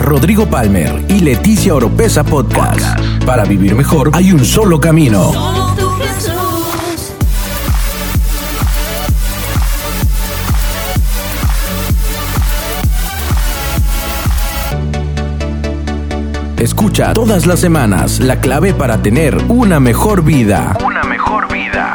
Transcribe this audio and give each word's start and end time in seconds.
Rodrigo 0.00 0.46
Palmer 0.46 1.04
y 1.08 1.20
Leticia 1.20 1.74
Oropesa 1.74 2.24
Podcast. 2.24 2.98
Para 3.26 3.44
vivir 3.44 3.74
mejor 3.74 4.10
hay 4.14 4.32
un 4.32 4.44
solo 4.44 4.80
camino. 4.80 5.30
Escucha 16.56 17.12
todas 17.12 17.46
las 17.46 17.60
semanas 17.60 18.20
la 18.20 18.40
clave 18.40 18.72
para 18.72 19.02
tener 19.02 19.36
una 19.48 19.80
mejor 19.80 20.24
vida. 20.24 20.76
Una 20.84 21.04
mejor 21.04 21.52
vida. 21.52 21.94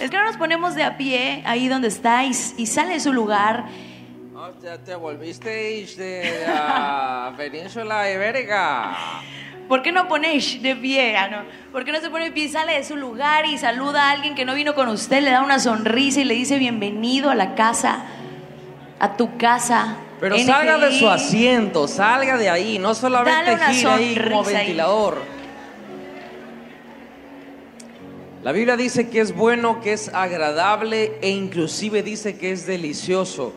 Es 0.00 0.10
que 0.10 0.16
ahora 0.16 0.30
nos 0.30 0.36
ponemos 0.36 0.74
de 0.74 0.82
a 0.82 0.96
pie 0.96 1.42
ahí 1.46 1.68
donde 1.68 1.88
estáis 1.88 2.54
y 2.56 2.66
sale 2.66 2.94
de 2.94 3.00
su 3.00 3.12
lugar. 3.12 3.66
No, 4.46 4.52
ya 4.62 4.78
te 4.78 4.94
volvisteis 4.94 5.96
de 5.96 6.44
la 6.46 7.34
península 7.36 8.08
ibérica. 8.12 8.96
¿Por 9.66 9.82
qué 9.82 9.90
no 9.90 10.06
ponéis 10.06 10.62
de 10.62 10.76
pie? 10.76 11.16
Ah, 11.16 11.28
no. 11.28 11.38
¿Por 11.72 11.84
qué 11.84 11.90
no 11.90 12.00
se 12.00 12.10
pone 12.10 12.26
de 12.26 12.30
pie 12.30 12.44
y 12.44 12.48
sale 12.48 12.74
de 12.74 12.84
su 12.84 12.96
lugar 12.96 13.44
y 13.46 13.58
saluda 13.58 14.04
a 14.04 14.12
alguien 14.12 14.36
que 14.36 14.44
no 14.44 14.54
vino 14.54 14.76
con 14.76 14.88
usted, 14.88 15.22
le 15.22 15.30
da 15.30 15.42
una 15.42 15.58
sonrisa 15.58 16.20
y 16.20 16.24
le 16.24 16.34
dice 16.34 16.58
bienvenido 16.58 17.30
a 17.30 17.34
la 17.34 17.56
casa, 17.56 18.04
a 19.00 19.16
tu 19.16 19.36
casa? 19.36 19.96
Pero 20.20 20.36
NGI? 20.36 20.44
salga 20.44 20.78
de 20.78 20.92
su 20.96 21.08
asiento, 21.08 21.88
salga 21.88 22.36
de 22.36 22.48
ahí, 22.48 22.78
no 22.78 22.94
solamente 22.94 23.58
gire 23.72 23.90
ahí 23.90 24.14
como 24.14 24.46
ahí. 24.46 24.54
ventilador. 24.54 25.22
La 28.44 28.52
Biblia 28.52 28.76
dice 28.76 29.10
que 29.10 29.20
es 29.20 29.34
bueno, 29.34 29.80
que 29.80 29.92
es 29.92 30.08
agradable 30.14 31.18
e 31.20 31.30
inclusive 31.30 32.04
dice 32.04 32.38
que 32.38 32.52
es 32.52 32.64
delicioso 32.64 33.52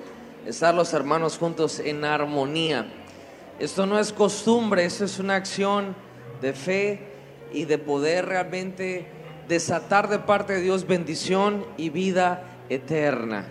estar 0.50 0.74
los 0.74 0.94
hermanos 0.94 1.38
juntos 1.38 1.80
en 1.80 2.04
armonía. 2.04 2.88
Esto 3.60 3.86
no 3.86 4.00
es 4.00 4.12
costumbre, 4.12 4.84
esto 4.84 5.06
es 5.06 5.20
una 5.20 5.36
acción 5.36 5.96
de 6.42 6.54
fe 6.54 7.00
y 7.54 7.66
de 7.66 7.78
poder 7.78 8.26
realmente 8.26 9.06
desatar 9.48 10.10
de 10.10 10.18
parte 10.18 10.54
de 10.54 10.62
Dios 10.62 10.88
bendición 10.88 11.66
y 11.78 11.90
vida 11.90 12.44
eterna. 12.68 13.46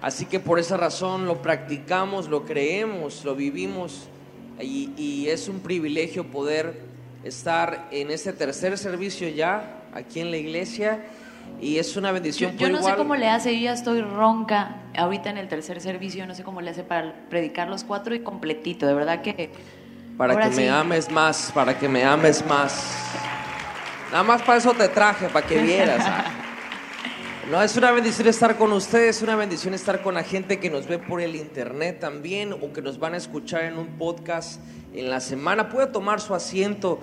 Así 0.00 0.24
que 0.24 0.40
por 0.40 0.58
esa 0.58 0.78
razón 0.78 1.26
lo 1.26 1.42
practicamos, 1.42 2.28
lo 2.28 2.46
creemos, 2.46 3.22
lo 3.24 3.34
vivimos 3.34 4.08
y, 4.60 5.26
es 5.28 5.48
un 5.48 5.60
privilegio 5.60 6.24
poder 6.24 6.80
estar 7.22 7.88
en 7.90 8.10
este 8.10 8.32
tercer 8.32 8.78
servicio 8.78 9.28
ya 9.28 9.82
aquí 9.92 10.20
en 10.20 10.30
la 10.30 10.38
iglesia 10.38 11.04
y 11.60 11.78
es 11.78 11.96
una 11.96 12.08
Yo, 12.08 12.14
bendición. 12.14 12.52
yo 12.56 12.68
por 12.68 12.80
no 12.80 12.82
sé 12.82 12.94
cómo 12.96 13.16
le 13.16 13.28
hace, 13.28 13.54
yo 13.54 13.64
ya 13.64 13.72
estoy 13.72 14.00
ronca 14.02 14.76
ahorita 14.96 15.30
en 15.30 15.38
el 15.38 15.48
tercer 15.48 15.80
servicio, 15.80 16.26
no 16.26 16.34
sé 16.34 16.42
cómo 16.44 16.60
le 16.60 16.70
hace 16.70 16.82
para 16.82 17.12
predicar 17.28 17.68
los 17.68 17.84
cuatro 17.84 18.14
y 18.14 18.20
completito, 18.20 18.86
de 18.86 18.94
verdad 18.94 19.22
que... 19.22 19.50
Para 20.16 20.38
que 20.38 20.52
sí. 20.52 20.60
me 20.60 20.70
ames 20.70 21.10
más, 21.10 21.50
para 21.54 21.78
que 21.78 21.88
me 21.88 22.04
ames 22.04 22.44
más. 22.46 22.94
Nada 24.10 24.22
más 24.22 24.42
para 24.42 24.58
eso 24.58 24.72
te 24.74 24.88
traje, 24.88 25.28
para 25.28 25.46
que 25.46 25.60
vieras. 25.62 26.04
ah. 26.06 26.24
No, 27.50 27.60
es 27.60 27.76
una 27.76 27.90
bendición 27.90 28.28
estar 28.28 28.56
con 28.56 28.72
ustedes, 28.72 29.16
es 29.16 29.22
una 29.22 29.34
bendición 29.34 29.74
estar 29.74 30.00
con 30.00 30.14
la 30.14 30.22
gente 30.22 30.60
que 30.60 30.70
nos 30.70 30.86
ve 30.86 30.98
por 30.98 31.20
el 31.20 31.34
internet 31.34 31.98
también 31.98 32.52
o 32.52 32.72
que 32.72 32.80
nos 32.80 33.00
van 33.00 33.14
a 33.14 33.16
escuchar 33.16 33.64
en 33.64 33.78
un 33.78 33.88
podcast 33.98 34.60
en 34.94 35.10
la 35.10 35.18
semana. 35.18 35.68
Puede 35.68 35.88
tomar 35.88 36.20
su 36.20 36.36
asiento, 36.36 37.00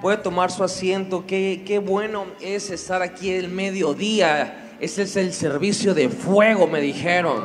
puede 0.00 0.18
tomar 0.18 0.50
su 0.50 0.64
asiento. 0.64 1.24
Qué, 1.26 1.62
qué 1.66 1.78
bueno 1.78 2.26
es 2.40 2.70
estar 2.70 3.02
aquí 3.02 3.30
el 3.30 3.48
mediodía. 3.48 4.76
Ese 4.80 5.02
es 5.02 5.16
el 5.16 5.32
servicio 5.32 5.94
de 5.94 6.08
fuego, 6.08 6.66
me 6.66 6.80
dijeron. 6.80 7.44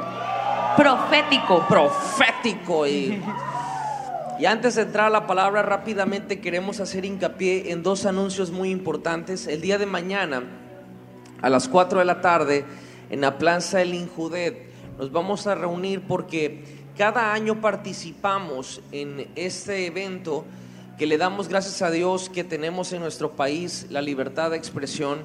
Profético. 0.77 1.65
Profético 1.67 2.87
y... 2.87 3.21
Y 4.39 4.45
antes 4.45 4.75
de 4.75 4.81
entrar 4.81 5.05
a 5.05 5.09
la 5.11 5.27
palabra 5.27 5.61
rápidamente 5.61 6.41
queremos 6.41 6.79
hacer 6.79 7.05
hincapié 7.05 7.71
en 7.71 7.83
dos 7.83 8.05
anuncios 8.07 8.49
muy 8.49 8.71
importantes. 8.71 9.45
El 9.45 9.61
día 9.61 9.77
de 9.77 9.85
mañana, 9.85 10.43
a 11.41 11.49
las 11.49 11.67
4 11.69 11.99
de 11.99 12.05
la 12.05 12.19
tarde, 12.19 12.65
en 13.11 13.21
la 13.21 13.37
Plaza 13.37 13.81
El 13.83 13.93
Injudet, 13.93 14.71
nos 14.97 15.11
vamos 15.11 15.45
a 15.45 15.53
reunir 15.53 16.01
porque 16.01 16.63
cada 16.97 17.31
año 17.31 17.61
participamos 17.61 18.81
en 18.91 19.27
este 19.35 19.85
evento 19.85 20.45
que 20.97 21.05
le 21.07 21.17
damos 21.17 21.47
gracias 21.47 21.81
a 21.81 21.89
Dios 21.89 22.29
que 22.29 22.43
tenemos 22.43 22.93
en 22.93 23.01
nuestro 23.01 23.31
país 23.31 23.87
la 23.89 24.01
libertad 24.01 24.51
de 24.51 24.57
expresión 24.57 25.23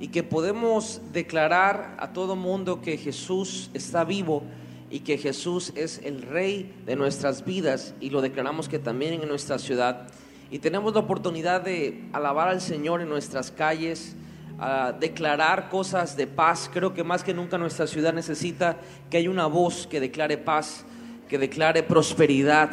y 0.00 0.08
que 0.08 0.22
podemos 0.22 1.00
declarar 1.12 1.96
a 1.98 2.12
todo 2.12 2.36
mundo 2.36 2.80
que 2.80 2.96
Jesús 2.96 3.70
está 3.72 4.04
vivo 4.04 4.42
y 4.90 5.00
que 5.00 5.18
Jesús 5.18 5.72
es 5.76 6.00
el 6.04 6.22
rey 6.22 6.74
de 6.86 6.96
nuestras 6.96 7.44
vidas 7.44 7.94
y 8.00 8.10
lo 8.10 8.20
declaramos 8.20 8.68
que 8.68 8.78
también 8.78 9.14
en 9.14 9.28
nuestra 9.28 9.58
ciudad 9.58 10.08
y 10.50 10.60
tenemos 10.60 10.94
la 10.94 11.00
oportunidad 11.00 11.60
de 11.60 12.04
alabar 12.12 12.48
al 12.48 12.60
Señor 12.60 13.00
en 13.00 13.08
nuestras 13.08 13.50
calles, 13.50 14.14
a 14.58 14.92
declarar 14.92 15.68
cosas 15.68 16.16
de 16.16 16.26
paz. 16.26 16.70
Creo 16.72 16.94
que 16.94 17.04
más 17.04 17.22
que 17.22 17.34
nunca 17.34 17.58
nuestra 17.58 17.86
ciudad 17.86 18.12
necesita 18.12 18.78
que 19.10 19.18
haya 19.18 19.28
una 19.28 19.46
voz 19.46 19.86
que 19.86 20.00
declare 20.00 20.38
paz, 20.38 20.84
que 21.28 21.36
declare 21.36 21.82
prosperidad, 21.82 22.70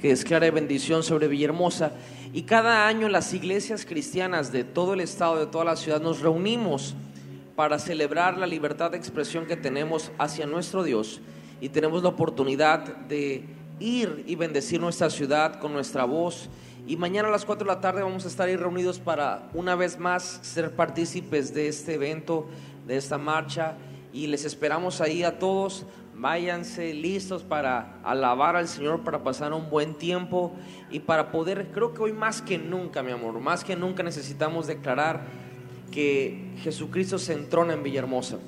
que 0.00 0.14
declare 0.14 0.50
bendición 0.50 1.02
sobre 1.02 1.28
Villahermosa. 1.28 1.92
Y 2.32 2.42
cada 2.42 2.86
año 2.86 3.08
las 3.08 3.32
iglesias 3.32 3.84
cristianas 3.84 4.52
de 4.52 4.64
todo 4.64 4.94
el 4.94 5.00
estado, 5.00 5.38
de 5.38 5.46
toda 5.46 5.64
la 5.64 5.76
ciudad, 5.76 6.00
nos 6.00 6.20
reunimos 6.20 6.94
para 7.54 7.78
celebrar 7.78 8.36
la 8.36 8.46
libertad 8.46 8.90
de 8.90 8.98
expresión 8.98 9.46
que 9.46 9.56
tenemos 9.56 10.12
hacia 10.18 10.46
nuestro 10.46 10.82
Dios 10.82 11.20
y 11.60 11.70
tenemos 11.70 12.02
la 12.02 12.10
oportunidad 12.10 12.80
de 13.08 13.44
ir 13.80 14.24
y 14.26 14.34
bendecir 14.34 14.80
nuestra 14.80 15.10
ciudad 15.10 15.58
con 15.58 15.72
nuestra 15.72 16.04
voz. 16.04 16.48
Y 16.86 16.96
mañana 16.96 17.28
a 17.28 17.30
las 17.30 17.44
4 17.44 17.66
de 17.66 17.74
la 17.74 17.80
tarde 17.80 18.02
vamos 18.02 18.24
a 18.24 18.28
estar 18.28 18.48
ahí 18.48 18.56
reunidos 18.56 18.98
para 18.98 19.48
una 19.54 19.74
vez 19.74 19.98
más 19.98 20.38
ser 20.42 20.72
partícipes 20.72 21.52
de 21.52 21.68
este 21.68 21.94
evento, 21.94 22.46
de 22.86 22.96
esta 22.96 23.18
marcha. 23.18 23.76
Y 24.12 24.28
les 24.28 24.44
esperamos 24.44 25.00
ahí 25.00 25.22
a 25.22 25.38
todos. 25.38 25.84
Váyanse 26.18 26.94
listos 26.94 27.42
para 27.42 27.98
alabar 28.02 28.56
al 28.56 28.68
Señor, 28.68 29.04
para 29.04 29.22
pasar 29.22 29.52
un 29.52 29.68
buen 29.68 29.94
tiempo 29.94 30.54
y 30.90 31.00
para 31.00 31.30
poder, 31.30 31.68
creo 31.74 31.92
que 31.92 32.00
hoy 32.00 32.14
más 32.14 32.40
que 32.40 32.56
nunca, 32.56 33.02
mi 33.02 33.12
amor, 33.12 33.38
más 33.38 33.64
que 33.64 33.76
nunca 33.76 34.02
necesitamos 34.02 34.66
declarar 34.66 35.24
que 35.92 36.54
Jesucristo 36.62 37.18
se 37.18 37.34
entrona 37.34 37.74
en 37.74 37.82
Villahermosa, 37.82 38.38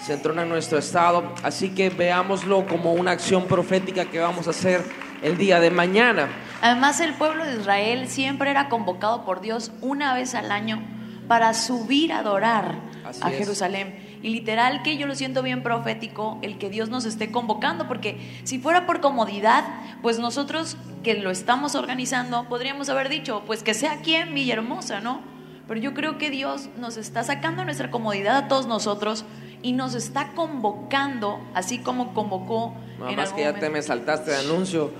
se 0.00 0.14
entrona 0.14 0.44
en 0.44 0.48
nuestro 0.48 0.78
estado, 0.78 1.34
así 1.42 1.74
que 1.74 1.90
veámoslo 1.90 2.66
como 2.66 2.94
una 2.94 3.10
acción 3.10 3.44
profética 3.44 4.06
que 4.06 4.18
vamos 4.18 4.46
a 4.46 4.50
hacer 4.50 4.82
el 5.22 5.36
día 5.36 5.60
de 5.60 5.70
mañana. 5.70 6.28
Además, 6.62 7.00
el 7.00 7.12
pueblo 7.12 7.44
de 7.44 7.56
Israel 7.60 8.08
siempre 8.08 8.50
era 8.50 8.70
convocado 8.70 9.26
por 9.26 9.42
Dios 9.42 9.72
una 9.82 10.14
vez 10.14 10.34
al 10.34 10.50
año 10.50 10.82
para 11.28 11.52
subir 11.52 12.14
a 12.14 12.20
adorar 12.20 12.76
Así 13.04 13.20
a 13.22 13.30
es. 13.30 13.38
Jerusalén. 13.38 14.09
Y 14.22 14.30
literal 14.30 14.82
que 14.82 14.96
yo 14.96 15.06
lo 15.06 15.14
siento 15.14 15.42
bien 15.42 15.62
profético 15.62 16.38
el 16.42 16.58
que 16.58 16.68
Dios 16.68 16.88
nos 16.90 17.04
esté 17.06 17.30
convocando, 17.30 17.88
porque 17.88 18.18
si 18.44 18.58
fuera 18.58 18.86
por 18.86 19.00
comodidad, 19.00 19.64
pues 20.02 20.18
nosotros 20.18 20.76
que 21.02 21.14
lo 21.14 21.30
estamos 21.30 21.74
organizando 21.74 22.48
podríamos 22.48 22.88
haber 22.90 23.08
dicho, 23.08 23.42
pues 23.46 23.62
que 23.62 23.74
sea 23.74 23.92
aquí 23.92 24.14
en 24.14 24.34
Villahermosa, 24.34 25.00
¿no? 25.00 25.22
Pero 25.66 25.80
yo 25.80 25.94
creo 25.94 26.18
que 26.18 26.30
Dios 26.30 26.68
nos 26.78 26.96
está 26.96 27.22
sacando 27.22 27.64
nuestra 27.64 27.90
comodidad 27.90 28.36
a 28.36 28.48
todos 28.48 28.66
nosotros 28.66 29.24
y 29.62 29.72
nos 29.72 29.94
está 29.94 30.32
convocando, 30.32 31.40
así 31.54 31.78
como 31.78 32.12
convocó 32.12 32.74
Nada 32.98 33.12
más 33.12 33.32
que 33.32 33.42
ya 33.42 33.48
momento 33.48 33.66
te 33.66 33.72
me 33.72 33.82
saltaste 33.82 34.30
de 34.32 34.36
anuncio. 34.38 34.92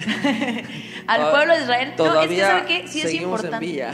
al 1.06 1.30
pueblo 1.30 1.54
de 1.54 1.62
Israel. 1.62 1.94
No, 1.96 2.04
es 2.04 2.10
que 2.10 2.14
Todavía 2.14 2.46
¿sabe 2.46 2.66
qué? 2.66 2.88
Sí 2.88 3.00
es 3.02 3.14
en 3.14 3.22
importante. 3.22 3.86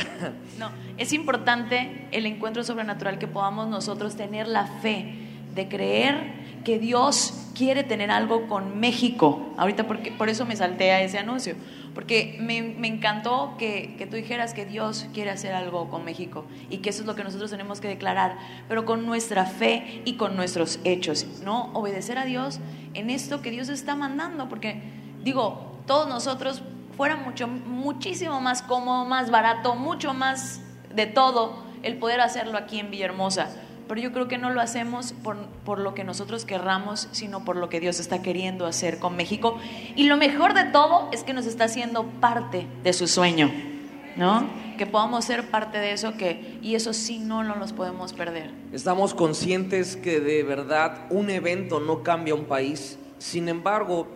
Es 0.98 1.12
importante 1.12 2.08
el 2.12 2.26
encuentro 2.26 2.64
sobrenatural 2.64 3.18
que 3.18 3.26
podamos 3.26 3.68
nosotros 3.68 4.16
tener 4.16 4.48
la 4.48 4.66
fe 4.66 5.14
de 5.54 5.68
creer 5.68 6.46
que 6.64 6.78
Dios 6.78 7.50
quiere 7.56 7.84
tener 7.84 8.10
algo 8.10 8.48
con 8.48 8.80
México. 8.80 9.54
Ahorita 9.56 9.86
porque, 9.86 10.10
por 10.10 10.28
eso 10.28 10.44
me 10.44 10.56
salté 10.56 10.90
a 10.90 11.00
ese 11.00 11.18
anuncio. 11.18 11.54
Porque 11.94 12.36
me, 12.40 12.60
me 12.60 12.88
encantó 12.88 13.54
que, 13.56 13.94
que 13.96 14.06
tú 14.06 14.16
dijeras 14.16 14.52
que 14.52 14.66
Dios 14.66 15.06
quiere 15.14 15.30
hacer 15.30 15.54
algo 15.54 15.88
con 15.88 16.04
México 16.04 16.44
y 16.68 16.78
que 16.78 16.90
eso 16.90 17.02
es 17.02 17.06
lo 17.06 17.14
que 17.14 17.24
nosotros 17.24 17.50
tenemos 17.50 17.80
que 17.80 17.88
declarar, 17.88 18.36
pero 18.68 18.84
con 18.84 19.06
nuestra 19.06 19.46
fe 19.46 20.02
y 20.04 20.14
con 20.16 20.36
nuestros 20.36 20.78
hechos, 20.84 21.26
¿no? 21.42 21.70
Obedecer 21.72 22.18
a 22.18 22.26
Dios 22.26 22.60
en 22.92 23.08
esto 23.08 23.40
que 23.40 23.50
Dios 23.50 23.70
está 23.70 23.94
mandando, 23.94 24.48
porque 24.50 24.82
digo, 25.24 25.80
todos 25.86 26.06
nosotros 26.06 26.62
fuera 26.96 27.16
mucho, 27.16 27.48
muchísimo 27.48 28.40
más 28.40 28.60
cómodo, 28.60 29.06
más 29.06 29.30
barato, 29.30 29.74
mucho 29.74 30.12
más 30.12 30.60
de 30.96 31.06
todo 31.06 31.62
el 31.82 31.96
poder 31.98 32.20
hacerlo 32.20 32.58
aquí 32.58 32.80
en 32.80 32.90
Villahermosa. 32.90 33.54
Pero 33.88 34.00
yo 34.00 34.12
creo 34.12 34.26
que 34.26 34.38
no 34.38 34.50
lo 34.50 34.60
hacemos 34.60 35.12
por, 35.12 35.36
por 35.64 35.78
lo 35.78 35.94
que 35.94 36.02
nosotros 36.02 36.44
querramos, 36.44 37.08
sino 37.12 37.44
por 37.44 37.56
lo 37.56 37.68
que 37.68 37.78
Dios 37.78 38.00
está 38.00 38.20
queriendo 38.20 38.66
hacer 38.66 38.98
con 38.98 39.14
México. 39.14 39.58
Y 39.94 40.04
lo 40.04 40.16
mejor 40.16 40.54
de 40.54 40.64
todo 40.64 41.08
es 41.12 41.22
que 41.22 41.32
nos 41.32 41.46
está 41.46 41.64
haciendo 41.64 42.04
parte 42.20 42.66
de 42.82 42.92
su 42.92 43.06
sueño, 43.06 43.52
¿no? 44.16 44.48
Que 44.76 44.86
podamos 44.86 45.24
ser 45.24 45.50
parte 45.50 45.78
de 45.78 45.92
eso 45.92 46.16
que, 46.16 46.58
y 46.62 46.74
eso 46.74 46.92
sí 46.92 47.20
no, 47.20 47.44
no 47.44 47.54
los 47.54 47.72
podemos 47.72 48.12
perder. 48.12 48.50
Estamos 48.72 49.14
conscientes 49.14 49.94
que 49.94 50.18
de 50.18 50.42
verdad 50.42 51.06
un 51.10 51.30
evento 51.30 51.78
no 51.78 52.02
cambia 52.02 52.34
un 52.34 52.46
país. 52.46 52.98
Sin 53.18 53.48
embargo, 53.48 54.08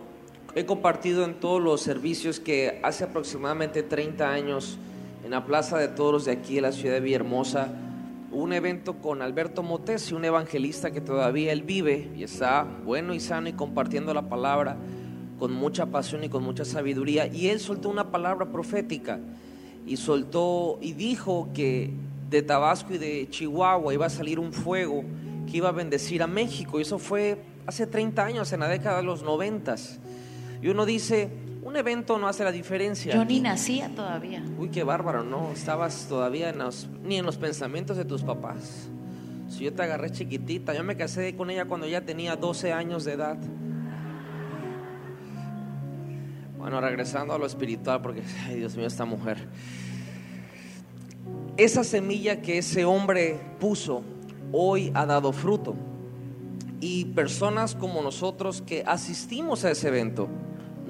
he 0.53 0.65
compartido 0.65 1.23
en 1.23 1.35
todos 1.35 1.61
los 1.61 1.81
servicios 1.81 2.41
que 2.41 2.81
hace 2.83 3.05
aproximadamente 3.05 3.83
30 3.83 4.29
años 4.29 4.77
en 5.23 5.31
la 5.31 5.45
Plaza 5.45 5.77
de 5.77 5.87
Toros 5.87 6.25
de 6.25 6.31
aquí 6.31 6.55
de 6.55 6.61
la 6.61 6.71
ciudad 6.71 6.95
de 6.95 7.01
Villahermosa 7.01 7.69
un 8.31 8.53
evento 8.53 8.95
con 9.01 9.21
Alberto 9.21 9.61
Motesi, 9.61 10.13
un 10.13 10.23
evangelista 10.23 10.91
que 10.91 11.01
todavía 11.01 11.51
él 11.51 11.63
vive 11.63 12.09
y 12.15 12.23
está 12.23 12.65
bueno 12.85 13.13
y 13.13 13.19
sano 13.19 13.49
y 13.49 13.53
compartiendo 13.53 14.13
la 14.13 14.29
palabra 14.29 14.77
con 15.37 15.51
mucha 15.51 15.87
pasión 15.87 16.23
y 16.23 16.29
con 16.29 16.43
mucha 16.43 16.63
sabiduría 16.63 17.27
y 17.27 17.47
él 17.49 17.59
soltó 17.59 17.89
una 17.89 18.09
palabra 18.09 18.49
profética 18.49 19.19
y 19.85 19.97
soltó 19.97 20.79
y 20.81 20.93
dijo 20.93 21.49
que 21.53 21.91
de 22.29 22.41
Tabasco 22.41 22.93
y 22.93 22.97
de 22.97 23.27
Chihuahua 23.29 23.93
iba 23.93 24.05
a 24.05 24.09
salir 24.09 24.39
un 24.39 24.53
fuego 24.53 25.03
que 25.49 25.57
iba 25.57 25.69
a 25.69 25.73
bendecir 25.73 26.23
a 26.23 26.27
México 26.27 26.79
y 26.79 26.83
eso 26.83 26.99
fue 26.99 27.43
hace 27.65 27.87
30 27.87 28.25
años, 28.25 28.53
en 28.53 28.61
la 28.61 28.67
década 28.67 28.97
de 28.97 29.03
los 29.03 29.23
90. 29.23 29.75
Y 30.61 30.69
uno 30.69 30.85
dice, 30.85 31.29
un 31.63 31.75
evento 31.75 32.17
no 32.17 32.27
hace 32.27 32.43
la 32.43 32.51
diferencia. 32.51 33.13
Yo 33.13 33.23
ni 33.25 33.39
nacía 33.39 33.89
todavía. 33.95 34.43
Uy, 34.57 34.69
qué 34.69 34.83
bárbaro, 34.83 35.23
no, 35.23 35.51
estabas 35.51 36.07
todavía 36.09 36.49
en 36.49 36.57
los- 36.59 36.89
ni 37.03 37.17
en 37.17 37.25
los 37.25 37.37
pensamientos 37.37 37.97
de 37.97 38.05
tus 38.05 38.23
papás. 38.23 38.89
Si 39.49 39.65
yo 39.65 39.73
te 39.73 39.83
agarré 39.83 40.09
chiquitita, 40.11 40.73
yo 40.73 40.83
me 40.83 40.95
casé 40.95 41.35
con 41.35 41.49
ella 41.49 41.65
cuando 41.65 41.85
ya 41.87 42.01
tenía 42.01 42.35
12 42.35 42.71
años 42.73 43.03
de 43.05 43.13
edad. 43.13 43.37
Bueno, 46.57 46.79
regresando 46.79 47.33
a 47.33 47.37
lo 47.37 47.45
espiritual, 47.45 48.01
porque, 48.01 48.21
ay 48.47 48.57
Dios 48.59 48.75
mío, 48.77 48.85
esta 48.87 49.05
mujer. 49.05 49.47
Esa 51.57 51.83
semilla 51.83 52.41
que 52.41 52.59
ese 52.59 52.85
hombre 52.85 53.39
puso 53.59 54.03
hoy 54.51 54.91
ha 54.93 55.05
dado 55.05 55.33
fruto. 55.33 55.75
Y 56.79 57.05
personas 57.05 57.75
como 57.75 58.01
nosotros 58.01 58.61
que 58.61 58.83
asistimos 58.87 59.65
a 59.65 59.71
ese 59.71 59.87
evento, 59.89 60.27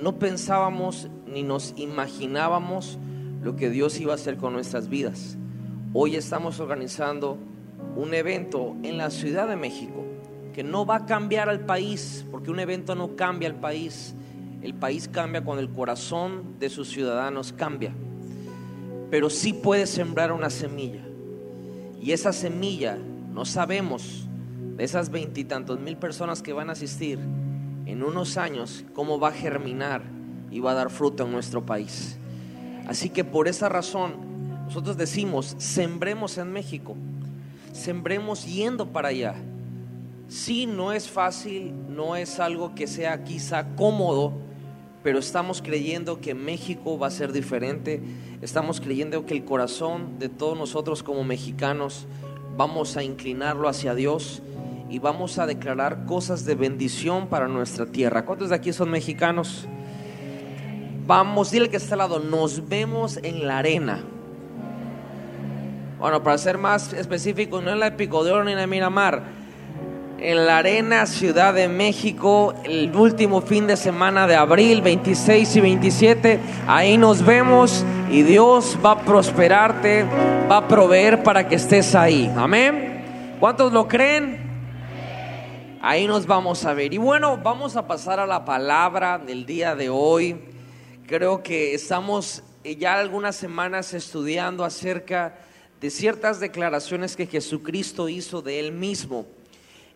no 0.01 0.18
pensábamos 0.18 1.09
ni 1.27 1.44
nos 1.44 1.75
imaginábamos 1.77 2.98
lo 3.44 3.56
que 3.56 3.69
Dios 3.69 4.00
iba 4.00 4.13
a 4.13 4.15
hacer 4.15 4.38
con 4.38 4.53
nuestras 4.53 4.89
vidas. 4.89 5.38
Hoy 5.94 6.15
estamos 6.15 6.59
organizando 6.59 7.38
un 7.95 8.13
evento 8.13 8.75
en 8.81 8.98
la 8.98 9.12
Ciudad 9.12 9.48
de 9.48 9.56
México 9.56 10.03
que 10.53 10.63
no 10.63 10.86
va 10.86 10.98
a 10.98 11.06
cambiar 11.06 11.50
al 11.50 11.65
país, 11.65 12.25
porque 12.31 12.50
un 12.50 12.59
evento 12.59 12.95
no 12.95 13.15
cambia 13.15 13.48
al 13.48 13.56
país. 13.56 14.15
El 14.62 14.74
país 14.74 15.07
cambia 15.07 15.44
cuando 15.44 15.62
el 15.62 15.69
corazón 15.69 16.59
de 16.59 16.69
sus 16.69 16.89
ciudadanos 16.89 17.54
cambia. 17.54 17.94
Pero 19.09 19.30
sí 19.30 19.54
puede 19.54 19.86
sembrar 19.86 20.31
una 20.31 20.50
semilla. 20.50 21.01
Y 22.01 22.12
esa 22.12 22.33
semilla, 22.33 22.97
no 23.31 23.45
sabemos, 23.45 24.27
de 24.75 24.83
esas 24.83 25.09
veintitantos 25.09 25.80
mil 25.80 25.97
personas 25.97 26.42
que 26.42 26.54
van 26.54 26.69
a 26.69 26.74
asistir, 26.74 27.19
en 27.91 28.03
unos 28.03 28.38
años, 28.38 28.85
cómo 28.95 29.19
va 29.19 29.29
a 29.29 29.33
germinar 29.33 30.01
y 30.49 30.61
va 30.61 30.71
a 30.71 30.75
dar 30.75 30.89
fruto 30.89 31.25
en 31.25 31.31
nuestro 31.33 31.65
país. 31.65 32.17
Así 32.88 33.09
que 33.09 33.25
por 33.25 33.49
esa 33.49 33.67
razón, 33.67 34.13
nosotros 34.65 34.95
decimos, 34.95 35.55
sembremos 35.57 36.38
en 36.38 36.53
México, 36.53 36.95
sembremos 37.73 38.45
yendo 38.45 38.88
para 38.88 39.09
allá. 39.09 39.35
Sí, 40.29 40.65
no 40.65 40.93
es 40.93 41.09
fácil, 41.09 41.73
no 41.89 42.15
es 42.15 42.39
algo 42.39 42.73
que 42.75 42.88
sea 42.88 43.25
quizá 43.25 43.75
cómodo, 43.75 44.31
pero 45.03 45.19
estamos 45.19 45.61
creyendo 45.61 46.21
que 46.21 46.33
México 46.33 46.97
va 46.97 47.07
a 47.07 47.11
ser 47.11 47.33
diferente, 47.33 48.01
estamos 48.41 48.79
creyendo 48.79 49.25
que 49.25 49.33
el 49.33 49.44
corazón 49.44 50.17
de 50.17 50.29
todos 50.29 50.57
nosotros 50.57 51.03
como 51.03 51.25
mexicanos 51.25 52.05
vamos 52.55 52.95
a 52.95 53.03
inclinarlo 53.03 53.67
hacia 53.67 53.95
Dios 53.95 54.41
y 54.91 54.99
vamos 54.99 55.39
a 55.39 55.45
declarar 55.45 56.03
cosas 56.05 56.43
de 56.43 56.53
bendición 56.53 57.27
para 57.27 57.47
nuestra 57.47 57.85
tierra. 57.85 58.25
¿Cuántos 58.25 58.49
de 58.49 58.55
aquí 58.55 58.73
son 58.73 58.91
mexicanos? 58.91 59.65
Vamos, 61.07 61.49
dile 61.49 61.69
que 61.69 61.77
está 61.77 61.95
al 61.95 61.99
lado, 61.99 62.19
nos 62.19 62.67
vemos 62.67 63.17
en 63.23 63.47
la 63.47 63.59
arena. 63.59 64.03
Bueno, 65.97 66.21
para 66.21 66.38
ser 66.38 66.57
más 66.57 66.91
específico, 66.91 67.61
no 67.61 67.71
en 67.71 67.79
la 67.79 67.88
Epicodoro 67.88 68.43
ni 68.43 68.51
en 68.51 68.57
la 68.57 68.67
Miramar, 68.67 69.23
en 70.19 70.45
la 70.45 70.57
Arena 70.57 71.05
Ciudad 71.05 71.53
de 71.53 71.69
México, 71.69 72.53
el 72.65 72.94
último 72.94 73.39
fin 73.39 73.67
de 73.67 73.77
semana 73.77 74.27
de 74.27 74.35
abril, 74.35 74.81
26 74.81 75.55
y 75.55 75.61
27. 75.61 76.39
Ahí 76.67 76.97
nos 76.97 77.25
vemos 77.25 77.85
y 78.11 78.23
Dios 78.23 78.77
va 78.85 78.91
a 78.91 78.99
prosperarte, 78.99 80.05
va 80.51 80.57
a 80.57 80.67
proveer 80.67 81.23
para 81.23 81.47
que 81.47 81.55
estés 81.55 81.95
ahí. 81.95 82.29
Amén. 82.35 83.37
¿Cuántos 83.39 83.71
lo 83.71 83.87
creen? 83.87 84.50
Ahí 85.83 86.06
nos 86.06 86.28
vamos 86.28 86.63
a 86.66 86.75
ver. 86.75 86.94
Y 86.94 87.00
bueno, 87.00 87.38
vamos 87.38 87.75
a 87.75 87.88
pasar 87.88 88.19
a 88.19 88.28
la 88.28 88.45
palabra 88.45 89.18
del 89.18 89.48
día 89.48 89.74
de 89.74 89.89
hoy. 89.89 90.39
Creo 91.07 91.42
que 91.42 91.74
estamos 91.74 92.44
eh, 92.63 92.75
ya 92.75 93.00
algunas 93.00 93.36
semanas 93.36 93.95
estudiando 93.95 94.63
acerca 94.63 95.39
de 95.80 95.89
ciertas 95.89 96.39
declaraciones 96.39 97.16
que 97.16 97.25
Jesucristo 97.25 98.10
hizo 98.10 98.44
de 98.44 98.60
Él 98.60 98.74
mismo. 98.74 99.25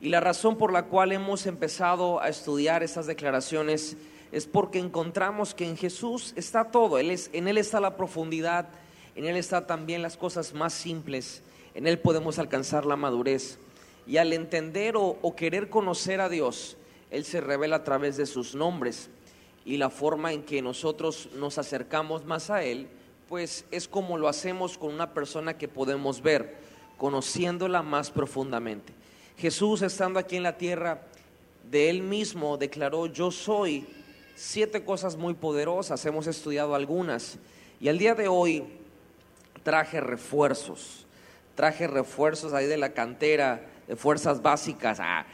Y 0.02 0.10
la 0.10 0.22
razón 0.22 0.58
por 0.58 0.74
la 0.74 0.86
cual 0.86 1.12
hemos 1.12 1.46
empezado 1.46 2.20
a 2.20 2.30
estudiar 2.30 2.82
esas 2.82 3.06
declaraciones 3.06 3.96
es 4.32 4.48
porque 4.48 4.80
encontramos 4.80 5.54
que 5.54 5.70
en 5.70 5.78
Jesús 5.78 6.34
está 6.36 6.72
todo. 6.72 6.98
Él 6.98 7.12
es, 7.12 7.30
en 7.32 7.48
Él 7.48 7.60
está 7.60 7.80
la 7.80 7.96
profundidad, 7.96 8.70
en 9.16 9.26
Él 9.26 9.36
está 9.36 9.68
también 9.68 10.02
las 10.02 10.18
cosas 10.18 10.52
más 10.56 10.74
simples. 10.74 11.44
En 11.76 11.86
Él 11.86 12.00
podemos 12.00 12.40
alcanzar 12.40 12.88
la 12.88 12.96
madurez. 12.96 13.60
Y 14.07 14.18
al 14.18 14.34
entender 14.34 14.96
o, 14.98 15.18
o 15.22 15.36
querer 15.36 15.69
conocer 15.69 16.22
a 16.22 16.30
Dios, 16.30 16.78
Él 17.12 17.25
se 17.25 17.42
revela 17.42 17.78
a 17.78 17.84
través 17.84 18.18
de 18.18 18.25
sus 18.25 18.56
nombres. 18.56 19.10
Y 19.66 19.78
la 19.78 19.90
forma 19.90 20.31
en 20.31 20.44
que 20.44 20.62
nosotros 20.62 21.30
nos 21.36 21.57
acercamos 21.57 22.25
más 22.25 22.50
a 22.50 22.63
Él, 22.63 22.88
pues 23.28 23.66
es 23.72 23.88
como 23.88 24.18
lo 24.18 24.28
hacemos 24.28 24.78
con 24.78 24.94
una 24.94 25.13
persona 25.13 25.57
que 25.57 25.68
podemos 25.68 26.22
ver, 26.22 26.56
conociéndola 26.98 27.81
más 27.81 28.12
profundamente. 28.12 28.94
Jesús 29.38 29.81
estando 29.81 30.19
aquí 30.19 30.38
en 30.38 30.44
la 30.44 30.58
tierra, 30.58 31.01
de 31.69 31.90
Él 31.90 32.01
mismo 32.01 32.58
declaró, 32.58 33.08
yo 33.08 33.31
soy 33.31 33.86
siete 34.36 34.84
cosas 34.84 35.18
muy 35.18 35.34
poderosas, 35.34 36.06
hemos 36.06 36.28
estudiado 36.28 36.75
algunas. 36.75 37.38
Y 37.80 37.90
al 37.90 37.98
día 37.98 38.16
de 38.16 38.28
hoy 38.28 38.63
traje 39.63 40.00
refuerzos, 40.00 41.06
traje 41.56 41.88
refuerzos 41.88 42.54
ahí 42.54 42.68
de 42.68 42.78
la 42.78 42.94
cantera, 42.94 43.66
de 43.88 43.96
fuerzas 43.96 44.42
básicas. 44.42 45.00
ah, 45.02 45.26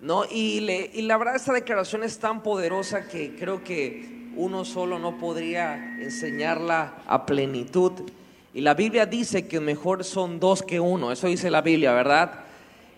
¿no? 0.00 0.24
Y, 0.30 0.60
le- 0.60 0.90
y 0.92 1.02
la 1.02 1.16
verdad 1.16 1.36
esta 1.36 1.52
declaración 1.52 2.02
es 2.02 2.18
tan 2.18 2.42
poderosa 2.42 3.06
que 3.08 3.36
creo 3.36 3.62
que 3.62 4.30
uno 4.36 4.64
solo 4.64 4.98
no 4.98 5.18
podría 5.18 5.96
enseñarla 6.00 6.94
a 7.06 7.24
plenitud. 7.26 7.92
Y 8.54 8.60
la 8.62 8.74
Biblia 8.74 9.06
dice 9.06 9.46
que 9.46 9.60
mejor 9.60 10.04
son 10.04 10.40
dos 10.40 10.62
que 10.62 10.80
uno, 10.80 11.12
eso 11.12 11.26
dice 11.26 11.50
la 11.50 11.62
Biblia, 11.62 11.92
¿verdad? 11.92 12.40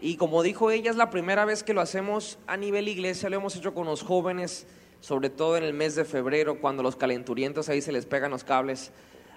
Y 0.01 0.17
como 0.17 0.43
dijo 0.43 0.71
ella, 0.71 0.91
es 0.91 0.97
la 0.97 1.11
primera 1.11 1.45
vez 1.45 1.63
que 1.63 1.75
lo 1.75 1.81
hacemos 1.81 2.39
a 2.47 2.57
nivel 2.57 2.89
iglesia, 2.89 3.29
lo 3.31 3.37
hemos 3.37 3.55
hecho 3.57 3.73
con 3.75 3.87
los 3.87 4.03
jóvenes, 4.03 4.67
sobre 5.01 5.31
todo 5.31 5.57
en 5.57 5.65
el 5.65 5.73
mes 5.75 5.95
de 5.95 6.05
febrero, 6.05 6.59
cuando 6.61 6.83
los 6.83 6.97
calenturientos 6.97 7.69
ahí 7.69 7.81
se 7.83 7.93
les 7.93 8.05
pegan 8.07 8.31
los 8.31 8.45
cables. 8.45 8.91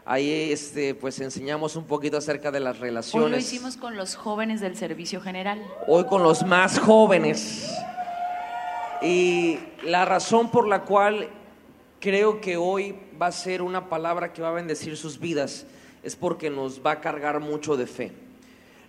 Ahí 0.10 0.52
este, 0.54 0.96
pues 0.96 1.20
enseñamos 1.20 1.76
un 1.76 1.84
poquito 1.84 2.16
acerca 2.16 2.50
de 2.50 2.62
las 2.62 2.78
Hoy 2.78 2.82
relaciones. 2.84 3.30
lo 3.32 3.38
hicimos 3.38 3.76
con 3.76 3.98
los 3.98 4.16
jóvenes 4.16 4.62
del 4.62 4.78
servicio 4.78 5.20
general. 5.20 5.62
Hoy 5.86 6.06
con 6.06 6.24
los 6.24 6.46
más 6.46 6.80
jóvenes. 6.80 7.70
Y 9.02 9.60
la 9.84 10.06
razón 10.06 10.50
por 10.50 10.66
la 10.66 10.84
cual 10.84 11.28
creo 12.00 12.40
que 12.40 12.56
hoy 12.56 12.96
va 13.22 13.28
a 13.28 13.32
ser 13.34 13.62
una 13.62 13.90
palabra 13.90 14.32
que 14.32 14.42
va 14.42 14.48
a 14.50 14.54
bendecir 14.54 14.96
sus 14.96 15.20
vidas 15.20 15.66
es 16.04 16.16
porque 16.16 16.50
nos 16.50 16.80
va 16.86 16.92
a 16.92 17.02
cargar 17.02 17.42
mucho 17.42 17.76
de 17.76 17.86
fe. 17.86 18.14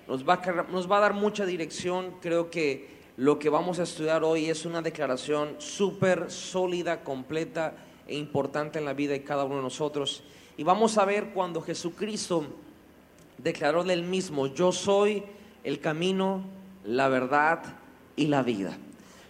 Nos 0.06 0.26
va 0.26 0.34
a, 0.34 0.40
cargar- 0.40 0.68
nos 0.70 0.90
va 0.90 0.98
a 0.98 1.00
dar 1.00 1.14
mucha 1.14 1.44
dirección. 1.46 2.14
Creo 2.22 2.48
que 2.48 2.88
lo 3.16 3.40
que 3.40 3.48
vamos 3.48 3.80
a 3.80 3.82
estudiar 3.82 4.22
hoy 4.22 4.48
es 4.48 4.64
una 4.64 4.82
declaración 4.82 5.56
súper 5.58 6.30
sólida, 6.30 7.02
completa 7.02 7.74
e 8.06 8.16
importante 8.16 8.78
en 8.78 8.84
la 8.84 8.92
vida 8.94 9.12
de 9.14 9.24
cada 9.24 9.42
uno 9.44 9.56
de 9.56 9.62
nosotros. 9.62 10.22
Y 10.58 10.64
vamos 10.64 10.98
a 10.98 11.04
ver 11.04 11.28
cuando 11.28 11.62
Jesucristo 11.62 12.44
declaró 13.38 13.84
de 13.84 13.94
él 13.94 14.02
mismo, 14.02 14.48
yo 14.48 14.72
soy 14.72 15.22
el 15.62 15.78
camino, 15.78 16.42
la 16.84 17.08
verdad 17.08 17.62
y 18.16 18.26
la 18.26 18.42
vida. 18.42 18.76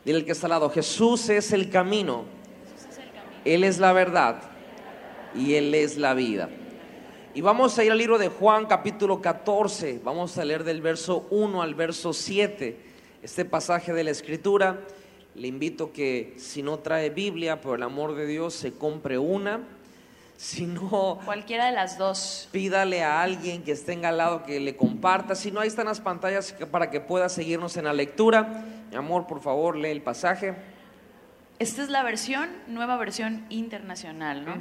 Dile 0.06 0.20
el 0.20 0.24
que 0.24 0.32
está 0.32 0.46
al 0.46 0.52
lado, 0.52 0.70
Jesús 0.70 1.28
es 1.28 1.52
el 1.52 1.68
camino, 1.68 2.24
Él 3.44 3.62
es 3.62 3.78
la 3.78 3.92
verdad 3.92 4.40
y 5.34 5.52
Él 5.52 5.74
es 5.74 5.98
la 5.98 6.14
vida. 6.14 6.48
Y 7.34 7.42
vamos 7.42 7.78
a 7.78 7.84
ir 7.84 7.92
al 7.92 7.98
libro 7.98 8.16
de 8.16 8.28
Juan 8.28 8.64
capítulo 8.64 9.20
14, 9.20 10.00
vamos 10.02 10.38
a 10.38 10.46
leer 10.46 10.64
del 10.64 10.80
verso 10.80 11.26
1 11.28 11.60
al 11.60 11.74
verso 11.74 12.14
7, 12.14 12.74
este 13.22 13.44
pasaje 13.44 13.92
de 13.92 14.02
la 14.02 14.12
escritura. 14.12 14.80
Le 15.34 15.46
invito 15.46 15.92
que 15.92 16.32
si 16.38 16.62
no 16.62 16.78
trae 16.78 17.10
Biblia, 17.10 17.60
por 17.60 17.76
el 17.76 17.82
amor 17.82 18.14
de 18.14 18.26
Dios, 18.26 18.54
se 18.54 18.72
compre 18.72 19.18
una. 19.18 19.77
Si 20.38 20.66
no, 20.66 21.18
Cualquiera 21.24 21.66
de 21.66 21.72
las 21.72 21.98
dos. 21.98 22.48
pídale 22.52 23.02
a 23.02 23.22
alguien 23.22 23.64
que 23.64 23.72
esté 23.72 24.06
al 24.06 24.18
lado 24.18 24.44
que 24.44 24.60
le 24.60 24.76
comparta. 24.76 25.34
Si 25.34 25.50
no, 25.50 25.58
ahí 25.58 25.66
están 25.66 25.86
las 25.86 26.00
pantallas 26.00 26.54
para 26.70 26.92
que 26.92 27.00
pueda 27.00 27.28
seguirnos 27.28 27.76
en 27.76 27.86
la 27.86 27.92
lectura. 27.92 28.64
Mi 28.88 28.96
amor, 28.96 29.26
por 29.26 29.40
favor, 29.42 29.76
lee 29.76 29.88
el 29.88 30.00
pasaje. 30.00 30.54
Esta 31.58 31.82
es 31.82 31.88
la 31.88 32.04
versión, 32.04 32.48
nueva 32.68 32.96
versión 32.96 33.46
internacional, 33.48 34.44
¿no? 34.44 34.54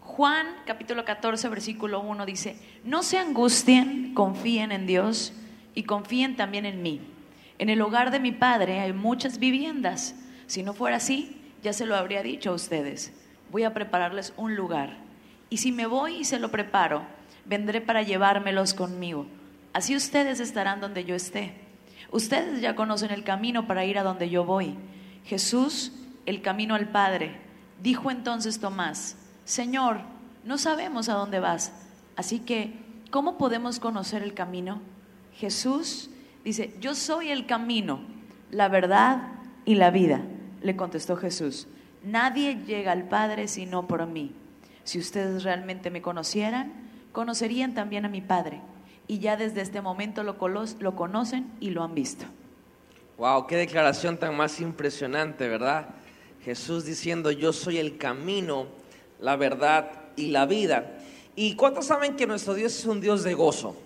Juan 0.00 0.46
capítulo 0.66 1.06
14, 1.06 1.48
versículo 1.48 2.00
1 2.00 2.26
dice, 2.26 2.58
no 2.84 3.02
se 3.02 3.16
angustien, 3.16 4.12
confíen 4.12 4.72
en 4.72 4.86
Dios 4.86 5.32
y 5.74 5.84
confíen 5.84 6.36
también 6.36 6.66
en 6.66 6.82
mí. 6.82 7.00
En 7.58 7.70
el 7.70 7.80
hogar 7.80 8.10
de 8.10 8.20
mi 8.20 8.32
padre 8.32 8.78
hay 8.80 8.92
muchas 8.92 9.38
viviendas. 9.38 10.16
Si 10.46 10.62
no 10.62 10.74
fuera 10.74 10.96
así, 10.98 11.40
ya 11.62 11.72
se 11.72 11.86
lo 11.86 11.96
habría 11.96 12.22
dicho 12.22 12.50
a 12.50 12.54
ustedes. 12.54 13.14
Voy 13.50 13.64
a 13.64 13.72
prepararles 13.72 14.34
un 14.36 14.54
lugar. 14.54 15.03
Y 15.50 15.58
si 15.58 15.72
me 15.72 15.86
voy 15.86 16.16
y 16.16 16.24
se 16.24 16.38
lo 16.38 16.50
preparo, 16.50 17.02
vendré 17.44 17.80
para 17.80 18.02
llevármelos 18.02 18.74
conmigo. 18.74 19.26
Así 19.72 19.96
ustedes 19.96 20.40
estarán 20.40 20.80
donde 20.80 21.04
yo 21.04 21.14
esté. 21.14 21.54
Ustedes 22.10 22.60
ya 22.60 22.76
conocen 22.76 23.10
el 23.10 23.24
camino 23.24 23.66
para 23.66 23.84
ir 23.84 23.98
a 23.98 24.02
donde 24.02 24.30
yo 24.30 24.44
voy. 24.44 24.76
Jesús, 25.24 25.92
el 26.26 26.42
camino 26.42 26.74
al 26.74 26.88
Padre. 26.88 27.40
Dijo 27.82 28.10
entonces 28.10 28.60
Tomás, 28.60 29.16
Señor, 29.44 30.00
no 30.44 30.58
sabemos 30.58 31.08
a 31.08 31.14
dónde 31.14 31.40
vas, 31.40 31.72
así 32.16 32.38
que, 32.38 32.74
¿cómo 33.10 33.36
podemos 33.38 33.80
conocer 33.80 34.22
el 34.22 34.34
camino? 34.34 34.80
Jesús 35.34 36.10
dice, 36.44 36.74
yo 36.80 36.94
soy 36.94 37.30
el 37.30 37.46
camino, 37.46 38.00
la 38.50 38.68
verdad 38.68 39.32
y 39.64 39.74
la 39.74 39.90
vida, 39.90 40.22
le 40.62 40.76
contestó 40.76 41.16
Jesús. 41.16 41.66
Nadie 42.02 42.62
llega 42.66 42.92
al 42.92 43.08
Padre 43.08 43.48
sino 43.48 43.88
por 43.88 44.06
mí. 44.06 44.32
Si 44.84 44.98
ustedes 44.98 45.42
realmente 45.42 45.90
me 45.90 46.02
conocieran, 46.02 46.72
conocerían 47.12 47.74
también 47.74 48.04
a 48.04 48.08
mi 48.08 48.20
Padre. 48.20 48.60
Y 49.06 49.18
ya 49.18 49.36
desde 49.36 49.60
este 49.60 49.80
momento 49.80 50.22
lo, 50.22 50.36
lo 50.80 50.96
conocen 50.96 51.50
y 51.60 51.70
lo 51.70 51.82
han 51.82 51.94
visto. 51.94 52.26
Wow, 53.18 53.46
qué 53.46 53.56
declaración 53.56 54.18
tan 54.18 54.36
más 54.36 54.60
impresionante, 54.60 55.48
¿verdad? 55.48 55.88
Jesús 56.44 56.84
diciendo, 56.84 57.30
yo 57.30 57.52
soy 57.52 57.78
el 57.78 57.96
camino, 57.96 58.66
la 59.20 59.36
verdad 59.36 59.90
y 60.16 60.28
la 60.28 60.46
vida. 60.46 60.98
¿Y 61.36 61.54
cuántos 61.54 61.86
saben 61.86 62.16
que 62.16 62.26
nuestro 62.26 62.54
Dios 62.54 62.78
es 62.78 62.84
un 62.84 63.00
Dios 63.00 63.24
de 63.24 63.34
gozo, 63.34 63.76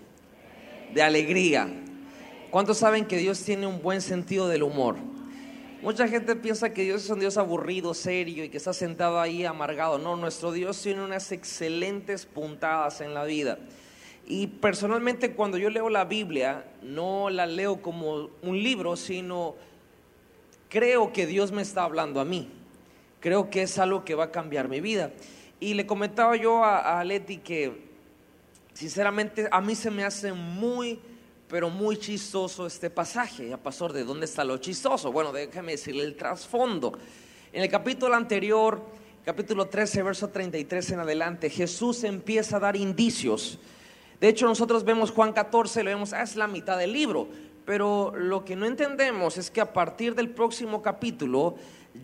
de 0.92 1.02
alegría? 1.02 1.68
¿Cuántos 2.50 2.78
saben 2.78 3.06
que 3.06 3.18
Dios 3.18 3.42
tiene 3.42 3.66
un 3.66 3.82
buen 3.82 4.00
sentido 4.00 4.48
del 4.48 4.62
humor? 4.62 4.96
Mucha 5.82 6.08
gente 6.08 6.34
piensa 6.36 6.72
que 6.72 6.82
Dios 6.82 7.04
es 7.04 7.10
un 7.10 7.20
Dios 7.20 7.36
aburrido, 7.36 7.94
serio 7.94 8.44
y 8.44 8.48
que 8.48 8.56
está 8.56 8.72
sentado 8.72 9.20
ahí 9.20 9.44
amargado. 9.44 9.98
No, 9.98 10.16
nuestro 10.16 10.52
Dios 10.52 10.80
tiene 10.82 11.02
unas 11.04 11.30
excelentes 11.32 12.26
puntadas 12.26 13.00
en 13.00 13.14
la 13.14 13.24
vida. 13.24 13.58
Y 14.26 14.46
personalmente 14.46 15.32
cuando 15.32 15.56
yo 15.56 15.70
leo 15.70 15.88
la 15.88 16.04
Biblia, 16.04 16.64
no 16.82 17.30
la 17.30 17.46
leo 17.46 17.80
como 17.80 18.30
un 18.42 18.62
libro, 18.62 18.96
sino 18.96 19.54
creo 20.68 21.12
que 21.12 21.26
Dios 21.26 21.52
me 21.52 21.62
está 21.62 21.84
hablando 21.84 22.20
a 22.20 22.24
mí 22.24 22.50
creo 23.20 23.50
que 23.50 23.62
es 23.62 23.78
algo 23.78 24.04
que 24.04 24.14
va 24.14 24.24
a 24.24 24.30
cambiar 24.30 24.68
mi 24.68 24.80
vida. 24.80 25.12
Y 25.60 25.74
le 25.74 25.86
comentaba 25.86 26.36
yo 26.36 26.64
a, 26.64 27.02
Leti 27.04 27.38
que, 27.38 27.88
sinceramente, 28.72 29.48
a 29.50 29.60
mí 29.60 29.74
se 29.74 29.90
me 29.90 30.04
hace 30.04 30.32
muy, 30.32 31.00
pero 31.48 31.70
muy 31.70 31.96
chistoso 31.96 32.66
este 32.66 32.90
pasaje. 32.90 33.48
Ya, 33.48 33.56
pastor, 33.56 33.92
¿de 33.92 34.04
dónde 34.04 34.26
está 34.26 34.44
lo 34.44 34.58
chistoso? 34.58 35.10
Bueno, 35.10 35.32
déjame 35.32 35.72
decirle 35.72 36.04
el 36.04 36.14
trasfondo. 36.14 36.92
En 37.52 37.62
el 37.62 37.70
capítulo 37.70 38.14
anterior, 38.14 38.82
capítulo 39.24 39.66
13, 39.66 40.02
verso 40.02 40.28
33 40.28 40.90
en 40.92 41.00
adelante, 41.00 41.48
Jesús 41.48 42.04
empieza 42.04 42.56
a 42.56 42.60
dar 42.60 42.76
indicios. 42.76 43.58
De 44.20 44.28
hecho, 44.28 44.46
nosotros 44.46 44.84
vemos 44.84 45.10
Juan 45.10 45.32
14, 45.32 45.82
lo 45.84 45.90
vemos, 45.90 46.12
ah, 46.12 46.22
es 46.22 46.36
la 46.36 46.46
mitad 46.46 46.76
del 46.78 46.92
libro. 46.92 47.28
Pero 47.64 48.12
lo 48.14 48.44
que 48.44 48.56
no 48.56 48.66
entendemos 48.66 49.38
es 49.38 49.50
que 49.50 49.60
a 49.60 49.72
partir 49.72 50.14
del 50.14 50.30
próximo 50.30 50.82
capítulo, 50.82 51.56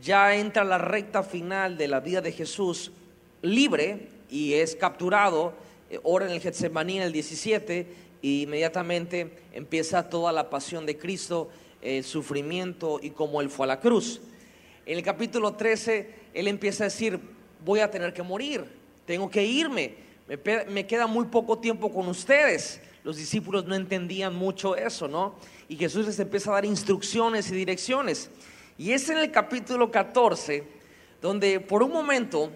ya 0.02 0.34
entra 0.34 0.64
la 0.64 0.78
recta 0.78 1.22
final 1.22 1.76
de 1.76 1.88
la 1.88 2.00
vida 2.00 2.20
de 2.20 2.32
Jesús 2.32 2.92
libre 3.42 4.08
y 4.30 4.54
es 4.54 4.74
capturado, 4.74 5.52
eh, 5.90 6.00
ora 6.02 6.26
en 6.26 6.32
el 6.32 6.40
Getsemaní 6.40 6.96
en 6.96 7.02
el 7.02 7.12
17 7.12 8.03
y 8.24 8.44
inmediatamente 8.44 9.30
empieza 9.52 10.08
toda 10.08 10.32
la 10.32 10.48
pasión 10.48 10.86
de 10.86 10.96
Cristo, 10.96 11.50
el 11.82 12.02
sufrimiento 12.04 12.98
y 13.02 13.10
cómo 13.10 13.42
Él 13.42 13.50
fue 13.50 13.66
a 13.66 13.66
la 13.66 13.80
cruz. 13.80 14.22
En 14.86 14.96
el 14.96 15.04
capítulo 15.04 15.52
13, 15.52 16.14
Él 16.32 16.48
empieza 16.48 16.84
a 16.84 16.86
decir, 16.86 17.20
voy 17.62 17.80
a 17.80 17.90
tener 17.90 18.14
que 18.14 18.22
morir, 18.22 18.64
tengo 19.04 19.28
que 19.28 19.44
irme, 19.44 19.96
me, 20.70 20.86
queda 20.86 21.06
muy 21.06 21.26
poco 21.26 21.58
tiempo 21.58 21.92
con 21.92 22.08
ustedes. 22.08 22.80
Los 23.02 23.18
discípulos 23.18 23.66
no 23.66 23.74
entendían 23.74 24.34
mucho 24.34 24.74
eso, 24.74 25.06
¿no? 25.06 25.34
Y 25.68 25.76
Jesús 25.76 26.06
les 26.06 26.18
empieza 26.18 26.50
a 26.50 26.54
dar 26.54 26.64
instrucciones 26.64 27.50
y 27.50 27.54
direcciones. 27.54 28.30
Y 28.78 28.92
es 28.92 29.06
en 29.10 29.18
el 29.18 29.30
capítulo 29.32 29.90
14 29.90 30.64
donde 31.20 31.60
por 31.60 31.82
un 31.82 31.92
momento, 31.92 32.50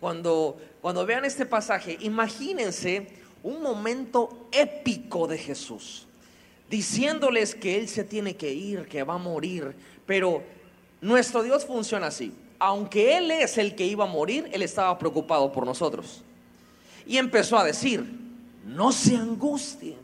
cuando, 0.00 0.60
cuando 0.82 1.06
vean 1.06 1.24
este 1.24 1.46
pasaje, 1.46 1.96
imagínense 2.00 3.23
un 3.44 3.62
momento 3.62 4.48
épico 4.50 5.28
de 5.28 5.38
Jesús, 5.38 6.06
diciéndoles 6.68 7.54
que 7.54 7.78
Él 7.78 7.88
se 7.88 8.02
tiene 8.02 8.34
que 8.34 8.52
ir, 8.52 8.88
que 8.88 9.02
va 9.04 9.14
a 9.14 9.18
morir, 9.18 9.76
pero 10.06 10.42
nuestro 11.00 11.42
Dios 11.42 11.64
funciona 11.66 12.06
así. 12.08 12.32
Aunque 12.58 13.18
Él 13.18 13.30
es 13.30 13.58
el 13.58 13.74
que 13.74 13.86
iba 13.86 14.04
a 14.04 14.08
morir, 14.08 14.48
Él 14.50 14.62
estaba 14.62 14.98
preocupado 14.98 15.52
por 15.52 15.66
nosotros. 15.66 16.22
Y 17.06 17.18
empezó 17.18 17.58
a 17.58 17.64
decir, 17.64 18.02
no 18.64 18.90
se 18.90 19.14
angustien, 19.14 19.98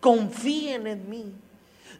confíen 0.00 0.86
en 0.86 1.10
mí. 1.10 1.32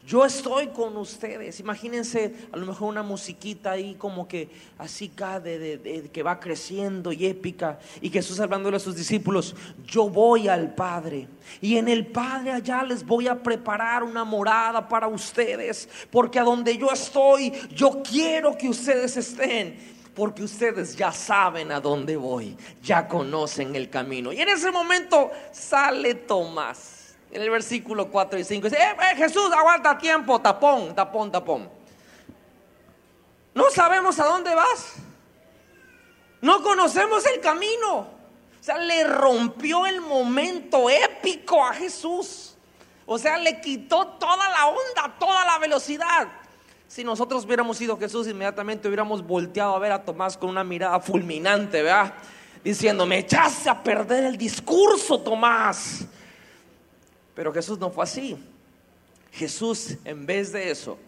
Yo 0.04 0.24
estoy 0.24 0.68
con 0.68 0.96
ustedes. 0.96 1.60
Imagínense 1.60 2.34
a 2.50 2.56
lo 2.56 2.66
mejor 2.66 2.88
una 2.88 3.04
musiquita 3.04 3.70
ahí 3.70 3.94
como 3.94 4.26
que 4.26 4.48
así 4.78 5.12
de, 5.44 6.10
que 6.12 6.22
va 6.24 6.40
creciendo 6.40 7.12
y 7.12 7.26
épica. 7.26 7.78
Y 8.00 8.10
Jesús 8.10 8.40
hablándole 8.40 8.78
a 8.78 8.80
sus 8.80 8.96
discípulos, 8.96 9.54
yo 9.86 10.08
voy 10.08 10.48
al 10.48 10.74
Padre. 10.74 11.28
Y 11.60 11.76
en 11.76 11.86
el 11.86 12.06
Padre 12.06 12.50
allá 12.50 12.82
les 12.82 13.06
voy 13.06 13.28
a 13.28 13.40
preparar 13.40 14.02
una 14.02 14.24
morada 14.24 14.88
para 14.88 15.06
ustedes. 15.06 15.88
Porque 16.10 16.40
a 16.40 16.44
donde 16.44 16.76
yo 16.76 16.90
estoy, 16.90 17.52
yo 17.72 18.02
quiero 18.02 18.58
que 18.58 18.68
ustedes 18.68 19.16
estén 19.16 19.92
porque 20.14 20.42
ustedes 20.42 20.94
ya 20.94 21.10
saben 21.10 21.72
a 21.72 21.80
dónde 21.80 22.18
voy, 22.18 22.54
ya 22.82 23.08
conocen 23.08 23.74
el 23.74 23.88
camino. 23.88 24.30
Y 24.30 24.42
en 24.42 24.50
ese 24.50 24.70
momento 24.70 25.30
sale 25.52 26.14
Tomás 26.14 27.01
en 27.32 27.40
el 27.40 27.48
versículo 27.48 28.10
4 28.10 28.38
y 28.38 28.44
5 28.44 28.68
dice, 28.68 28.82
eh, 28.82 28.96
eh, 29.10 29.16
Jesús, 29.16 29.50
aguanta 29.52 29.96
tiempo, 29.96 30.38
tapón, 30.40 30.94
tapón, 30.94 31.32
tapón. 31.32 31.70
No 33.54 33.70
sabemos 33.70 34.20
a 34.20 34.24
dónde 34.26 34.54
vas. 34.54 34.96
No 36.42 36.62
conocemos 36.62 37.24
el 37.26 37.40
camino. 37.40 38.00
O 38.00 38.64
sea, 38.64 38.76
le 38.76 39.04
rompió 39.04 39.86
el 39.86 40.02
momento 40.02 40.90
épico 40.90 41.64
a 41.64 41.72
Jesús. 41.72 42.54
O 43.06 43.18
sea, 43.18 43.38
le 43.38 43.60
quitó 43.60 44.06
toda 44.06 44.50
la 44.50 44.66
onda, 44.66 45.16
toda 45.18 45.44
la 45.46 45.58
velocidad. 45.58 46.28
Si 46.86 47.02
nosotros 47.02 47.46
hubiéramos 47.46 47.78
sido 47.78 47.98
Jesús, 47.98 48.28
inmediatamente 48.28 48.88
hubiéramos 48.88 49.26
volteado 49.26 49.74
a 49.74 49.78
ver 49.78 49.92
a 49.92 50.04
Tomás 50.04 50.36
con 50.36 50.50
una 50.50 50.64
mirada 50.64 51.00
fulminante, 51.00 51.82
¿verdad? 51.82 52.12
Diciendo, 52.62 53.06
me 53.06 53.18
echaste 53.18 53.70
a 53.70 53.82
perder 53.82 54.24
el 54.24 54.36
discurso, 54.36 55.18
Tomás. 55.18 56.06
Pero 57.34 57.52
Jesús 57.52 57.78
no 57.78 57.90
fue 57.90 58.04
así. 58.04 58.36
Jesús, 59.32 59.96
en 60.04 60.26
vez 60.26 60.52
de 60.52 60.70
eso, 60.70 60.98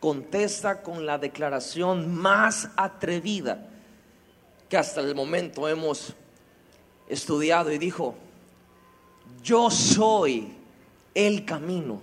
contesta 0.00 0.82
con 0.82 1.06
la 1.06 1.18
declaración 1.18 2.14
más 2.14 2.68
atrevida 2.76 3.68
que 4.68 4.76
hasta 4.76 5.00
el 5.00 5.14
momento 5.14 5.68
hemos 5.68 6.14
estudiado 7.08 7.70
y 7.70 7.78
dijo, 7.78 8.14
yo 9.42 9.70
soy 9.70 10.54
el 11.14 11.44
camino, 11.44 12.00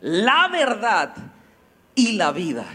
la 0.00 0.48
verdad 0.48 1.14
y 1.94 2.12
la 2.12 2.32
vida. 2.32 2.66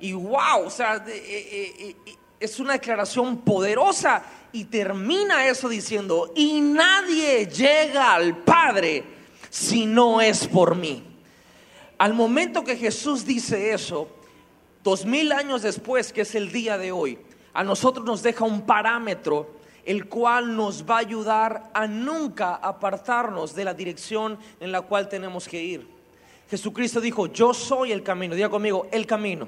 Y 0.00 0.12
wow, 0.12 0.66
o 0.66 0.70
sea, 0.70 0.96
eh, 1.06 1.12
eh, 1.16 1.96
eh, 2.06 2.16
es 2.40 2.58
una 2.60 2.74
declaración 2.74 3.38
poderosa 3.38 4.22
y 4.52 4.64
termina 4.64 5.46
eso 5.46 5.68
diciendo, 5.68 6.32
y 6.34 6.60
nadie 6.60 7.46
llega 7.46 8.14
al 8.14 8.38
Padre 8.38 9.13
si 9.54 9.86
no 9.86 10.20
es 10.20 10.48
por 10.48 10.74
mí. 10.74 11.04
Al 11.96 12.12
momento 12.12 12.64
que 12.64 12.76
Jesús 12.76 13.24
dice 13.24 13.72
eso, 13.72 14.08
dos 14.82 15.06
mil 15.06 15.30
años 15.30 15.62
después, 15.62 16.12
que 16.12 16.22
es 16.22 16.34
el 16.34 16.50
día 16.50 16.76
de 16.76 16.90
hoy, 16.90 17.20
a 17.52 17.62
nosotros 17.62 18.04
nos 18.04 18.20
deja 18.24 18.44
un 18.44 18.62
parámetro 18.62 19.54
el 19.84 20.08
cual 20.08 20.56
nos 20.56 20.84
va 20.84 20.96
a 20.96 20.98
ayudar 20.98 21.70
a 21.72 21.86
nunca 21.86 22.56
apartarnos 22.56 23.54
de 23.54 23.64
la 23.64 23.74
dirección 23.74 24.40
en 24.58 24.72
la 24.72 24.80
cual 24.80 25.08
tenemos 25.08 25.46
que 25.46 25.62
ir. 25.62 25.86
Jesucristo 26.50 27.00
dijo, 27.00 27.28
yo 27.28 27.54
soy 27.54 27.92
el 27.92 28.02
camino, 28.02 28.34
diga 28.34 28.48
conmigo, 28.48 28.88
el 28.90 29.06
camino. 29.06 29.46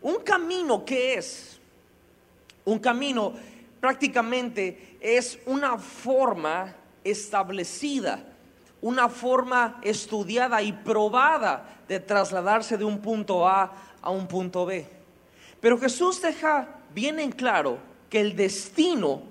Un 0.00 0.22
camino, 0.22 0.82
¿qué 0.82 1.16
es? 1.16 1.60
Un 2.64 2.78
camino 2.78 3.34
prácticamente 3.82 4.96
es 4.98 5.38
una 5.44 5.76
forma 5.76 6.74
establecida 7.04 8.31
una 8.82 9.08
forma 9.08 9.78
estudiada 9.80 10.60
y 10.60 10.72
probada 10.72 11.64
de 11.88 12.00
trasladarse 12.00 12.76
de 12.76 12.84
un 12.84 12.98
punto 12.98 13.48
A 13.48 13.72
a 14.02 14.10
un 14.10 14.26
punto 14.26 14.66
B. 14.66 14.86
Pero 15.60 15.78
Jesús 15.78 16.20
deja 16.20 16.68
bien 16.92 17.20
en 17.20 17.30
claro 17.30 17.78
que 18.10 18.20
el 18.20 18.36
destino, 18.36 19.22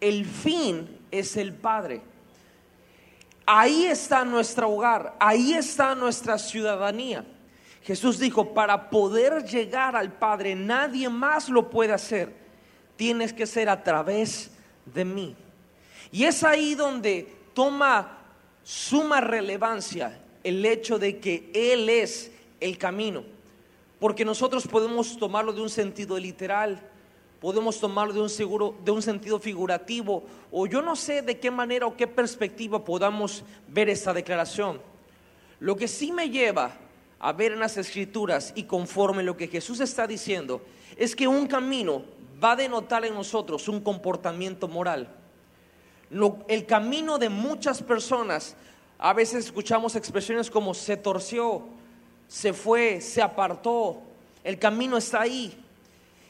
el 0.00 0.26
fin 0.26 0.98
es 1.10 1.36
el 1.36 1.54
Padre. 1.54 2.02
Ahí 3.46 3.86
está 3.86 4.24
nuestro 4.24 4.68
hogar, 4.68 5.14
ahí 5.20 5.54
está 5.54 5.94
nuestra 5.94 6.36
ciudadanía. 6.36 7.24
Jesús 7.82 8.18
dijo, 8.18 8.52
para 8.52 8.90
poder 8.90 9.44
llegar 9.44 9.94
al 9.94 10.12
Padre, 10.12 10.56
nadie 10.56 11.08
más 11.08 11.48
lo 11.48 11.70
puede 11.70 11.92
hacer. 11.92 12.34
Tienes 12.96 13.32
que 13.32 13.46
ser 13.46 13.68
a 13.68 13.84
través 13.84 14.50
de 14.84 15.04
mí. 15.04 15.36
Y 16.10 16.24
es 16.24 16.42
ahí 16.42 16.74
donde 16.74 17.32
toma 17.54 18.15
suma 18.66 19.20
relevancia 19.20 20.20
el 20.42 20.66
hecho 20.66 20.98
de 20.98 21.20
que 21.20 21.52
Él 21.54 21.88
es 21.88 22.32
el 22.58 22.76
camino. 22.76 23.22
Porque 24.00 24.24
nosotros 24.24 24.66
podemos 24.66 25.16
tomarlo 25.16 25.52
de 25.52 25.60
un 25.60 25.70
sentido 25.70 26.18
literal, 26.18 26.80
podemos 27.40 27.78
tomarlo 27.78 28.12
de 28.12 28.20
un, 28.20 28.28
seguro, 28.28 28.74
de 28.84 28.90
un 28.90 29.02
sentido 29.02 29.38
figurativo, 29.38 30.24
o 30.50 30.66
yo 30.66 30.82
no 30.82 30.96
sé 30.96 31.22
de 31.22 31.38
qué 31.38 31.48
manera 31.48 31.86
o 31.86 31.96
qué 31.96 32.08
perspectiva 32.08 32.84
podamos 32.84 33.44
ver 33.68 33.88
esta 33.88 34.12
declaración. 34.12 34.80
Lo 35.60 35.76
que 35.76 35.86
sí 35.86 36.10
me 36.10 36.28
lleva 36.28 36.76
a 37.20 37.32
ver 37.32 37.52
en 37.52 37.60
las 37.60 37.76
escrituras 37.76 38.52
y 38.56 38.64
conforme 38.64 39.22
lo 39.22 39.36
que 39.36 39.46
Jesús 39.46 39.78
está 39.78 40.08
diciendo, 40.08 40.60
es 40.96 41.14
que 41.14 41.28
un 41.28 41.46
camino 41.46 42.02
va 42.42 42.52
a 42.52 42.56
denotar 42.56 43.04
en 43.04 43.14
nosotros 43.14 43.68
un 43.68 43.80
comportamiento 43.80 44.66
moral. 44.66 45.08
El 46.10 46.66
camino 46.66 47.18
de 47.18 47.28
muchas 47.28 47.82
personas, 47.82 48.56
a 48.98 49.12
veces 49.12 49.46
escuchamos 49.46 49.96
expresiones 49.96 50.50
como 50.50 50.74
se 50.74 50.96
torció, 50.96 51.62
se 52.28 52.52
fue, 52.52 53.00
se 53.00 53.22
apartó, 53.22 54.02
el 54.44 54.58
camino 54.58 54.96
está 54.96 55.22
ahí. 55.22 55.62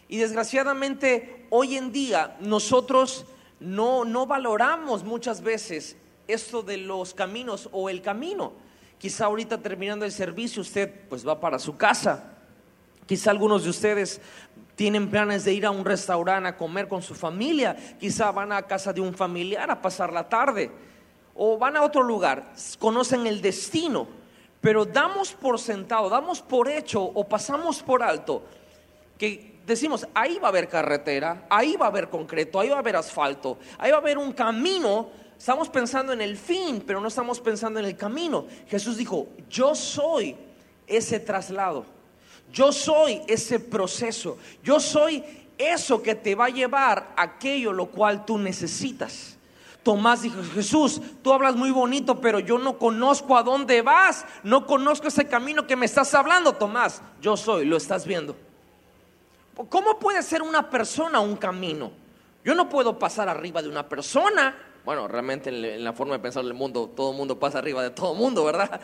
Y 0.09 0.18
desgraciadamente 0.18 1.47
hoy 1.50 1.76
en 1.76 1.92
día 1.92 2.37
nosotros 2.40 3.26
no, 3.61 4.04
no 4.04 4.26
valoramos 4.26 5.04
muchas 5.04 5.42
veces 5.42 5.97
esto 6.28 6.62
de 6.62 6.76
los 6.76 7.14
caminos 7.14 7.68
o 7.73 7.88
el 7.88 8.02
camino. 8.02 8.52
Quizá 8.99 9.26
ahorita 9.26 9.59
terminando 9.59 10.04
el 10.04 10.12
servicio 10.12 10.62
usted 10.62 11.09
pues 11.09 11.26
va 11.26 11.40
para 11.40 11.59
su 11.59 11.76
casa. 11.76 12.36
Quizá 13.07 13.31
algunos 13.31 13.65
de 13.65 13.71
ustedes 13.71 14.21
tienen 14.75 15.11
planes 15.11 15.45
de 15.45 15.55
ir 15.55 15.65
a 15.65 15.71
un 15.71 15.85
restaurante 15.85 16.49
a 16.49 16.57
comer 16.57 16.89
con 16.89 17.03
su 17.03 17.15
familia. 17.15 17.77
Quizá 17.99 18.31
van 18.33 18.53
a 18.53 18.63
casa 18.63 18.93
de 18.93 19.01
un 19.01 19.15
familiar 19.15 19.71
a 19.71 19.81
pasar 19.81 20.13
la 20.13 20.29
tarde. 20.29 20.71
O 21.35 21.57
van 21.59 21.77
a 21.77 21.83
otro 21.83 22.03
lugar. 22.03 22.53
Conocen 22.79 23.27
el 23.27 23.41
destino. 23.41 24.07
Pero 24.61 24.85
damos 24.85 25.33
por 25.33 25.59
sentado, 25.59 26.09
damos 26.09 26.43
por 26.43 26.69
hecho 26.69 27.03
o 27.03 27.29
pasamos 27.29 27.83
por 27.83 28.03
alto 28.03 28.43
que 29.17 29.61
decimos, 29.65 30.07
ahí 30.13 30.39
va 30.39 30.49
a 30.49 30.51
haber 30.51 30.69
carretera, 30.69 31.47
ahí 31.49 31.77
va 31.77 31.87
a 31.87 31.89
haber 31.89 32.09
concreto, 32.09 32.61
ahí 32.61 32.69
va 32.69 32.77
a 32.77 32.81
haber 32.81 32.97
asfalto, 32.97 33.59
ahí 33.79 33.91
va 33.91 33.97
a 33.97 34.01
haber 34.01 34.19
un 34.19 34.33
camino 34.33 35.09
Estamos 35.39 35.69
pensando 35.69 36.13
en 36.13 36.21
el 36.21 36.37
fin, 36.37 36.83
pero 36.87 37.01
no 37.01 37.09
estamos 37.09 37.41
pensando 37.41 37.79
en 37.79 37.85
el 37.85 37.97
camino. 37.97 38.47
Jesús 38.69 38.97
dijo, 38.97 39.29
yo 39.51 39.75
soy 39.75 40.37
ese 40.87 41.21
traslado. 41.21 41.85
Yo 42.53 42.73
soy 42.73 43.23
ese 43.26 43.61
proceso. 43.61 44.38
Yo 44.62 44.81
soy 44.81 45.23
eso 45.59 46.03
que 46.03 46.15
te 46.15 46.35
va 46.35 46.47
a 46.47 46.50
llevar 46.50 47.15
a 47.17 47.23
aquello 47.23 47.73
lo 47.73 47.87
cual 47.87 48.25
tú 48.25 48.38
necesitas. 48.38 49.37
Tomás 49.83 50.23
dijo, 50.23 50.43
Jesús, 50.53 51.00
tú 51.23 51.33
hablas 51.33 51.55
muy 51.55 51.71
bonito, 51.71 52.21
pero 52.21 52.41
yo 52.41 52.59
no 52.59 52.76
conozco 52.76 53.37
a 53.37 53.43
dónde 53.43 53.83
vas. 53.83 54.25
No 54.43 54.67
conozco 54.67 55.09
ese 55.09 55.29
camino 55.29 55.67
que 55.67 55.76
me 55.76 55.87
estás 55.87 56.12
hablando, 56.15 56.55
Tomás. 56.55 57.03
Yo 57.21 57.37
soy, 57.37 57.67
lo 57.67 57.76
estás 57.76 58.05
viendo. 58.05 58.35
¿Cómo 59.69 59.99
puede 59.99 60.23
ser 60.23 60.43
una 60.43 60.69
persona 60.69 61.21
un 61.21 61.37
camino? 61.37 61.93
Yo 62.45 62.55
no 62.55 62.69
puedo 62.69 62.99
pasar 62.99 63.29
arriba 63.29 63.62
de 63.62 63.69
una 63.69 63.88
persona 63.88 64.57
bueno, 64.87 65.09
realmente 65.09 65.50
en 65.50 65.83
la 65.83 65.92
forma 65.92 66.14
de 66.14 66.20
pensar 66.20 66.44
del 66.44 66.55
mundo, 66.55 66.88
todo 66.94 67.11
el 67.11 67.16
mundo 67.16 67.37
pasa 67.40 67.59
arriba 67.59 67.83
de 67.83 67.90
todo 67.90 68.12
el 68.12 68.18
mundo, 68.18 68.44
¿verdad? 68.44 68.81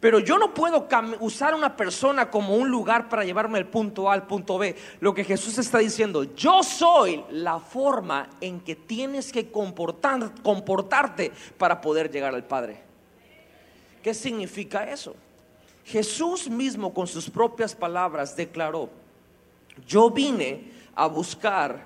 Pero 0.00 0.18
yo 0.18 0.38
no 0.38 0.54
puedo 0.54 0.88
usar 1.20 1.54
una 1.54 1.76
persona 1.76 2.30
como 2.30 2.56
un 2.56 2.70
lugar 2.70 3.10
para 3.10 3.22
llevarme 3.22 3.58
del 3.58 3.68
punto 3.68 4.10
A 4.10 4.14
al 4.14 4.26
punto 4.26 4.56
B. 4.56 4.74
Lo 5.00 5.12
que 5.12 5.24
Jesús 5.24 5.58
está 5.58 5.78
diciendo, 5.78 6.24
yo 6.34 6.62
soy 6.62 7.22
la 7.30 7.58
forma 7.60 8.30
en 8.40 8.60
que 8.60 8.74
tienes 8.74 9.30
que 9.30 9.50
comportarte 9.50 11.32
para 11.58 11.82
poder 11.82 12.10
llegar 12.10 12.34
al 12.34 12.44
Padre. 12.44 12.80
¿Qué 14.02 14.14
significa 14.14 14.90
eso? 14.90 15.14
Jesús 15.84 16.48
mismo 16.48 16.94
con 16.94 17.06
sus 17.06 17.28
propias 17.28 17.74
palabras 17.74 18.34
declaró, 18.34 18.88
yo 19.86 20.10
vine 20.10 20.72
a 20.94 21.06
buscar 21.08 21.84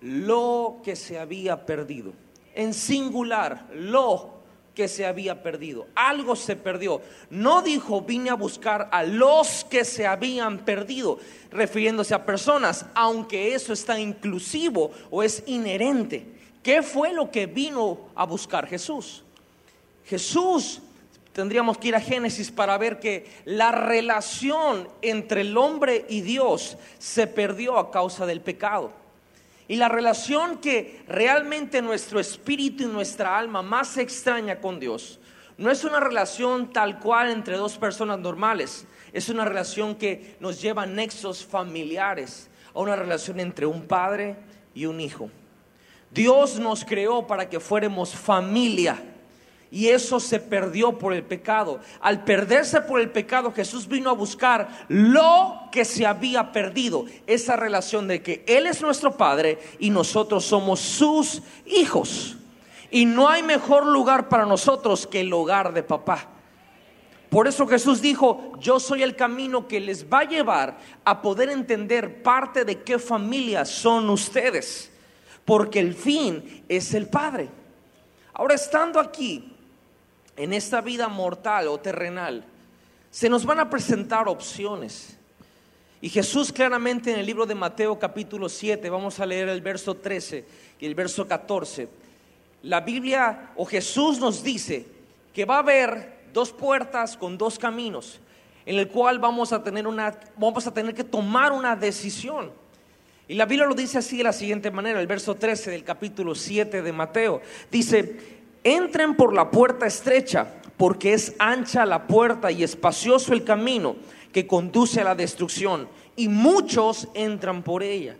lo 0.00 0.78
que 0.82 0.96
se 0.96 1.18
había 1.18 1.66
perdido 1.66 2.12
en 2.54 2.72
singular, 2.72 3.66
lo 3.74 4.39
que 4.80 4.88
se 4.88 5.04
había 5.04 5.42
perdido. 5.42 5.88
Algo 5.94 6.34
se 6.34 6.56
perdió. 6.56 7.02
No 7.28 7.60
dijo 7.60 8.00
vine 8.00 8.30
a 8.30 8.34
buscar 8.34 8.88
a 8.90 9.02
los 9.02 9.62
que 9.68 9.84
se 9.84 10.06
habían 10.06 10.60
perdido, 10.60 11.18
refiriéndose 11.50 12.14
a 12.14 12.24
personas, 12.24 12.86
aunque 12.94 13.54
eso 13.54 13.74
está 13.74 14.00
inclusivo 14.00 14.90
o 15.10 15.22
es 15.22 15.42
inherente. 15.44 16.26
¿Qué 16.62 16.82
fue 16.82 17.12
lo 17.12 17.30
que 17.30 17.44
vino 17.44 18.08
a 18.14 18.24
buscar 18.24 18.66
Jesús? 18.66 19.22
Jesús, 20.06 20.80
tendríamos 21.34 21.76
que 21.76 21.88
ir 21.88 21.94
a 21.94 22.00
Génesis 22.00 22.50
para 22.50 22.78
ver 22.78 23.00
que 23.00 23.30
la 23.44 23.72
relación 23.72 24.88
entre 25.02 25.42
el 25.42 25.58
hombre 25.58 26.06
y 26.08 26.22
Dios 26.22 26.78
se 26.98 27.26
perdió 27.26 27.76
a 27.76 27.90
causa 27.90 28.24
del 28.24 28.40
pecado. 28.40 28.92
Y 29.70 29.76
la 29.76 29.88
relación 29.88 30.58
que 30.58 31.04
realmente 31.06 31.80
nuestro 31.80 32.18
espíritu 32.18 32.82
y 32.82 32.86
nuestra 32.86 33.38
alma 33.38 33.62
más 33.62 33.96
extraña 33.98 34.58
con 34.60 34.80
Dios 34.80 35.20
no 35.58 35.70
es 35.70 35.84
una 35.84 36.00
relación 36.00 36.72
tal 36.72 36.98
cual 36.98 37.30
entre 37.30 37.56
dos 37.56 37.78
personas 37.78 38.18
normales, 38.18 38.84
es 39.12 39.28
una 39.28 39.44
relación 39.44 39.94
que 39.94 40.34
nos 40.40 40.60
lleva 40.60 40.82
a 40.82 40.86
nexos 40.86 41.46
familiares, 41.46 42.50
a 42.74 42.80
una 42.80 42.96
relación 42.96 43.38
entre 43.38 43.64
un 43.64 43.82
padre 43.86 44.38
y 44.74 44.86
un 44.86 45.00
hijo. 45.00 45.30
Dios 46.10 46.58
nos 46.58 46.84
creó 46.84 47.28
para 47.28 47.48
que 47.48 47.60
fuéramos 47.60 48.12
familia. 48.12 49.00
Y 49.72 49.88
eso 49.88 50.18
se 50.18 50.40
perdió 50.40 50.98
por 50.98 51.12
el 51.12 51.22
pecado. 51.22 51.78
Al 52.00 52.24
perderse 52.24 52.80
por 52.80 53.00
el 53.00 53.10
pecado, 53.10 53.52
Jesús 53.52 53.86
vino 53.86 54.10
a 54.10 54.14
buscar 54.14 54.86
lo 54.88 55.68
que 55.70 55.84
se 55.84 56.06
había 56.06 56.50
perdido. 56.50 57.04
Esa 57.26 57.54
relación 57.54 58.08
de 58.08 58.20
que 58.20 58.44
Él 58.48 58.66
es 58.66 58.82
nuestro 58.82 59.16
Padre 59.16 59.58
y 59.78 59.90
nosotros 59.90 60.44
somos 60.44 60.80
sus 60.80 61.42
hijos. 61.66 62.36
Y 62.90 63.04
no 63.04 63.28
hay 63.28 63.44
mejor 63.44 63.86
lugar 63.86 64.28
para 64.28 64.44
nosotros 64.44 65.06
que 65.06 65.20
el 65.20 65.32
hogar 65.32 65.72
de 65.72 65.84
papá. 65.84 66.26
Por 67.28 67.46
eso 67.46 67.64
Jesús 67.68 68.02
dijo, 68.02 68.52
yo 68.58 68.80
soy 68.80 69.04
el 69.04 69.14
camino 69.14 69.68
que 69.68 69.78
les 69.78 70.04
va 70.12 70.20
a 70.20 70.28
llevar 70.28 70.78
a 71.04 71.22
poder 71.22 71.48
entender 71.48 72.24
parte 72.24 72.64
de 72.64 72.82
qué 72.82 72.98
familia 72.98 73.64
son 73.64 74.10
ustedes. 74.10 74.90
Porque 75.44 75.78
el 75.78 75.94
fin 75.94 76.64
es 76.68 76.92
el 76.92 77.06
Padre. 77.08 77.48
Ahora, 78.34 78.54
estando 78.54 78.98
aquí, 78.98 79.49
en 80.40 80.54
esta 80.54 80.80
vida 80.80 81.06
mortal 81.08 81.68
o 81.68 81.78
terrenal, 81.78 82.44
se 83.10 83.28
nos 83.28 83.44
van 83.44 83.60
a 83.60 83.68
presentar 83.68 84.26
opciones. 84.26 85.18
Y 86.00 86.08
Jesús 86.08 86.50
claramente 86.50 87.12
en 87.12 87.18
el 87.18 87.26
libro 87.26 87.44
de 87.44 87.54
Mateo 87.54 87.98
capítulo 87.98 88.48
7, 88.48 88.88
vamos 88.88 89.20
a 89.20 89.26
leer 89.26 89.50
el 89.50 89.60
verso 89.60 89.94
13 89.94 90.46
y 90.80 90.86
el 90.86 90.94
verso 90.94 91.28
14, 91.28 91.88
la 92.62 92.80
Biblia 92.80 93.50
o 93.54 93.66
Jesús 93.66 94.18
nos 94.18 94.42
dice 94.42 94.86
que 95.34 95.44
va 95.44 95.56
a 95.56 95.60
haber 95.60 96.20
dos 96.32 96.52
puertas 96.52 97.18
con 97.18 97.36
dos 97.36 97.58
caminos, 97.58 98.18
en 98.64 98.78
el 98.78 98.88
cual 98.88 99.18
vamos 99.18 99.52
a 99.52 99.62
tener 99.62 99.86
una 99.86 100.18
vamos 100.36 100.66
a 100.66 100.72
tener 100.72 100.94
que 100.94 101.04
tomar 101.04 101.52
una 101.52 101.76
decisión. 101.76 102.50
Y 103.28 103.34
la 103.34 103.44
Biblia 103.44 103.66
lo 103.66 103.74
dice 103.74 103.98
así 103.98 104.16
de 104.18 104.24
la 104.24 104.32
siguiente 104.32 104.70
manera, 104.70 105.00
el 105.00 105.06
verso 105.06 105.34
13 105.34 105.70
del 105.70 105.84
capítulo 105.84 106.34
7 106.34 106.82
de 106.82 106.92
Mateo, 106.92 107.42
dice, 107.70 108.39
entren 108.64 109.16
por 109.16 109.34
la 109.34 109.50
puerta 109.50 109.86
estrecha, 109.86 110.46
porque 110.76 111.12
es 111.12 111.34
ancha 111.38 111.84
la 111.84 112.06
puerta 112.06 112.50
y 112.50 112.62
espacioso 112.62 113.32
el 113.32 113.44
camino 113.44 113.96
que 114.32 114.46
conduce 114.46 115.00
a 115.00 115.04
la 115.04 115.14
destrucción, 115.14 115.88
y 116.16 116.28
muchos 116.28 117.08
entran 117.14 117.62
por 117.62 117.82
ella. 117.82 118.16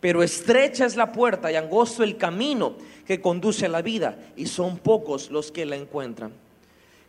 Pero 0.00 0.22
estrecha 0.22 0.84
es 0.84 0.96
la 0.96 1.12
puerta 1.12 1.50
y 1.50 1.56
angosto 1.56 2.04
el 2.04 2.16
camino 2.16 2.74
que 3.06 3.20
conduce 3.20 3.66
a 3.66 3.70
la 3.70 3.82
vida, 3.82 4.16
y 4.36 4.46
son 4.46 4.78
pocos 4.78 5.30
los 5.30 5.50
que 5.50 5.66
la 5.66 5.76
encuentran. 5.76 6.32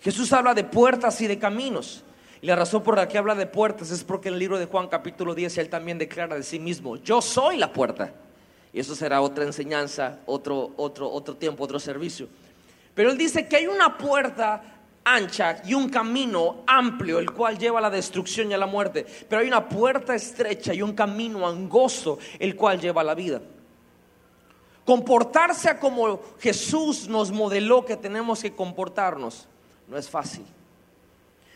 Jesús 0.01 0.31
habla 0.33 0.53
de 0.53 0.63
puertas 0.63 1.19
y 1.21 1.27
de 1.27 1.37
caminos. 1.37 2.03
Y 2.41 2.47
la 2.47 2.55
razón 2.55 2.83
por 2.83 2.95
la 2.95 3.07
que 3.07 3.17
habla 3.17 3.35
de 3.35 3.45
puertas 3.45 3.91
es 3.91 4.03
porque 4.03 4.29
en 4.29 4.35
el 4.35 4.39
libro 4.39 4.57
de 4.57 4.65
Juan 4.65 4.87
capítulo 4.87 5.35
10 5.35 5.57
él 5.57 5.69
también 5.69 5.97
declara 5.97 6.35
de 6.35 6.43
sí 6.43 6.57
mismo, 6.57 6.95
yo 6.95 7.21
soy 7.21 7.57
la 7.57 7.73
puerta. 7.73 8.13
Y 8.71 8.79
eso 8.79 8.95
será 8.95 9.21
otra 9.21 9.43
enseñanza, 9.43 10.19
otro, 10.25 10.71
otro, 10.77 11.11
otro 11.11 11.35
tiempo, 11.35 11.63
otro 11.63 11.79
servicio. 11.79 12.27
Pero 12.99 13.11
él 13.11 13.17
dice 13.17 13.47
que 13.47 13.55
hay 13.55 13.65
una 13.65 13.97
puerta 13.97 14.61
ancha 15.05 15.61
y 15.63 15.73
un 15.73 15.87
camino 15.87 16.65
amplio, 16.67 17.19
el 17.19 17.31
cual 17.31 17.57
lleva 17.57 17.79
a 17.79 17.83
la 17.83 17.89
destrucción 17.89 18.51
y 18.51 18.53
a 18.53 18.57
la 18.57 18.65
muerte. 18.65 19.05
Pero 19.29 19.41
hay 19.41 19.47
una 19.47 19.69
puerta 19.69 20.13
estrecha 20.13 20.73
y 20.73 20.81
un 20.81 20.91
camino 20.91 21.47
angosto, 21.47 22.19
el 22.39 22.57
cual 22.57 22.77
lleva 22.77 22.99
a 22.99 23.05
la 23.05 23.15
vida. 23.15 23.41
Comportarse 24.83 25.79
como 25.79 26.19
Jesús 26.41 27.07
nos 27.07 27.31
modeló 27.31 27.85
que 27.85 27.95
tenemos 27.95 28.41
que 28.41 28.53
comportarnos 28.53 29.47
no 29.87 29.97
es 29.97 30.09
fácil. 30.09 30.43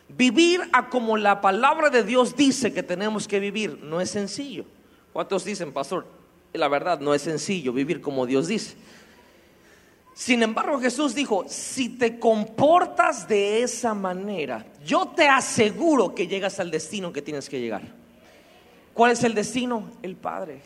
Vivir 0.07 0.61
a 0.71 0.87
como 0.87 1.17
la 1.17 1.41
palabra 1.41 1.89
de 1.89 2.05
Dios 2.05 2.37
dice 2.37 2.71
que 2.71 2.83
tenemos 2.83 3.27
que 3.27 3.41
vivir 3.41 3.79
no 3.83 3.99
es 3.99 4.11
sencillo. 4.11 4.63
¿Cuántos 5.11 5.43
dicen, 5.43 5.73
pastor? 5.73 6.05
La 6.53 6.69
verdad, 6.69 7.01
no 7.01 7.13
es 7.13 7.23
sencillo 7.23 7.73
vivir 7.73 7.99
como 7.99 8.25
Dios 8.25 8.47
dice. 8.47 8.77
Sin 10.13 10.43
embargo, 10.43 10.79
Jesús 10.79 11.15
dijo, 11.15 11.45
si 11.47 11.89
te 11.89 12.19
comportas 12.19 13.27
de 13.27 13.63
esa 13.63 13.93
manera, 13.93 14.65
yo 14.85 15.07
te 15.07 15.27
aseguro 15.27 16.13
que 16.13 16.27
llegas 16.27 16.59
al 16.59 16.69
destino 16.69 17.11
que 17.11 17.21
tienes 17.21 17.49
que 17.49 17.59
llegar. 17.59 17.81
¿Cuál 18.93 19.11
es 19.11 19.23
el 19.23 19.33
destino? 19.33 19.91
El 20.03 20.15
Padre. 20.15 20.61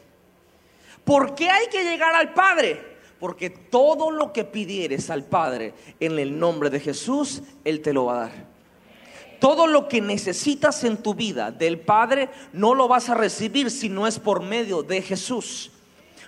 ¿Por 1.06 1.34
qué 1.34 1.50
hay 1.50 1.68
que 1.68 1.86
llegar 1.86 2.14
al 2.14 2.34
Padre? 2.34 2.98
Porque 3.20 3.50
todo 3.50 4.12
lo 4.12 4.34
que 4.34 4.44
pidieres 4.44 5.10
al 5.10 5.24
Padre 5.24 5.74
en 6.02 6.20
el 6.20 6.38
nombre 6.38 6.70
de 6.70 6.82
Jesús, 6.82 7.42
Él 7.64 7.82
te 7.82 7.94
lo 7.94 8.06
va 8.06 8.14
a 8.16 8.20
dar. 8.28 8.58
Todo 9.40 9.68
lo 9.68 9.88
que 9.88 10.02
necesitas 10.02 10.84
en 10.84 10.98
tu 10.98 11.14
vida 11.14 11.52
del 11.52 11.80
Padre 11.80 12.30
no 12.52 12.76
lo 12.76 12.88
vas 12.88 13.10
a 13.10 13.14
recibir 13.14 13.72
si 13.72 13.88
no 13.88 14.08
es 14.08 14.20
por 14.20 14.44
medio 14.44 14.84
de 14.84 15.02
Jesús. 15.02 15.72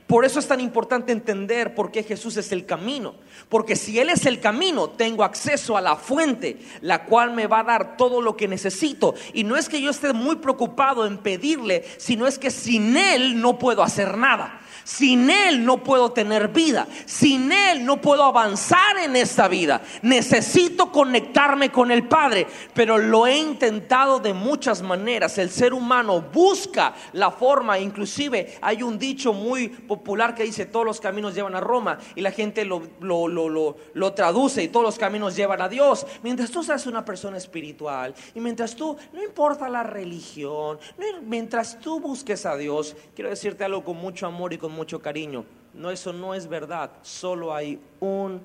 Por 0.10 0.26
eso 0.26 0.39
es 0.39 0.48
tan 0.48 0.60
importante 0.60 1.12
entender 1.12 1.76
por 1.76 1.91
qué 1.91 2.02
Jesús 2.02 2.36
es 2.38 2.52
el 2.52 2.65
camino. 2.65 3.13
Porque 3.48 3.76
si 3.76 4.00
Él 4.00 4.10
es 4.10 4.26
el 4.26 4.39
camino, 4.39 4.89
tengo 4.89 5.24
acceso 5.24 5.78
a 5.78 5.82
la 5.82 5.98
fuente, 5.98 6.58
la 6.82 7.06
cual 7.06 7.36
me 7.36 7.45
va 7.45 7.60
a 7.60 7.63
dar 7.63 7.95
todo 7.95 8.19
lo 8.19 8.36
que 8.36 8.48
necesito. 8.48 9.13
Y 9.36 9.43
no 9.43 9.56
es 9.56 9.69
que 9.69 9.80
yo 9.80 9.91
esté 9.91 10.12
muy 10.12 10.38
preocupado 10.38 11.06
en 11.06 11.19
pedirle, 11.19 11.86
sino 12.00 12.26
es 12.26 12.39
que 12.39 12.50
sin 12.50 12.98
Él 12.98 13.39
no 13.39 13.60
puedo 13.60 13.84
hacer 13.84 14.17
nada. 14.17 14.60
Sin 14.89 15.30
Él 15.30 15.63
no 15.63 15.84
puedo 15.84 16.13
tener 16.13 16.47
vida. 16.47 16.88
Sin 17.06 17.52
Él 17.52 17.86
no 17.86 18.02
puedo 18.02 18.23
avanzar 18.23 18.97
en 18.97 19.15
esta 19.15 19.47
vida. 19.47 19.84
Necesito 20.02 20.91
conectarme 20.91 21.71
con 21.71 21.91
el 21.91 22.08
Padre. 22.08 22.47
Pero 22.73 22.97
lo 22.97 23.28
he 23.28 23.38
intentado 23.38 24.19
de 24.19 24.34
muchas 24.34 24.82
maneras. 24.82 25.38
El 25.38 25.52
ser 25.52 25.75
humano 25.75 26.21
busca 26.34 26.95
la 27.13 27.30
forma. 27.30 27.78
Inclusive 27.78 28.58
hay 28.62 28.82
un 28.82 28.97
dicho 28.97 29.32
muy 29.32 29.67
popular 29.67 30.34
que 30.34 30.41
dice 30.41 30.65
todos 30.65 30.88
los 30.88 30.99
caminos 30.99 31.36
llevan 31.36 31.54
a 31.54 31.60
Roma. 31.60 31.99
Y 32.15 32.21
la 32.21 32.32
gente 32.32 32.65
lo, 32.65 32.82
lo, 32.99 34.13
traduce 34.15 34.63
y 34.63 34.69
todos 34.69 34.84
los 34.88 34.97
caminos 34.97 35.36
llevan 35.36 35.62
a 35.62 35.69
Dios. 35.69 36.08
Mientras 36.23 36.49
tú 36.49 36.63
seas 36.63 36.88
una 36.88 37.06
persona 37.06 37.38
espiritual. 37.38 38.15
Y 38.34 38.39
mientras 38.39 38.75
tú, 38.75 38.97
no 39.13 39.23
importa 39.23 39.69
la 39.69 39.84
religión. 39.84 40.80
mientras 41.21 41.80
tú 41.80 41.99
busques 41.99 42.47
a 42.47 42.58
Dios. 42.58 42.95
Quiero 43.13 43.30
decirte 43.30 43.63
algo 43.63 43.84
con 43.84 43.95
mucho 43.95 44.25
amor 44.25 44.52
y 44.52 44.58
con 44.58 44.78
mucho 44.79 45.01
cariño. 45.01 45.43
No, 45.73 45.91
eso 45.91 46.13
no 46.13 46.33
es 46.33 46.47
verdad. 46.47 46.89
Solo 47.01 47.53
hay 47.53 47.77
un 47.99 48.41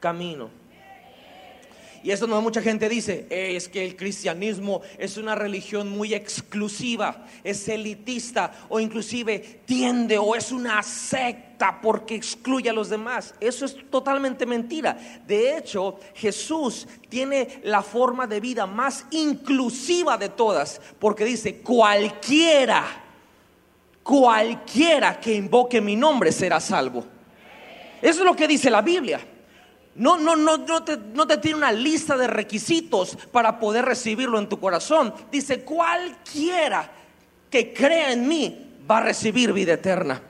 camino. 0.00 0.48
Y 2.02 2.10
eso 2.10 2.26
no 2.26 2.40
mucha 2.42 2.60
gente 2.60 2.88
dice, 2.88 3.26
es 3.30 3.66
que 3.66 3.82
el 3.82 3.96
cristianismo 3.96 4.82
es 4.98 5.16
una 5.16 5.34
religión 5.34 5.88
muy 5.88 6.12
exclusiva, 6.12 7.26
es 7.42 7.66
elitista 7.66 8.66
o 8.68 8.78
inclusive 8.78 9.38
tiende 9.64 10.18
o 10.18 10.34
es 10.34 10.52
una 10.52 10.82
secta 10.82 11.80
porque 11.80 12.14
excluye 12.14 12.68
a 12.68 12.74
los 12.74 12.90
demás. 12.90 13.34
Eso 13.40 13.64
es 13.64 13.76
totalmente 13.90 14.44
mentira. 14.44 14.98
De 15.26 15.56
hecho, 15.56 15.98
Jesús 16.14 16.86
tiene 17.08 17.62
la 17.62 17.82
forma 17.82 18.26
de 18.26 18.40
vida 18.40 18.66
más 18.66 19.06
inclusiva 19.10 20.18
de 20.18 20.28
todas 20.28 20.82
porque 20.98 21.24
dice, 21.24 21.62
cualquiera 21.62 23.03
cualquiera 24.04 25.18
que 25.18 25.34
invoque 25.34 25.80
mi 25.80 25.96
nombre 25.96 26.30
será 26.30 26.60
salvo. 26.60 27.04
Eso 28.00 28.20
es 28.20 28.24
lo 28.24 28.36
que 28.36 28.46
dice 28.46 28.70
la 28.70 28.82
Biblia. 28.82 29.18
No, 29.96 30.18
no, 30.18 30.36
no, 30.36 30.58
no 30.58 30.84
te, 30.84 30.96
no 30.96 31.26
te 31.26 31.38
tiene 31.38 31.58
una 31.58 31.72
lista 31.72 32.16
de 32.16 32.26
requisitos 32.26 33.16
para 33.32 33.58
poder 33.58 33.84
recibirlo 33.84 34.38
en 34.38 34.48
tu 34.48 34.60
corazón. 34.60 35.14
Dice, 35.32 35.64
cualquiera 35.64 36.90
que 37.48 37.72
crea 37.72 38.12
en 38.12 38.28
mí 38.28 38.76
va 38.88 38.98
a 38.98 39.02
recibir 39.02 39.52
vida 39.52 39.72
eterna. 39.72 40.20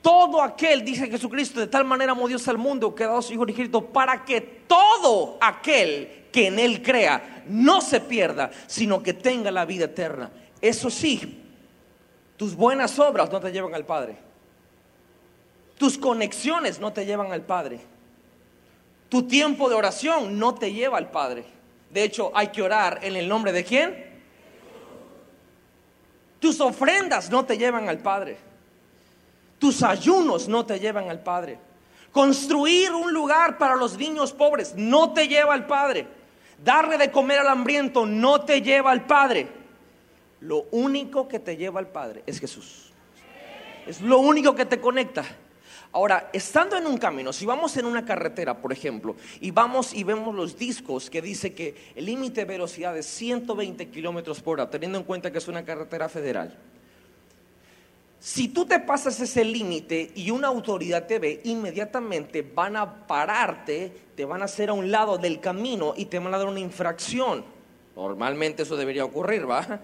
Todo 0.00 0.40
aquel, 0.40 0.84
dice 0.84 1.08
Jesucristo, 1.08 1.60
de 1.60 1.66
tal 1.66 1.84
manera 1.84 2.12
amó 2.12 2.28
Dios 2.28 2.46
al 2.46 2.58
mundo 2.58 2.94
que 2.94 3.04
ha 3.04 3.08
dado 3.08 3.22
su 3.22 3.34
Hijo 3.34 3.44
para 3.92 4.24
que 4.24 4.40
todo 4.40 5.36
aquel 5.40 6.26
que 6.32 6.46
en 6.46 6.60
Él 6.60 6.80
crea 6.82 7.44
no 7.48 7.80
se 7.80 8.00
pierda, 8.00 8.50
sino 8.66 9.02
que 9.02 9.12
tenga 9.12 9.50
la 9.50 9.64
vida 9.64 9.86
eterna. 9.86 10.30
Eso 10.60 10.90
sí, 10.90 11.45
tus 12.36 12.54
buenas 12.54 12.98
obras 12.98 13.30
no 13.30 13.40
te 13.40 13.50
llevan 13.50 13.74
al 13.74 13.84
Padre. 13.84 14.16
Tus 15.78 15.98
conexiones 15.98 16.78
no 16.80 16.92
te 16.92 17.04
llevan 17.04 17.32
al 17.32 17.42
Padre. 17.42 17.80
Tu 19.08 19.22
tiempo 19.22 19.68
de 19.68 19.74
oración 19.74 20.38
no 20.38 20.54
te 20.54 20.72
lleva 20.72 20.98
al 20.98 21.10
Padre. 21.10 21.44
De 21.90 22.02
hecho, 22.02 22.32
hay 22.34 22.48
que 22.48 22.62
orar 22.62 23.00
en 23.02 23.16
el 23.16 23.28
nombre 23.28 23.52
de 23.52 23.64
quién? 23.64 24.06
Tus 26.40 26.60
ofrendas 26.60 27.30
no 27.30 27.44
te 27.44 27.56
llevan 27.56 27.88
al 27.88 27.98
Padre. 27.98 28.36
Tus 29.58 29.82
ayunos 29.82 30.48
no 30.48 30.66
te 30.66 30.78
llevan 30.78 31.08
al 31.08 31.20
Padre. 31.20 31.58
Construir 32.12 32.92
un 32.92 33.12
lugar 33.12 33.58
para 33.58 33.76
los 33.76 33.96
niños 33.96 34.32
pobres 34.32 34.74
no 34.76 35.12
te 35.12 35.28
lleva 35.28 35.54
al 35.54 35.66
Padre. 35.66 36.06
Darle 36.62 36.98
de 36.98 37.10
comer 37.10 37.38
al 37.40 37.48
hambriento 37.48 38.06
no 38.06 38.42
te 38.42 38.60
lleva 38.62 38.90
al 38.90 39.06
Padre. 39.06 39.48
Lo 40.40 40.66
único 40.70 41.28
que 41.28 41.38
te 41.38 41.56
lleva 41.56 41.80
al 41.80 41.88
Padre 41.88 42.22
es 42.26 42.38
Jesús. 42.38 42.92
Es 43.86 44.00
lo 44.00 44.18
único 44.18 44.54
que 44.54 44.64
te 44.64 44.80
conecta. 44.80 45.24
Ahora, 45.92 46.28
estando 46.32 46.76
en 46.76 46.86
un 46.86 46.98
camino, 46.98 47.32
si 47.32 47.46
vamos 47.46 47.76
en 47.76 47.86
una 47.86 48.04
carretera, 48.04 48.58
por 48.58 48.72
ejemplo, 48.72 49.16
y 49.40 49.50
vamos 49.50 49.94
y 49.94 50.04
vemos 50.04 50.34
los 50.34 50.58
discos 50.58 51.08
que 51.08 51.22
dice 51.22 51.54
que 51.54 51.74
el 51.94 52.04
límite 52.04 52.42
de 52.42 52.44
velocidad 52.44 52.96
es 52.98 53.06
120 53.06 53.88
kilómetros 53.88 54.42
por 54.42 54.60
hora, 54.60 54.68
teniendo 54.68 54.98
en 54.98 55.04
cuenta 55.04 55.30
que 55.30 55.38
es 55.38 55.48
una 55.48 55.64
carretera 55.64 56.08
federal. 56.08 56.54
Si 58.18 58.48
tú 58.48 58.66
te 58.66 58.80
pasas 58.80 59.20
ese 59.20 59.44
límite 59.44 60.10
y 60.14 60.30
una 60.30 60.48
autoridad 60.48 61.06
te 61.06 61.18
ve, 61.18 61.40
inmediatamente 61.44 62.42
van 62.42 62.76
a 62.76 63.06
pararte, 63.06 63.92
te 64.14 64.24
van 64.24 64.42
a 64.42 64.46
hacer 64.46 64.70
a 64.70 64.72
un 64.72 64.90
lado 64.90 65.16
del 65.16 65.38
camino 65.38 65.94
y 65.96 66.06
te 66.06 66.18
van 66.18 66.34
a 66.34 66.38
dar 66.38 66.48
una 66.48 66.60
infracción. 66.60 67.44
Normalmente 67.94 68.64
eso 68.64 68.76
debería 68.76 69.04
ocurrir, 69.04 69.48
¿va? 69.48 69.80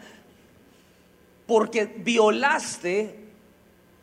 Porque 1.46 1.86
violaste 1.86 3.18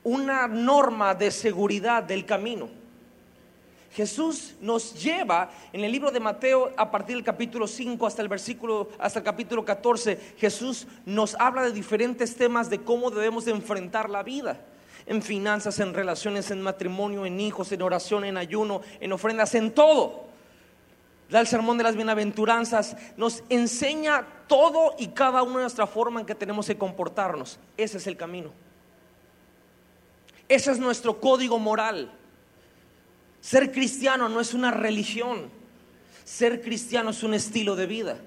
una 0.03 0.47
norma 0.47 1.13
de 1.13 1.31
seguridad 1.31 2.03
del 2.03 2.25
camino. 2.25 2.69
Jesús 3.91 4.55
nos 4.61 4.93
lleva 5.01 5.49
en 5.73 5.83
el 5.83 5.91
libro 5.91 6.11
de 6.11 6.19
Mateo 6.19 6.71
a 6.77 6.91
partir 6.91 7.15
del 7.15 7.25
capítulo 7.25 7.67
5 7.67 8.05
hasta 8.05 8.21
el 8.21 8.27
versículo 8.27 8.89
hasta 8.99 9.19
el 9.19 9.25
capítulo 9.25 9.65
14, 9.65 10.35
Jesús 10.37 10.87
nos 11.05 11.35
habla 11.35 11.63
de 11.63 11.71
diferentes 11.71 12.35
temas 12.35 12.69
de 12.69 12.81
cómo 12.81 13.09
debemos 13.09 13.47
enfrentar 13.47 14.09
la 14.09 14.23
vida. 14.23 14.61
En 15.07 15.23
finanzas, 15.23 15.79
en 15.79 15.95
relaciones, 15.95 16.51
en 16.51 16.61
matrimonio, 16.61 17.25
en 17.25 17.39
hijos, 17.39 17.71
en 17.71 17.81
oración, 17.81 18.25
en 18.25 18.37
ayuno, 18.37 18.81
en 18.99 19.11
ofrendas, 19.11 19.55
en 19.55 19.71
todo 19.71 20.28
el 21.37 21.47
sermón 21.47 21.77
de 21.77 21.83
las 21.83 21.95
bienaventuranzas, 21.95 22.97
nos 23.15 23.43
enseña 23.49 24.25
todo 24.47 24.95
y 24.97 25.09
cada 25.09 25.43
una 25.43 25.57
de 25.57 25.61
nuestra 25.61 25.85
forma 25.85 26.19
en 26.19 26.25
que 26.25 26.33
tenemos 26.33 26.65
que 26.65 26.77
comportarnos. 26.77 27.59
Ese 27.77 27.97
es 27.97 28.07
el 28.07 28.17
camino. 28.17 28.51
Ese 30.47 30.71
es 30.71 30.79
nuestro 30.79 31.19
código 31.19 31.59
moral. 31.59 32.11
Ser 33.39 33.71
cristiano 33.71 34.27
no 34.27 34.39
es 34.39 34.55
una 34.55 34.71
religión. 34.71 35.51
Ser 36.25 36.61
cristiano 36.61 37.11
es 37.11 37.21
un 37.21 37.35
estilo 37.35 37.75
de 37.75 37.85
vida. 37.85 38.17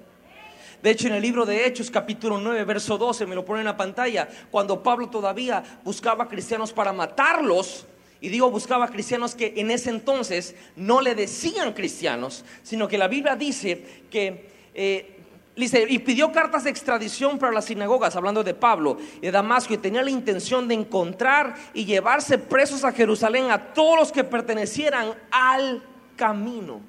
De 0.81 0.89
hecho, 0.89 1.07
en 1.07 1.13
el 1.13 1.21
libro 1.21 1.45
de 1.45 1.65
Hechos, 1.65 1.89
capítulo 1.89 2.37
9, 2.37 2.63
verso 2.65 2.97
12, 2.97 3.25
me 3.25 3.35
lo 3.35 3.45
pone 3.45 3.61
en 3.61 3.65
la 3.65 3.77
pantalla, 3.77 4.27
cuando 4.51 4.83
Pablo 4.83 5.09
todavía 5.09 5.63
buscaba 5.83 6.27
cristianos 6.27 6.73
para 6.73 6.91
matarlos, 6.91 7.85
y 8.23 8.29
digo, 8.29 8.49
buscaba 8.49 8.87
cristianos 8.87 9.35
que 9.35 9.53
en 9.57 9.69
ese 9.69 9.89
entonces 9.89 10.55
no 10.77 11.01
le 11.01 11.13
decían 11.13 11.73
cristianos, 11.73 12.45
sino 12.63 12.87
que 12.87 12.97
la 12.97 13.09
Biblia 13.09 13.35
dice 13.35 14.05
que... 14.09 14.49
Eh, 14.73 15.19
dice, 15.57 15.85
y 15.89 15.99
pidió 15.99 16.31
cartas 16.31 16.63
de 16.63 16.69
extradición 16.69 17.37
para 17.37 17.51
las 17.51 17.65
sinagogas, 17.65 18.15
hablando 18.15 18.41
de 18.41 18.53
Pablo 18.53 18.97
y 19.17 19.25
de 19.25 19.31
Damasco, 19.31 19.73
y 19.73 19.77
tenía 19.77 20.01
la 20.01 20.09
intención 20.09 20.69
de 20.69 20.73
encontrar 20.73 21.55
y 21.73 21.83
llevarse 21.83 22.37
presos 22.37 22.85
a 22.85 22.93
Jerusalén 22.93 23.51
a 23.51 23.73
todos 23.73 23.99
los 23.99 24.11
que 24.13 24.23
pertenecieran 24.23 25.13
al 25.29 25.83
camino. 26.15 26.79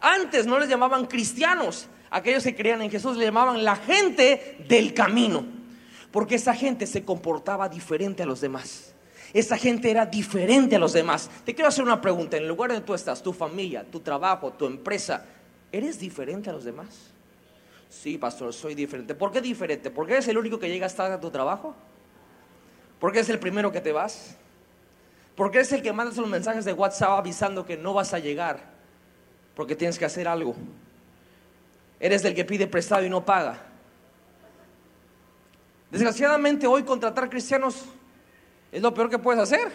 Antes 0.00 0.46
no 0.46 0.58
les 0.58 0.70
llamaban 0.70 1.04
cristianos, 1.04 1.86
aquellos 2.08 2.42
que 2.42 2.56
creían 2.56 2.80
en 2.80 2.90
Jesús 2.90 3.18
le 3.18 3.26
llamaban 3.26 3.62
la 3.62 3.76
gente 3.76 4.64
del 4.66 4.94
camino, 4.94 5.44
porque 6.10 6.36
esa 6.36 6.54
gente 6.54 6.86
se 6.86 7.04
comportaba 7.04 7.68
diferente 7.68 8.22
a 8.22 8.26
los 8.26 8.40
demás. 8.40 8.95
Esa 9.32 9.56
gente 9.56 9.90
era 9.90 10.06
diferente 10.06 10.76
a 10.76 10.78
los 10.78 10.92
demás. 10.92 11.30
Te 11.44 11.54
quiero 11.54 11.68
hacer 11.68 11.84
una 11.84 12.00
pregunta. 12.00 12.36
En 12.36 12.44
el 12.44 12.48
lugar 12.48 12.70
donde 12.70 12.84
tú 12.84 12.94
estás, 12.94 13.22
tu 13.22 13.32
familia, 13.32 13.84
tu 13.84 14.00
trabajo, 14.00 14.52
tu 14.52 14.66
empresa, 14.66 15.24
¿eres 15.72 15.98
diferente 15.98 16.50
a 16.50 16.52
los 16.52 16.64
demás? 16.64 17.10
Sí, 17.88 18.18
pastor, 18.18 18.52
soy 18.52 18.74
diferente. 18.74 19.14
¿Por 19.14 19.32
qué 19.32 19.40
diferente? 19.40 19.90
¿Porque 19.90 20.14
eres 20.14 20.28
el 20.28 20.38
único 20.38 20.58
que 20.58 20.68
llega 20.68 20.88
tarde 20.88 21.14
a 21.14 21.20
tu 21.20 21.30
trabajo? 21.30 21.74
¿Porque 22.98 23.18
eres 23.18 23.30
el 23.30 23.38
primero 23.38 23.70
que 23.72 23.80
te 23.80 23.92
vas? 23.92 24.36
¿Porque 25.34 25.58
eres 25.58 25.72
el 25.72 25.82
que 25.82 25.92
mandas 25.92 26.16
los 26.16 26.28
mensajes 26.28 26.64
de 26.64 26.72
WhatsApp 26.72 27.10
avisando 27.10 27.66
que 27.66 27.76
no 27.76 27.94
vas 27.94 28.14
a 28.14 28.18
llegar? 28.18 28.60
Porque 29.54 29.76
tienes 29.76 29.98
que 29.98 30.04
hacer 30.04 30.26
algo. 30.26 30.54
Eres 32.00 32.24
el 32.24 32.34
que 32.34 32.44
pide 32.44 32.66
prestado 32.66 33.04
y 33.04 33.10
no 33.10 33.24
paga. 33.24 33.62
Desgraciadamente 35.90 36.66
hoy 36.66 36.82
contratar 36.82 37.30
cristianos 37.30 37.84
es 38.72 38.82
lo 38.82 38.92
peor 38.92 39.10
que 39.10 39.18
puedes 39.18 39.42
hacer. 39.42 39.70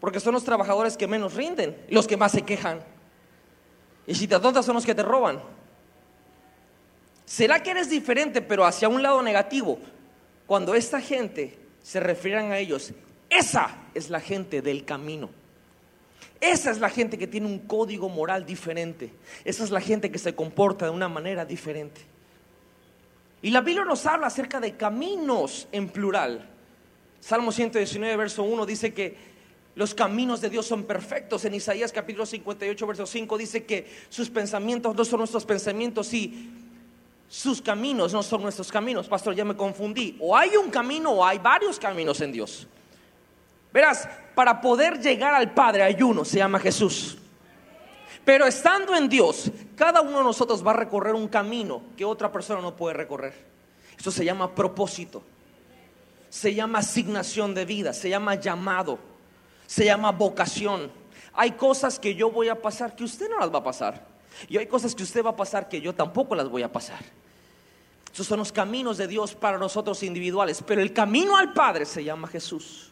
Porque 0.00 0.20
son 0.20 0.34
los 0.34 0.44
trabajadores 0.44 0.96
que 0.96 1.06
menos 1.06 1.34
rinden 1.34 1.76
los 1.90 2.06
que 2.06 2.16
más 2.16 2.32
se 2.32 2.42
quejan. 2.42 2.80
Y 4.06 4.14
si 4.14 4.26
te 4.26 4.34
atontas 4.34 4.64
son 4.64 4.74
los 4.74 4.86
que 4.86 4.94
te 4.94 5.02
roban. 5.02 5.40
¿Será 7.24 7.62
que 7.62 7.72
eres 7.72 7.90
diferente 7.90 8.40
pero 8.40 8.64
hacia 8.64 8.88
un 8.88 9.02
lado 9.02 9.22
negativo? 9.22 9.78
Cuando 10.46 10.74
esta 10.74 11.00
gente 11.00 11.58
se 11.82 12.00
refieran 12.00 12.52
a 12.52 12.58
ellos, 12.58 12.92
esa 13.28 13.76
es 13.94 14.08
la 14.08 14.20
gente 14.20 14.62
del 14.62 14.84
camino. 14.84 15.28
Esa 16.40 16.70
es 16.70 16.78
la 16.78 16.88
gente 16.88 17.18
que 17.18 17.26
tiene 17.26 17.46
un 17.46 17.58
código 17.58 18.08
moral 18.08 18.46
diferente. 18.46 19.12
Esa 19.44 19.64
es 19.64 19.70
la 19.70 19.80
gente 19.80 20.10
que 20.10 20.18
se 20.18 20.34
comporta 20.34 20.86
de 20.86 20.92
una 20.92 21.08
manera 21.08 21.44
diferente. 21.44 22.00
Y 23.42 23.50
la 23.50 23.60
Biblia 23.60 23.84
nos 23.84 24.06
habla 24.06 24.28
acerca 24.28 24.60
de 24.60 24.76
caminos 24.76 25.68
en 25.72 25.88
plural. 25.88 26.48
Salmo 27.20 27.52
119, 27.52 28.16
verso 28.16 28.42
1 28.42 28.66
dice 28.66 28.94
que 28.94 29.16
los 29.74 29.94
caminos 29.94 30.40
de 30.40 30.50
Dios 30.50 30.66
son 30.66 30.84
perfectos. 30.84 31.44
En 31.44 31.54
Isaías 31.54 31.92
capítulo 31.92 32.26
58, 32.26 32.86
verso 32.86 33.06
5 33.06 33.38
dice 33.38 33.64
que 33.64 33.86
sus 34.08 34.28
pensamientos 34.30 34.96
no 34.96 35.04
son 35.04 35.18
nuestros 35.20 35.44
pensamientos 35.44 36.12
y 36.12 36.50
sus 37.28 37.60
caminos 37.60 38.12
no 38.12 38.22
son 38.22 38.42
nuestros 38.42 38.72
caminos. 38.72 39.06
Pastor, 39.06 39.34
ya 39.34 39.44
me 39.44 39.56
confundí. 39.56 40.16
O 40.20 40.36
hay 40.36 40.56
un 40.56 40.70
camino 40.70 41.10
o 41.12 41.24
hay 41.24 41.38
varios 41.38 41.78
caminos 41.78 42.20
en 42.20 42.32
Dios. 42.32 42.66
Verás, 43.72 44.08
para 44.34 44.60
poder 44.60 44.98
llegar 45.00 45.34
al 45.34 45.52
Padre 45.52 45.82
hay 45.82 46.02
uno, 46.02 46.24
se 46.24 46.38
llama 46.38 46.58
Jesús. 46.58 47.18
Pero 48.24 48.46
estando 48.46 48.96
en 48.96 49.08
Dios, 49.08 49.50
cada 49.76 50.00
uno 50.00 50.18
de 50.18 50.24
nosotros 50.24 50.66
va 50.66 50.72
a 50.72 50.76
recorrer 50.76 51.14
un 51.14 51.28
camino 51.28 51.82
que 51.96 52.04
otra 52.04 52.32
persona 52.32 52.60
no 52.60 52.74
puede 52.74 52.94
recorrer. 52.94 53.34
Eso 53.98 54.10
se 54.10 54.24
llama 54.24 54.54
propósito, 54.54 55.22
se 56.28 56.54
llama 56.54 56.80
asignación 56.80 57.54
de 57.54 57.64
vida, 57.64 57.92
se 57.92 58.08
llama 58.08 58.34
llamado, 58.34 58.98
se 59.66 59.84
llama 59.84 60.12
vocación. 60.12 60.90
Hay 61.32 61.52
cosas 61.52 61.98
que 61.98 62.14
yo 62.14 62.30
voy 62.30 62.48
a 62.48 62.60
pasar 62.60 62.96
que 62.96 63.04
usted 63.04 63.28
no 63.30 63.38
las 63.38 63.52
va 63.52 63.58
a 63.58 63.64
pasar. 63.64 64.06
Y 64.48 64.56
hay 64.56 64.66
cosas 64.66 64.94
que 64.94 65.02
usted 65.02 65.24
va 65.24 65.30
a 65.30 65.36
pasar 65.36 65.68
que 65.68 65.80
yo 65.80 65.94
tampoco 65.94 66.34
las 66.34 66.48
voy 66.48 66.62
a 66.62 66.70
pasar. 66.70 67.00
Esos 68.12 68.26
son 68.26 68.38
los 68.38 68.52
caminos 68.52 68.98
de 68.98 69.06
Dios 69.06 69.34
para 69.34 69.58
nosotros 69.58 70.02
individuales. 70.02 70.62
Pero 70.66 70.80
el 70.80 70.92
camino 70.92 71.36
al 71.36 71.52
Padre 71.52 71.84
se 71.84 72.04
llama 72.04 72.28
Jesús. 72.28 72.90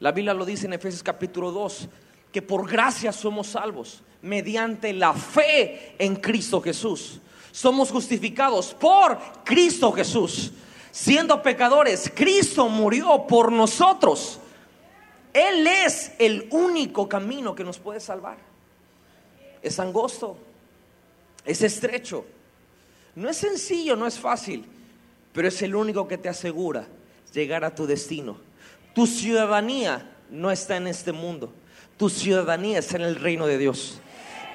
La 0.00 0.12
Biblia 0.12 0.34
lo 0.34 0.44
dice 0.44 0.66
en 0.66 0.72
Efesios 0.72 1.02
capítulo 1.02 1.50
2 1.50 1.88
que 2.32 2.42
por 2.42 2.68
gracia 2.70 3.10
somos 3.10 3.48
salvos 3.48 4.02
mediante 4.22 4.92
la 4.92 5.12
fe 5.12 5.96
en 5.98 6.16
Cristo 6.16 6.60
Jesús. 6.60 7.20
Somos 7.50 7.90
justificados 7.90 8.74
por 8.74 9.18
Cristo 9.44 9.90
Jesús. 9.92 10.52
Siendo 11.00 11.40
pecadores, 11.44 12.10
Cristo 12.12 12.68
murió 12.68 13.24
por 13.28 13.52
nosotros. 13.52 14.40
Él 15.32 15.64
es 15.64 16.10
el 16.18 16.48
único 16.50 17.08
camino 17.08 17.54
que 17.54 17.62
nos 17.62 17.78
puede 17.78 18.00
salvar. 18.00 18.36
Es 19.62 19.78
angosto, 19.78 20.36
es 21.44 21.62
estrecho, 21.62 22.24
no 23.14 23.28
es 23.28 23.36
sencillo, 23.36 23.94
no 23.94 24.08
es 24.08 24.18
fácil, 24.18 24.64
pero 25.32 25.46
es 25.46 25.62
el 25.62 25.76
único 25.76 26.08
que 26.08 26.18
te 26.18 26.28
asegura 26.28 26.88
llegar 27.32 27.64
a 27.64 27.72
tu 27.72 27.86
destino. 27.86 28.36
Tu 28.92 29.06
ciudadanía 29.06 30.16
no 30.30 30.50
está 30.50 30.78
en 30.78 30.88
este 30.88 31.12
mundo. 31.12 31.52
Tu 31.96 32.10
ciudadanía 32.10 32.80
está 32.80 32.96
en 32.96 33.02
el 33.02 33.14
reino 33.14 33.46
de 33.46 33.58
Dios. 33.58 34.00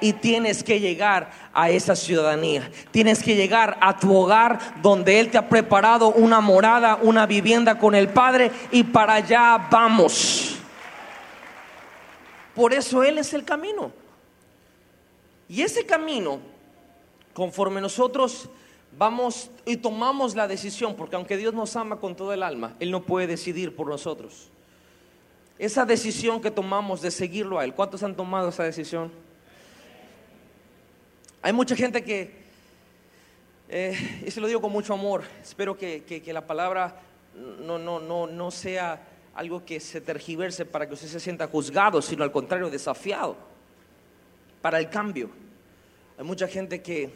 Y 0.04 0.12
tienes 0.12 0.66
que 0.66 0.82
llegar 0.82 1.32
a 1.54 1.70
esa 1.70 1.96
ciudadanía. 1.96 2.70
Tienes 2.92 3.24
que 3.24 3.38
llegar 3.38 3.78
a 3.80 3.98
tu 3.98 4.14
hogar 4.14 4.60
donde 4.82 5.18
Él 5.18 5.32
te 5.32 5.38
ha 5.38 5.48
preparado 5.48 6.10
una 6.10 6.42
morada, 6.42 7.00
una 7.02 7.26
vivienda 7.26 7.80
con 7.80 7.96
el 7.96 8.10
Padre 8.10 8.52
y 8.70 8.84
para 8.84 9.14
allá 9.14 9.70
vamos. 9.72 10.58
Por 12.54 12.74
eso 12.74 13.02
Él 13.02 13.18
es 13.18 13.34
el 13.34 13.46
camino. 13.46 13.94
Y 15.48 15.62
ese 15.62 15.86
camino, 15.86 16.42
conforme 17.34 17.80
nosotros 17.80 18.50
vamos 18.98 19.52
y 19.66 19.78
tomamos 19.78 20.36
la 20.36 20.50
decisión, 20.50 20.96
porque 20.98 21.16
aunque 21.16 21.38
Dios 21.38 21.54
nos 21.54 21.78
ama 21.78 21.96
con 21.96 22.14
todo 22.14 22.34
el 22.34 22.44
alma, 22.44 22.76
Él 22.82 22.92
no 22.92 23.04
puede 23.04 23.26
decidir 23.26 23.74
por 23.74 23.88
nosotros. 23.88 24.50
Esa 25.58 25.86
decisión 25.86 26.42
que 26.42 26.52
tomamos 26.52 27.02
de 27.02 27.10
seguirlo 27.10 27.58
a 27.58 27.64
Él, 27.64 27.74
¿cuántos 27.74 28.04
han 28.04 28.16
tomado 28.16 28.50
esa 28.50 28.64
decisión? 28.64 29.23
Hay 31.46 31.52
mucha 31.52 31.76
gente 31.76 32.06
que, 32.06 32.32
eh, 33.68 34.24
y 34.26 34.32
se 34.32 34.40
lo 34.40 34.48
digo 34.48 34.62
con 34.62 34.72
mucho 34.72 34.94
amor, 34.94 35.24
espero 35.42 35.78
que, 35.78 36.24
la 36.28 36.48
palabra 36.48 36.96
no, 37.36 37.78
no, 37.78 38.00
no, 38.00 38.28
no 38.28 38.50
sea 38.50 39.06
algo 39.36 39.66
que 39.66 39.82
se 39.82 40.00
tergiverse 40.00 40.64
para 40.64 40.88
que 40.88 40.94
usted 40.94 41.10
se 41.10 41.20
sienta 41.20 41.50
juzgado, 41.50 42.02
sino 42.02 42.24
al 42.24 42.32
contrario, 42.32 42.70
desafiado 42.70 43.36
para 44.62 44.80
el 44.80 44.90
cambio. 44.90 45.32
Hay 46.18 46.24
mucha 46.24 46.48
gente 46.48 46.82
que 46.82 47.10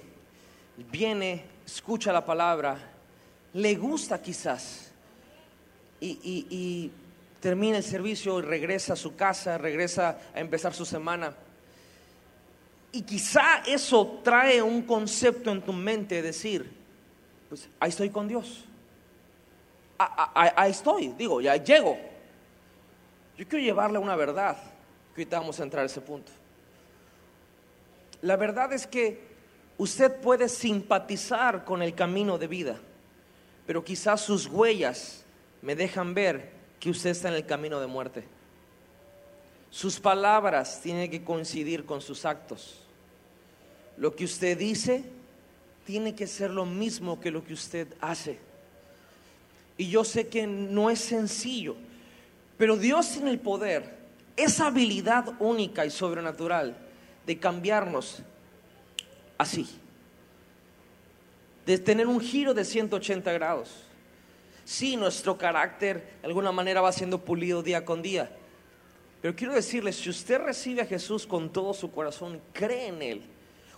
viene, 0.92 1.46
escucha 1.66 2.12
la 2.12 2.26
palabra, 2.26 2.78
le 3.54 3.76
gusta 3.76 4.22
quizás 4.22 4.92
y 6.02 6.92
termina 7.40 7.78
el 7.78 7.84
servicio 7.84 8.40
y 8.40 8.42
regresa 8.42 8.92
a 8.92 8.98
su 8.98 9.16
casa, 9.16 9.58
regresa 9.58 10.20
a 10.36 10.40
empezar 10.42 10.74
su 10.74 10.84
semana. 10.84 11.34
Y 12.98 13.04
quizá 13.04 13.62
eso 13.68 14.22
trae 14.24 14.60
un 14.60 14.82
concepto 14.82 15.52
en 15.52 15.62
tu 15.62 15.72
mente 15.72 16.16
de 16.16 16.24
decir, 16.24 16.68
pues 17.48 17.70
ahí 17.80 17.90
estoy 17.90 18.10
con 18.10 18.28
Dios. 18.28 18.66
Ahí, 20.00 20.72
estoy, 20.72 21.10
digo, 21.10 21.40
ya 21.40 21.58
llego. 21.58 21.96
Yo 23.38 23.48
quiero 23.48 23.64
llevarle 23.64 24.00
una 24.00 24.16
verdad, 24.16 24.58
que 25.14 25.22
ahorita 25.22 25.38
vamos 25.38 25.60
a 25.60 25.64
entrar 25.64 25.84
a 25.84 25.86
ese 25.86 26.02
punto. 26.02 26.32
La 28.24 28.36
verdad 28.36 28.74
es 28.74 28.88
que 28.88 29.22
usted 29.78 30.20
puede 30.20 30.50
simpatizar 30.50 31.66
con 31.66 31.84
el 31.84 31.94
camino 31.94 32.40
de 32.40 32.48
vida, 32.48 32.80
pero 33.68 33.84
quizás 33.84 34.22
sus 34.22 34.48
huellas 34.48 35.24
me 35.62 35.76
dejan 35.76 36.16
ver 36.16 36.50
que 36.80 36.90
usted 36.90 37.12
está 37.12 37.28
en 37.28 37.36
el 37.36 37.46
camino 37.46 37.80
de 37.80 37.86
muerte. 37.86 38.24
Sus 39.70 40.00
palabras 40.00 40.82
tienen 40.82 41.12
que 41.12 41.24
coincidir 41.24 41.86
con 41.86 42.02
sus 42.02 42.26
actos. 42.26 42.87
Lo 43.98 44.16
que 44.16 44.26
usted 44.26 44.58
dice 44.58 45.04
tiene 45.86 46.16
que 46.16 46.28
ser 46.28 46.52
lo 46.52 46.66
mismo 46.66 47.20
que 47.20 47.32
lo 47.32 47.44
que 47.44 47.54
usted 47.54 47.88
hace. 48.02 48.38
Y 49.78 49.90
yo 49.90 50.04
sé 50.04 50.28
que 50.28 50.46
no 50.46 50.90
es 50.90 51.00
sencillo, 51.00 51.76
pero 52.58 52.78
Dios 52.78 53.12
tiene 53.12 53.30
el 53.30 53.40
poder, 53.40 53.96
esa 54.36 54.68
habilidad 54.68 55.34
única 55.40 55.86
y 55.86 55.90
sobrenatural 55.90 56.76
de 57.26 57.38
cambiarnos 57.38 58.20
así, 59.38 59.68
de 61.66 61.78
tener 61.78 62.08
un 62.08 62.20
giro 62.20 62.54
de 62.54 62.66
180 62.66 63.32
grados. 63.34 63.84
Sí, 64.66 64.98
nuestro 64.98 65.38
carácter 65.38 66.18
de 66.22 66.28
alguna 66.28 66.52
manera 66.52 66.82
va 66.82 66.92
siendo 66.92 67.24
pulido 67.24 67.64
día 67.64 67.86
con 67.86 68.02
día. 68.02 68.30
Pero 69.22 69.36
quiero 69.36 69.54
decirle, 69.54 69.94
si 69.94 70.10
usted 70.10 70.40
recibe 70.40 70.82
a 70.82 70.86
Jesús 70.86 71.26
con 71.26 71.52
todo 71.52 71.74
su 71.74 71.92
corazón, 71.92 72.42
cree 72.52 72.88
en 72.88 73.02
Él. 73.02 73.37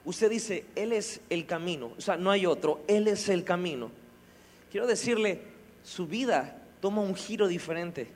Usted 0.09 0.31
dice, 0.31 0.65
Él 0.75 0.91
es 0.91 1.21
el 1.29 1.45
camino. 1.45 1.91
O 1.95 2.01
sea, 2.01 2.17
no 2.17 2.31
hay 2.31 2.47
otro, 2.47 2.81
Él 2.87 3.07
es 3.07 3.29
el 3.29 3.43
camino. 3.43 3.91
Quiero 4.71 4.87
decirle, 4.87 5.39
su 5.83 6.07
vida 6.07 6.63
toma 6.81 7.01
un 7.01 7.13
giro 7.13 7.47
diferente. 7.47 8.07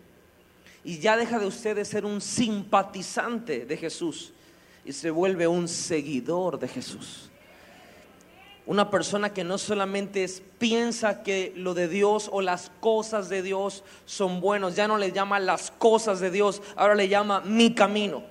Y 0.84 0.98
ya 0.98 1.16
deja 1.16 1.38
de 1.38 1.46
usted 1.46 1.76
de 1.76 1.86
ser 1.86 2.04
un 2.04 2.20
simpatizante 2.20 3.68
de 3.68 3.78
Jesús 3.78 4.34
y 4.84 4.92
se 4.92 5.12
vuelve 5.12 5.48
un 5.48 5.68
seguidor 5.68 6.58
de 6.58 6.68
Jesús. 6.68 7.30
Una 8.66 8.90
persona 8.90 9.32
que 9.32 9.44
no 9.44 9.60
solamente 9.60 10.28
piensa 10.58 11.22
que 11.22 11.54
lo 11.56 11.76
de 11.76 11.88
Dios 11.88 12.28
o 12.34 12.42
las 12.42 12.72
cosas 12.80 13.30
de 13.30 13.44
Dios 13.44 13.84
son 14.08 14.42
buenos, 14.42 14.76
ya 14.76 14.88
no 14.88 14.98
le 14.98 15.12
llama 15.12 15.40
las 15.40 15.70
cosas 15.70 16.20
de 16.20 16.32
Dios, 16.32 16.60
ahora 16.76 16.96
le 16.96 17.08
llama 17.08 17.42
mi 17.42 17.76
camino. 17.76 18.24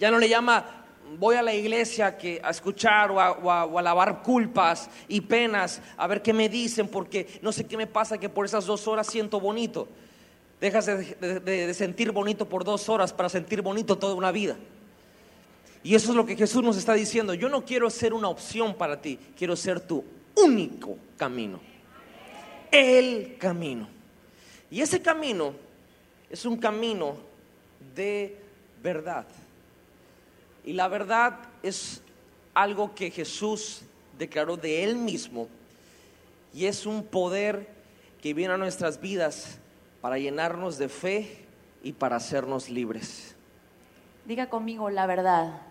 Ya 0.00 0.10
no 0.10 0.18
le 0.18 0.28
llama 0.28 0.79
voy 1.18 1.36
a 1.36 1.42
la 1.42 1.54
iglesia 1.54 2.16
que, 2.16 2.40
a 2.42 2.50
escuchar 2.50 3.10
o 3.10 3.20
a, 3.20 3.82
lavar 3.82 4.22
culpas 4.22 4.88
y 5.08 5.20
penas, 5.20 5.80
a 5.96 6.06
ver 6.06 6.22
qué 6.22 6.32
me 6.32 6.48
dicen, 6.48 6.88
porque 6.88 7.40
no 7.42 7.52
sé 7.52 7.66
qué 7.66 7.76
me 7.76 7.86
pasa 7.86 8.18
que 8.18 8.28
por 8.28 8.44
esas 8.44 8.66
dos 8.66 8.86
horas 8.88 9.06
siento 9.06 9.40
bonito. 9.40 9.88
Dejas 10.60 10.86
de 10.86 11.74
sentir 11.74 12.12
bonito 12.12 12.46
por 12.46 12.64
dos 12.64 12.88
horas 12.88 13.12
para 13.12 13.30
sentir 13.30 13.62
bonito 13.62 13.96
toda 13.96 14.14
una 14.14 14.30
vida. 14.30 14.56
Y 15.82 15.94
eso 15.94 16.10
es 16.10 16.16
lo 16.16 16.26
que 16.26 16.36
Jesús 16.36 16.62
nos 16.62 16.76
está 16.76 16.92
diciendo. 16.94 17.32
Yo 17.34 17.48
no 17.48 17.64
quiero 17.64 17.88
ser 17.88 18.12
una 18.12 18.28
opción 18.28 18.74
para 18.74 19.00
ti, 19.00 19.18
quiero 19.36 19.56
ser 19.56 19.80
tu 19.80 20.04
único 20.36 20.98
camino. 21.16 21.60
El 22.70 23.36
camino. 23.38 23.88
Y 24.70 24.80
ese 24.80 25.00
camino 25.00 25.54
es 26.28 26.44
un 26.44 26.56
camino 26.56 27.16
de 27.94 28.36
verdad. 28.82 29.26
Y 30.64 30.72
la 30.72 30.88
verdad 30.88 31.38
es 31.62 32.02
algo 32.54 32.94
que 32.94 33.10
Jesús 33.10 33.82
declaró 34.18 34.56
de 34.56 34.84
Él 34.84 34.96
mismo. 34.96 35.48
Y 36.52 36.66
es 36.66 36.86
un 36.86 37.04
poder 37.04 37.68
que 38.20 38.34
viene 38.34 38.54
a 38.54 38.56
nuestras 38.56 39.00
vidas 39.00 39.58
para 40.00 40.18
llenarnos 40.18 40.78
de 40.78 40.88
fe 40.88 41.46
y 41.82 41.92
para 41.92 42.16
hacernos 42.16 42.68
libres. 42.68 43.34
Diga 44.26 44.48
conmigo 44.48 44.90
la 44.90 45.06
verdad. 45.06 45.62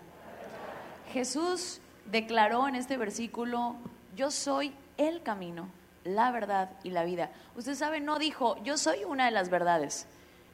Jesús 1.12 1.80
declaró 2.10 2.68
en 2.68 2.74
este 2.74 2.96
versículo, 2.96 3.76
yo 4.16 4.30
soy 4.30 4.72
el 4.96 5.22
camino, 5.22 5.68
la 6.04 6.30
verdad 6.30 6.70
y 6.82 6.90
la 6.90 7.04
vida. 7.04 7.30
Usted 7.56 7.74
sabe, 7.74 8.00
no 8.00 8.18
dijo, 8.18 8.62
yo 8.62 8.76
soy 8.76 9.04
una 9.04 9.26
de 9.26 9.30
las 9.30 9.50
verdades, 9.50 10.06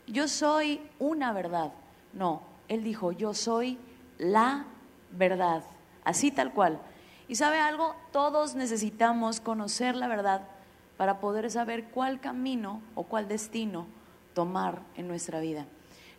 yo 0.07 0.29
soy 0.29 0.81
una 0.99 1.33
verdad. 1.33 1.73
No, 2.13 2.43
él 2.69 2.85
dijo, 2.85 3.13
yo 3.13 3.35
soy 3.35 3.79
la 4.19 4.67
verdad, 5.13 5.63
así 6.05 6.31
tal 6.31 6.53
cual. 6.53 6.81
Y 7.29 7.37
sabe 7.37 7.59
algo, 7.59 7.97
todos 8.13 8.55
necesitamos 8.55 9.41
conocer 9.41 9.97
la 9.97 10.09
verdad 10.09 10.43
para 10.97 11.21
poder 11.21 11.51
saber 11.51 11.85
cuál 11.85 12.21
camino 12.21 12.81
o 12.95 13.05
cuál 13.05 13.29
destino 13.29 13.87
tomar 14.35 14.83
en 14.97 15.09
nuestra 15.09 15.41
vida. 15.41 15.67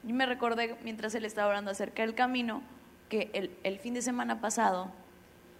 Yo 0.04 0.14
me 0.14 0.26
recordé 0.26 0.76
mientras 0.84 1.16
él 1.16 1.26
estaba 1.26 1.48
hablando 1.48 1.72
acerca 1.72 2.04
del 2.04 2.14
camino, 2.14 2.62
que 3.10 3.30
el, 3.34 3.56
el, 3.64 3.80
fin 3.80 3.94
de 3.94 4.02
semana 4.02 4.42
pasado 4.42 4.90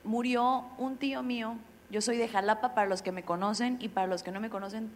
murió 0.04 0.66
un 0.78 0.98
tío 0.98 1.24
mío, 1.24 1.56
yo 1.90 2.02
soy 2.02 2.18
de 2.18 2.28
Jalapa 2.28 2.74
para 2.74 2.88
los 2.88 3.02
que 3.02 3.14
me 3.14 3.24
conocen 3.24 3.78
y 3.80 3.88
para 3.88 4.08
los 4.08 4.22
que 4.22 4.32
no 4.32 4.42
me 4.42 4.50
conocen 4.50 4.92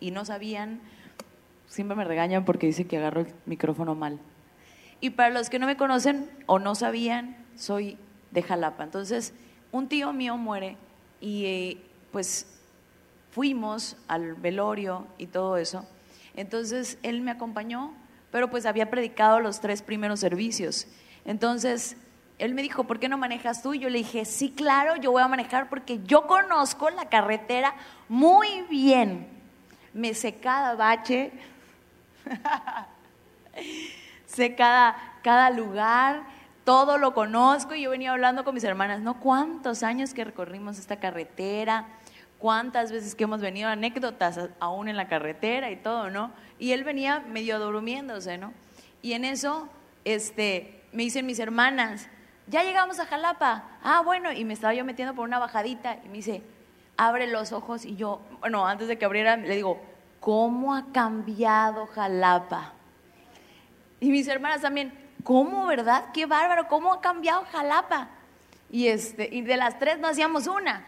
y 0.00 0.10
no 0.10 0.24
sabían, 0.24 0.80
siempre 1.66 1.96
me 1.96 2.04
regañan 2.04 2.44
porque 2.44 2.66
dice 2.66 2.86
que 2.86 2.96
agarro 2.96 3.20
el 3.20 3.34
micrófono 3.44 3.94
mal. 3.94 4.18
Y 5.00 5.10
para 5.10 5.30
los 5.30 5.48
que 5.48 5.58
no 5.58 5.66
me 5.66 5.76
conocen 5.76 6.30
o 6.46 6.58
no 6.58 6.74
sabían, 6.74 7.36
soy 7.56 7.96
de 8.30 8.42
Jalapa. 8.42 8.84
Entonces, 8.84 9.32
un 9.72 9.88
tío 9.88 10.12
mío 10.12 10.36
muere 10.36 10.76
y 11.20 11.44
eh, 11.44 11.82
pues 12.12 12.46
fuimos 13.30 13.96
al 14.08 14.34
velorio 14.34 15.06
y 15.18 15.26
todo 15.26 15.56
eso. 15.56 15.86
Entonces, 16.34 16.98
él 17.02 17.22
me 17.22 17.30
acompañó, 17.30 17.94
pero 18.30 18.50
pues 18.50 18.66
había 18.66 18.90
predicado 18.90 19.40
los 19.40 19.60
tres 19.60 19.82
primeros 19.82 20.20
servicios. 20.20 20.86
Entonces, 21.24 21.96
él 22.38 22.54
me 22.54 22.62
dijo, 22.62 22.84
¿por 22.84 22.98
qué 22.98 23.08
no 23.08 23.18
manejas 23.18 23.62
tú? 23.62 23.74
Y 23.74 23.80
yo 23.80 23.90
le 23.90 23.98
dije, 23.98 24.24
sí, 24.24 24.50
claro, 24.50 24.96
yo 24.96 25.12
voy 25.12 25.22
a 25.22 25.28
manejar 25.28 25.68
porque 25.68 26.00
yo 26.04 26.26
conozco 26.26 26.88
la 26.90 27.08
carretera 27.08 27.74
muy 28.08 28.62
bien. 28.70 29.28
Me 29.92 30.14
sé 30.14 30.36
cada 30.36 30.74
bache, 30.74 31.32
sé 34.30 34.54
cada, 34.54 34.96
cada 35.22 35.50
lugar, 35.50 36.22
todo 36.64 36.98
lo 36.98 37.14
conozco. 37.14 37.74
Y 37.74 37.82
yo 37.82 37.90
venía 37.90 38.12
hablando 38.12 38.44
con 38.44 38.54
mis 38.54 38.64
hermanas, 38.64 39.00
¿no? 39.00 39.18
¿Cuántos 39.20 39.82
años 39.82 40.14
que 40.14 40.24
recorrimos 40.24 40.78
esta 40.78 40.96
carretera? 40.96 41.86
¿Cuántas 42.38 42.90
veces 42.92 43.14
que 43.14 43.24
hemos 43.24 43.40
venido 43.40 43.68
anécdotas 43.68 44.48
aún 44.60 44.88
en 44.88 44.96
la 44.96 45.08
carretera 45.08 45.70
y 45.70 45.76
todo, 45.76 46.10
¿no? 46.10 46.30
Y 46.58 46.72
él 46.72 46.84
venía 46.84 47.20
medio 47.20 47.58
durmiéndose, 47.58 48.38
¿no? 48.38 48.52
Y 49.02 49.12
en 49.12 49.24
eso, 49.24 49.68
este, 50.04 50.82
me 50.92 51.02
dicen 51.02 51.26
mis 51.26 51.38
hermanas, 51.38 52.08
ya 52.46 52.62
llegamos 52.62 52.98
a 52.98 53.06
Jalapa. 53.06 53.64
Ah, 53.82 54.02
bueno, 54.04 54.32
y 54.32 54.44
me 54.44 54.54
estaba 54.54 54.72
yo 54.74 54.84
metiendo 54.84 55.14
por 55.14 55.26
una 55.26 55.38
bajadita 55.38 55.98
y 56.04 56.08
me 56.08 56.14
dice, 56.14 56.42
abre 56.96 57.26
los 57.26 57.52
ojos 57.52 57.84
y 57.84 57.96
yo, 57.96 58.20
bueno, 58.40 58.66
antes 58.66 58.88
de 58.88 58.98
que 58.98 59.04
abriera, 59.04 59.36
le 59.36 59.56
digo, 59.56 59.80
¿cómo 60.20 60.74
ha 60.74 60.86
cambiado 60.92 61.86
Jalapa? 61.86 62.72
Y 64.00 64.10
mis 64.10 64.26
hermanas 64.28 64.62
también, 64.62 64.92
¿cómo, 65.22 65.66
verdad? 65.66 66.06
Qué 66.12 66.26
bárbaro, 66.26 66.68
¿cómo 66.68 66.92
ha 66.92 67.00
cambiado 67.00 67.44
Jalapa? 67.52 68.08
Y, 68.70 68.88
este, 68.88 69.28
y 69.30 69.42
de 69.42 69.56
las 69.56 69.78
tres 69.78 69.98
no 69.98 70.08
hacíamos 70.08 70.46
una. 70.46 70.86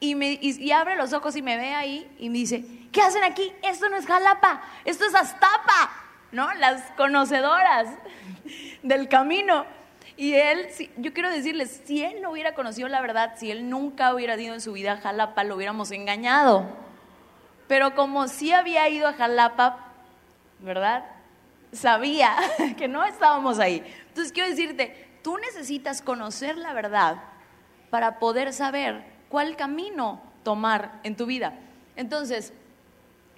Y, 0.00 0.16
me, 0.16 0.32
y, 0.32 0.60
y 0.60 0.72
abre 0.72 0.96
los 0.96 1.12
ojos 1.12 1.36
y 1.36 1.42
me 1.42 1.56
ve 1.56 1.74
ahí 1.74 2.10
y 2.18 2.28
me 2.28 2.38
dice, 2.38 2.64
¿qué 2.90 3.00
hacen 3.00 3.22
aquí? 3.22 3.52
Esto 3.62 3.88
no 3.88 3.96
es 3.96 4.06
Jalapa, 4.06 4.62
esto 4.84 5.04
es 5.04 5.14
Aztapa, 5.14 5.92
¿no? 6.32 6.52
Las 6.54 6.82
conocedoras 6.96 7.88
del 8.82 9.08
camino. 9.08 9.64
Y 10.16 10.34
él, 10.34 10.68
yo 10.96 11.12
quiero 11.12 11.30
decirles, 11.30 11.82
si 11.84 12.02
él 12.02 12.20
no 12.20 12.32
hubiera 12.32 12.54
conocido 12.54 12.88
la 12.88 13.00
verdad, 13.00 13.34
si 13.36 13.50
él 13.50 13.70
nunca 13.70 14.14
hubiera 14.14 14.36
ido 14.40 14.54
en 14.54 14.60
su 14.60 14.72
vida 14.72 14.92
a 14.92 14.96
Jalapa, 14.98 15.44
lo 15.44 15.56
hubiéramos 15.56 15.90
engañado. 15.90 16.66
Pero 17.66 17.94
como 17.94 18.28
sí 18.28 18.52
había 18.52 18.88
ido 18.88 19.08
a 19.08 19.14
Jalapa, 19.14 19.78
¿verdad? 20.60 21.04
Sabía 21.72 22.36
que 22.76 22.88
no 22.88 23.04
estábamos 23.04 23.58
ahí. 23.58 23.82
Entonces 24.08 24.32
quiero 24.32 24.48
decirte, 24.48 25.08
tú 25.22 25.38
necesitas 25.38 26.02
conocer 26.02 26.56
la 26.56 26.72
verdad 26.72 27.22
para 27.90 28.18
poder 28.18 28.52
saber 28.52 29.04
cuál 29.28 29.56
camino 29.56 30.20
tomar 30.42 31.00
en 31.02 31.16
tu 31.16 31.26
vida. 31.26 31.54
Entonces, 31.96 32.52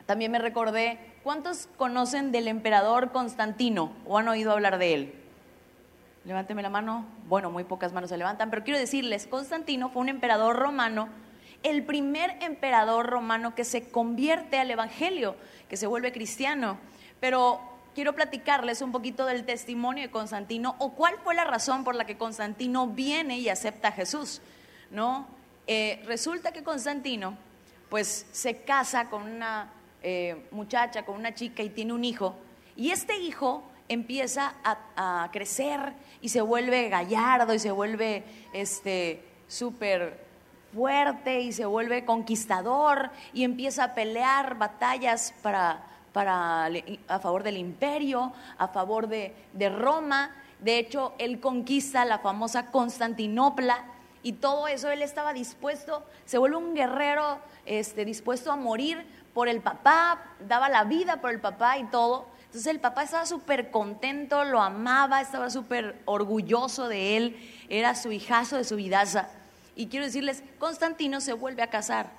también 0.06 0.30
me 0.30 0.38
recordé, 0.38 0.98
¿cuántos 1.22 1.68
conocen 1.76 2.32
del 2.32 2.48
emperador 2.48 3.12
Constantino 3.12 3.92
o 4.06 4.18
han 4.18 4.28
oído 4.28 4.52
hablar 4.52 4.78
de 4.78 4.94
él? 4.94 5.14
Levánteme 6.24 6.62
la 6.62 6.70
mano. 6.70 7.04
Bueno, 7.26 7.50
muy 7.50 7.64
pocas 7.64 7.92
manos 7.92 8.10
se 8.10 8.16
levantan, 8.16 8.50
pero 8.50 8.64
quiero 8.64 8.78
decirles, 8.78 9.26
Constantino 9.26 9.90
fue 9.90 10.02
un 10.02 10.08
emperador 10.08 10.56
romano, 10.56 11.08
el 11.62 11.84
primer 11.84 12.36
emperador 12.42 13.06
romano 13.06 13.54
que 13.54 13.64
se 13.64 13.90
convierte 13.90 14.58
al 14.58 14.70
Evangelio, 14.70 15.36
que 15.68 15.76
se 15.76 15.86
vuelve 15.86 16.12
cristiano. 16.12 16.78
Pero 17.20 17.60
quiero 17.94 18.14
platicarles 18.14 18.82
un 18.82 18.92
poquito 18.92 19.24
del 19.24 19.44
testimonio 19.44 20.02
de 20.02 20.10
Constantino 20.10 20.76
o 20.78 20.92
cuál 20.92 21.14
fue 21.22 21.34
la 21.34 21.44
razón 21.44 21.84
por 21.84 21.94
la 21.94 22.04
que 22.04 22.16
Constantino 22.16 22.88
viene 22.88 23.38
y 23.38 23.48
acepta 23.48 23.88
a 23.88 23.92
Jesús. 23.92 24.40
¿no? 24.90 25.26
Eh, 25.66 26.02
resulta 26.06 26.52
que 26.52 26.62
Constantino 26.62 27.36
pues 27.88 28.26
se 28.32 28.62
casa 28.62 29.08
con 29.08 29.22
una 29.22 29.72
eh, 30.02 30.46
muchacha, 30.50 31.04
con 31.04 31.16
una 31.16 31.34
chica 31.34 31.62
y 31.62 31.70
tiene 31.70 31.92
un 31.92 32.04
hijo. 32.04 32.36
Y 32.76 32.90
este 32.90 33.16
hijo 33.18 33.62
empieza 33.88 34.54
a, 34.64 35.24
a, 35.24 35.30
crecer 35.30 35.92
y 36.20 36.30
se 36.30 36.40
vuelve 36.40 36.88
gallardo 36.88 37.54
y 37.54 37.58
se 37.58 37.70
vuelve 37.70 38.24
este 38.52 39.22
súper 39.46 40.24
fuerte 40.74 41.40
y 41.40 41.52
se 41.52 41.66
vuelve 41.66 42.04
conquistador 42.04 43.10
y 43.32 43.44
empieza 43.44 43.84
a 43.84 43.94
pelear 43.94 44.58
batallas 44.58 45.32
para, 45.42 45.84
para 46.14 46.70
a 47.08 47.18
favor 47.18 47.42
del 47.42 47.58
imperio, 47.58 48.32
a 48.56 48.68
favor 48.68 49.08
de, 49.08 49.34
de 49.52 49.68
Roma. 49.68 50.30
De 50.60 50.78
hecho, 50.78 51.12
él 51.18 51.40
conquista 51.40 52.06
la 52.06 52.20
famosa 52.20 52.70
Constantinopla 52.70 53.84
y 54.22 54.32
todo 54.32 54.68
eso 54.68 54.90
él 54.90 55.02
estaba 55.02 55.34
dispuesto, 55.34 56.02
se 56.24 56.38
vuelve 56.38 56.56
un 56.56 56.74
guerrero 56.74 57.40
este, 57.66 58.06
dispuesto 58.06 58.50
a 58.50 58.56
morir 58.56 59.04
por 59.34 59.48
el 59.48 59.60
papá, 59.60 60.22
daba 60.48 60.70
la 60.70 60.84
vida 60.84 61.20
por 61.20 61.30
el 61.30 61.40
papá 61.40 61.76
y 61.78 61.84
todo. 61.84 62.26
Entonces 62.46 62.68
el 62.68 62.80
papá 62.80 63.02
estaba 63.02 63.26
súper 63.26 63.70
contento, 63.70 64.44
lo 64.44 64.62
amaba, 64.62 65.20
estaba 65.20 65.50
súper 65.50 66.00
orgulloso 66.04 66.88
de 66.88 67.16
él, 67.16 67.36
era 67.68 67.96
su 67.96 68.12
hijazo 68.12 68.56
de 68.56 68.64
su 68.64 68.76
vidaza. 68.76 69.28
Y 69.76 69.88
quiero 69.88 70.06
decirles, 70.06 70.44
Constantino 70.58 71.20
se 71.20 71.32
vuelve 71.32 71.62
a 71.62 71.68
casar 71.68 72.10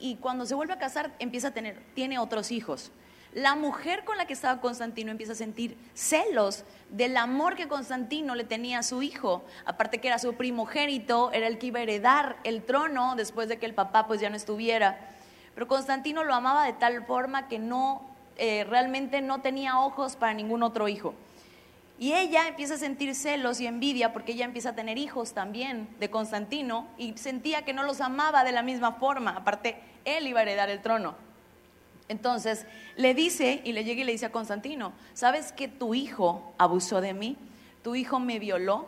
y 0.00 0.16
cuando 0.16 0.46
se 0.46 0.54
vuelve 0.54 0.72
a 0.72 0.78
casar 0.78 1.12
empieza 1.18 1.48
a 1.48 1.50
tener, 1.52 1.80
tiene 1.94 2.18
otros 2.18 2.50
hijos. 2.50 2.90
La 3.32 3.54
mujer 3.54 4.04
con 4.04 4.18
la 4.18 4.26
que 4.26 4.34
estaba 4.34 4.60
Constantino 4.60 5.10
empieza 5.10 5.32
a 5.32 5.36
sentir 5.36 5.78
celos 5.94 6.64
del 6.90 7.16
amor 7.16 7.56
que 7.56 7.66
Constantino 7.66 8.34
le 8.34 8.44
tenía 8.44 8.80
a 8.80 8.82
su 8.82 9.02
hijo. 9.02 9.42
Aparte 9.64 10.02
que 10.02 10.08
era 10.08 10.18
su 10.18 10.34
primogénito, 10.34 11.32
era 11.32 11.46
el 11.46 11.56
que 11.56 11.68
iba 11.68 11.78
a 11.78 11.82
heredar 11.82 12.36
el 12.44 12.62
trono 12.62 13.14
después 13.16 13.48
de 13.48 13.58
que 13.58 13.64
el 13.64 13.72
papá 13.72 14.06
pues 14.06 14.20
ya 14.20 14.28
no 14.28 14.36
estuviera. 14.36 14.98
Pero 15.54 15.66
Constantino 15.66 16.24
lo 16.24 16.34
amaba 16.34 16.66
de 16.66 16.74
tal 16.74 17.06
forma 17.06 17.48
que 17.48 17.58
no 17.58 18.02
eh, 18.36 18.64
realmente 18.68 19.22
no 19.22 19.40
tenía 19.40 19.80
ojos 19.80 20.16
para 20.16 20.34
ningún 20.34 20.62
otro 20.62 20.88
hijo. 20.88 21.14
Y 21.98 22.12
ella 22.12 22.48
empieza 22.48 22.74
a 22.74 22.78
sentir 22.78 23.14
celos 23.14 23.60
y 23.60 23.66
envidia 23.66 24.12
porque 24.12 24.32
ella 24.32 24.44
empieza 24.44 24.70
a 24.70 24.74
tener 24.74 24.98
hijos 24.98 25.32
también 25.32 25.88
de 26.00 26.10
Constantino 26.10 26.86
y 26.98 27.16
sentía 27.16 27.62
que 27.62 27.72
no 27.72 27.82
los 27.82 28.02
amaba 28.02 28.44
de 28.44 28.52
la 28.52 28.62
misma 28.62 28.92
forma. 28.92 29.30
Aparte, 29.30 29.80
él 30.04 30.26
iba 30.26 30.40
a 30.40 30.42
heredar 30.42 30.68
el 30.68 30.82
trono. 30.82 31.31
Entonces 32.12 32.66
le 32.96 33.14
dice 33.14 33.62
y 33.64 33.72
le 33.72 33.84
llega 33.84 34.02
y 34.02 34.04
le 34.04 34.12
dice 34.12 34.26
a 34.26 34.32
Constantino, 34.32 34.92
¿sabes 35.14 35.50
que 35.50 35.66
tu 35.66 35.94
hijo 35.94 36.52
abusó 36.58 37.00
de 37.00 37.14
mí? 37.14 37.38
¿Tu 37.82 37.94
hijo 37.94 38.20
me 38.20 38.38
violó? 38.38 38.86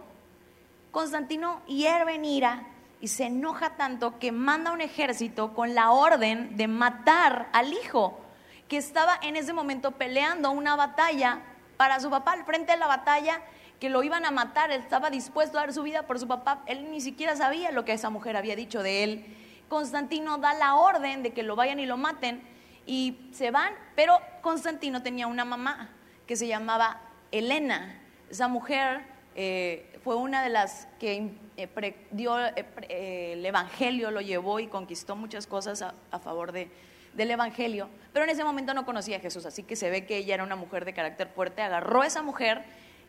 Constantino 0.91 1.63
hierve 1.67 2.17
en 2.17 2.27
ira 2.27 2.67
y 3.01 3.09
se 3.09 3.25
enoja 3.25 3.77
tanto 3.77 4.19
que 4.19 4.31
manda 4.31 4.73
un 4.73 4.83
ejército 4.83 5.55
con 5.55 5.75
la 5.75 5.91
orden 5.91 6.59
de 6.59 6.69
matar 6.69 7.49
al 7.55 7.73
hijo 7.73 8.21
que 8.69 8.77
estaba 8.77 9.19
en 9.23 9.37
ese 9.37 9.55
momento 9.55 9.93
peleando 9.93 10.51
una 10.51 10.77
batalla 10.77 11.41
para 11.79 12.01
su 12.01 12.11
papá 12.11 12.33
al 12.33 12.45
frente 12.45 12.73
de 12.73 12.79
la 12.79 12.87
batalla 12.87 13.41
que 13.81 13.89
lo 13.89 14.03
iban 14.03 14.27
a 14.27 14.31
matar, 14.31 14.71
él 14.71 14.83
estaba 14.83 15.09
dispuesto 15.09 15.57
a 15.57 15.63
dar 15.63 15.73
su 15.73 15.83
vida 15.83 16.03
por 16.03 16.19
su 16.19 16.29
papá, 16.29 16.63
él 16.67 16.91
ni 16.91 17.01
siquiera 17.01 17.37
sabía 17.37 17.73
lo 17.73 17.87
que 17.87 17.95
esa 17.95 18.11
mujer 18.11 18.37
había 18.37 18.55
dicho 18.55 18.83
de 18.83 19.03
él. 19.03 19.37
Constantino 19.71 20.37
da 20.37 20.53
la 20.53 20.77
orden 20.77 21.23
de 21.23 21.33
que 21.33 21.43
lo 21.43 21.57
vayan 21.57 21.81
y 21.81 21.87
lo 21.87 21.97
maten 21.97 22.54
y 22.87 23.31
se 23.33 23.51
van, 23.51 23.73
pero 23.95 24.19
Constantino 24.43 25.03
tenía 25.03 25.27
una 25.27 25.45
mamá 25.45 25.91
que 26.27 26.37
se 26.37 26.47
llamaba 26.47 27.01
Elena. 27.33 28.01
Esa 28.31 28.49
mujer 28.49 29.03
eh, 29.35 29.99
fue 30.03 30.17
una 30.17 30.43
de 30.43 30.51
las 30.51 30.87
que 30.99 31.33
eh, 31.57 32.07
dio 32.11 32.39
eh, 32.39 33.33
el 33.33 33.45
Evangelio, 33.45 34.11
lo 34.11 34.21
llevó 34.21 34.61
y 34.61 34.67
conquistó 34.67 35.17
muchas 35.17 35.47
cosas 35.47 35.83
a, 35.83 36.19
favor 36.19 36.53
de, 36.53 36.71
del 37.15 37.31
Evangelio, 37.31 37.89
pero 38.13 38.25
en 38.25 38.31
ese 38.31 38.45
momento 38.45 38.75
no 38.75 38.85
conocía 38.85 39.17
a 39.17 39.21
Jesús, 39.21 39.47
así 39.47 39.63
que 39.63 39.77
se 39.77 39.91
ve 39.91 40.07
que 40.07 40.19
ella 40.19 40.35
era 40.35 40.45
una 40.45 40.57
mujer 40.57 40.85
de 40.85 40.95
carácter 40.95 41.29
fuerte, 41.29 41.63
agarró 41.63 42.03
a 42.03 42.07
esa 42.07 42.23
mujer 42.23 42.65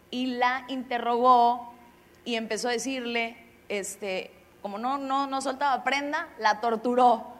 y 0.09 0.27
la 0.27 0.65
interrogó 0.67 1.73
y 2.23 2.35
empezó 2.35 2.69
a 2.69 2.71
decirle, 2.71 3.37
este, 3.69 4.31
como 4.61 4.77
no, 4.77 4.97
no, 4.97 5.27
no 5.27 5.41
soltaba 5.41 5.83
prenda, 5.83 6.29
la 6.39 6.59
torturó. 6.59 7.34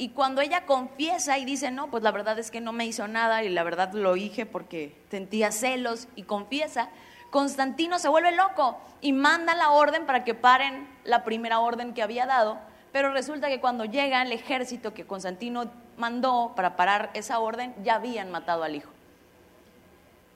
Y 0.00 0.08
cuando 0.08 0.40
ella 0.40 0.64
confiesa 0.64 1.36
y 1.36 1.44
dice, 1.44 1.70
no, 1.70 1.90
pues 1.90 2.02
la 2.02 2.10
verdad 2.10 2.38
es 2.38 2.50
que 2.50 2.62
no 2.62 2.72
me 2.72 2.86
hizo 2.86 3.06
nada 3.06 3.44
y 3.44 3.50
la 3.50 3.62
verdad 3.62 3.92
lo 3.92 4.14
dije 4.14 4.46
porque 4.46 4.96
sentía 5.10 5.52
celos 5.52 6.08
y 6.16 6.22
confiesa, 6.22 6.88
Constantino 7.28 7.98
se 7.98 8.08
vuelve 8.08 8.32
loco 8.32 8.78
y 9.02 9.12
manda 9.12 9.54
la 9.54 9.72
orden 9.72 10.06
para 10.06 10.24
que 10.24 10.32
paren 10.32 10.88
la 11.04 11.22
primera 11.22 11.60
orden 11.60 11.92
que 11.92 12.02
había 12.02 12.24
dado, 12.24 12.58
pero 12.92 13.12
resulta 13.12 13.48
que 13.48 13.60
cuando 13.60 13.84
llega 13.84 14.22
el 14.22 14.32
ejército 14.32 14.94
que 14.94 15.06
Constantino 15.06 15.70
mandó 15.98 16.54
para 16.56 16.76
parar 16.76 17.10
esa 17.12 17.38
orden, 17.38 17.74
ya 17.84 17.96
habían 17.96 18.30
matado 18.30 18.62
al 18.62 18.76
hijo. 18.76 18.90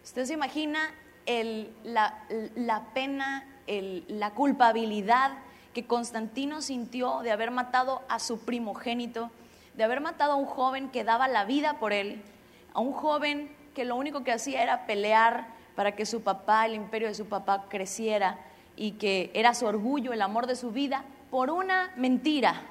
¿Usted 0.02 0.26
se 0.26 0.34
imagina 0.34 0.92
la, 1.84 2.82
pena, 2.92 3.46
la 3.66 4.30
culpabilidad 4.32 5.38
que 5.72 5.86
Constantino 5.86 6.60
sintió 6.60 7.20
de 7.20 7.30
haber 7.30 7.50
matado 7.50 8.02
a 8.10 8.18
su 8.18 8.40
primogénito, 8.40 9.30
de 9.76 9.84
haber 9.84 10.00
matado 10.00 10.32
a 10.32 10.36
un 10.36 10.46
joven 10.46 10.90
que 10.90 11.04
daba 11.04 11.28
la 11.28 11.44
vida 11.44 11.78
por 11.78 11.92
él, 11.92 12.22
a 12.72 12.80
un 12.80 12.92
joven 12.92 13.54
que 13.74 13.84
lo 13.84 13.96
único 13.96 14.24
que 14.24 14.32
hacía 14.32 14.62
era 14.62 14.86
pelear 14.86 15.48
para 15.74 15.96
que 15.96 16.06
su 16.06 16.22
papá, 16.22 16.66
el 16.66 16.74
imperio 16.74 17.08
de 17.08 17.14
su 17.14 17.26
papá 17.26 17.66
creciera 17.68 18.38
y 18.76 18.92
que 18.92 19.30
era 19.34 19.54
su 19.54 19.66
orgullo, 19.66 20.12
el 20.12 20.22
amor 20.22 20.46
de 20.46 20.56
su 20.56 20.70
vida, 20.70 21.04
por 21.30 21.50
una 21.50 21.92
mentira. 21.96 22.62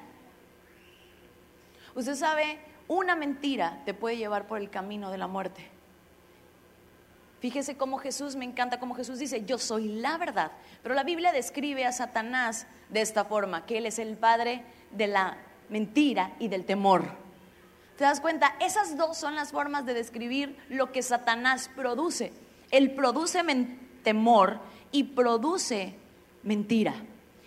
Usted 1.94 2.14
sabe, 2.14 2.58
una 2.88 3.14
mentira 3.14 3.82
te 3.84 3.94
puede 3.94 4.16
llevar 4.16 4.46
por 4.46 4.58
el 4.58 4.70
camino 4.70 5.10
de 5.10 5.18
la 5.18 5.26
muerte. 5.26 5.68
Fíjese 7.40 7.76
cómo 7.76 7.98
Jesús, 7.98 8.36
me 8.36 8.46
encanta 8.46 8.80
cómo 8.80 8.94
Jesús 8.94 9.18
dice, 9.18 9.44
yo 9.44 9.58
soy 9.58 9.88
la 9.88 10.16
verdad. 10.16 10.52
Pero 10.82 10.94
la 10.94 11.04
Biblia 11.04 11.30
describe 11.30 11.84
a 11.84 11.92
Satanás 11.92 12.66
de 12.88 13.02
esta 13.02 13.26
forma, 13.26 13.66
que 13.66 13.76
él 13.76 13.84
es 13.84 13.98
el 13.98 14.16
padre 14.16 14.64
de 14.92 15.08
la 15.08 15.36
mentira 15.68 16.32
y 16.38 16.48
del 16.48 16.64
temor. 16.64 17.04
¿Te 17.96 18.04
das 18.04 18.20
cuenta? 18.20 18.56
Esas 18.60 18.96
dos 18.96 19.16
son 19.16 19.36
las 19.36 19.52
formas 19.52 19.86
de 19.86 19.94
describir 19.94 20.56
lo 20.68 20.90
que 20.90 21.02
Satanás 21.02 21.70
produce. 21.76 22.32
Él 22.70 22.92
produce 22.92 23.42
temor 24.02 24.58
y 24.90 25.04
produce 25.04 25.94
mentira. 26.42 26.94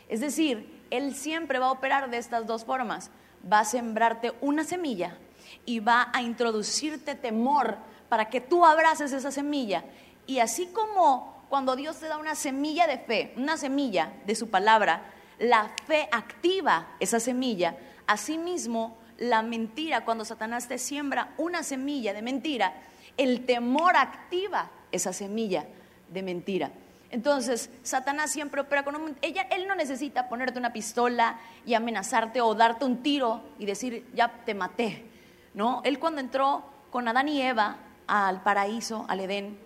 Es 0.07 0.21
decir, 0.21 0.85
Él 0.89 1.15
siempre 1.15 1.59
va 1.59 1.67
a 1.67 1.71
operar 1.71 2.09
de 2.09 2.17
estas 2.17 2.47
dos 2.47 2.63
formas. 2.63 3.11
Va 3.51 3.59
a 3.59 3.65
sembrarte 3.65 4.33
una 4.41 4.63
semilla 4.63 5.17
y 5.65 5.79
va 5.79 6.09
a 6.13 6.21
introducirte 6.21 7.15
temor 7.15 7.77
para 8.09 8.29
que 8.29 8.41
tú 8.41 8.65
abraces 8.65 9.11
esa 9.11 9.31
semilla. 9.31 9.83
Y 10.25 10.39
así 10.39 10.67
como 10.67 11.45
cuando 11.49 11.75
Dios 11.75 11.97
te 11.99 12.07
da 12.07 12.17
una 12.17 12.35
semilla 12.35 12.87
de 12.87 12.99
fe, 12.99 13.33
una 13.37 13.57
semilla 13.57 14.13
de 14.25 14.35
su 14.35 14.49
palabra, 14.49 15.13
la 15.39 15.71
fe 15.85 16.09
activa 16.11 16.95
esa 16.99 17.19
semilla. 17.19 17.77
Asimismo, 18.07 18.97
la 19.17 19.41
mentira, 19.41 20.05
cuando 20.05 20.25
Satanás 20.25 20.67
te 20.67 20.77
siembra 20.77 21.33
una 21.37 21.63
semilla 21.63 22.13
de 22.13 22.21
mentira, 22.21 22.73
el 23.17 23.45
temor 23.45 23.97
activa 23.97 24.71
esa 24.91 25.13
semilla 25.13 25.65
de 26.09 26.23
mentira. 26.23 26.71
Entonces, 27.09 27.69
Satanás 27.83 28.31
siempre 28.31 28.61
opera 28.61 28.83
con 28.83 29.17
ella, 29.21 29.43
él 29.43 29.67
no 29.67 29.75
necesita 29.75 30.27
ponerte 30.27 30.59
una 30.59 30.73
pistola 30.73 31.39
y 31.65 31.73
amenazarte 31.73 32.41
o 32.41 32.53
darte 32.53 32.85
un 32.85 33.01
tiro 33.01 33.41
y 33.59 33.65
decir, 33.65 34.09
ya 34.13 34.43
te 34.45 34.53
maté. 34.53 35.05
No, 35.53 35.81
él 35.85 35.99
cuando 35.99 36.21
entró 36.21 36.63
con 36.91 37.07
Adán 37.07 37.29
y 37.29 37.41
Eva 37.41 37.77
al 38.07 38.41
paraíso, 38.43 39.05
al 39.07 39.21
Edén, 39.21 39.57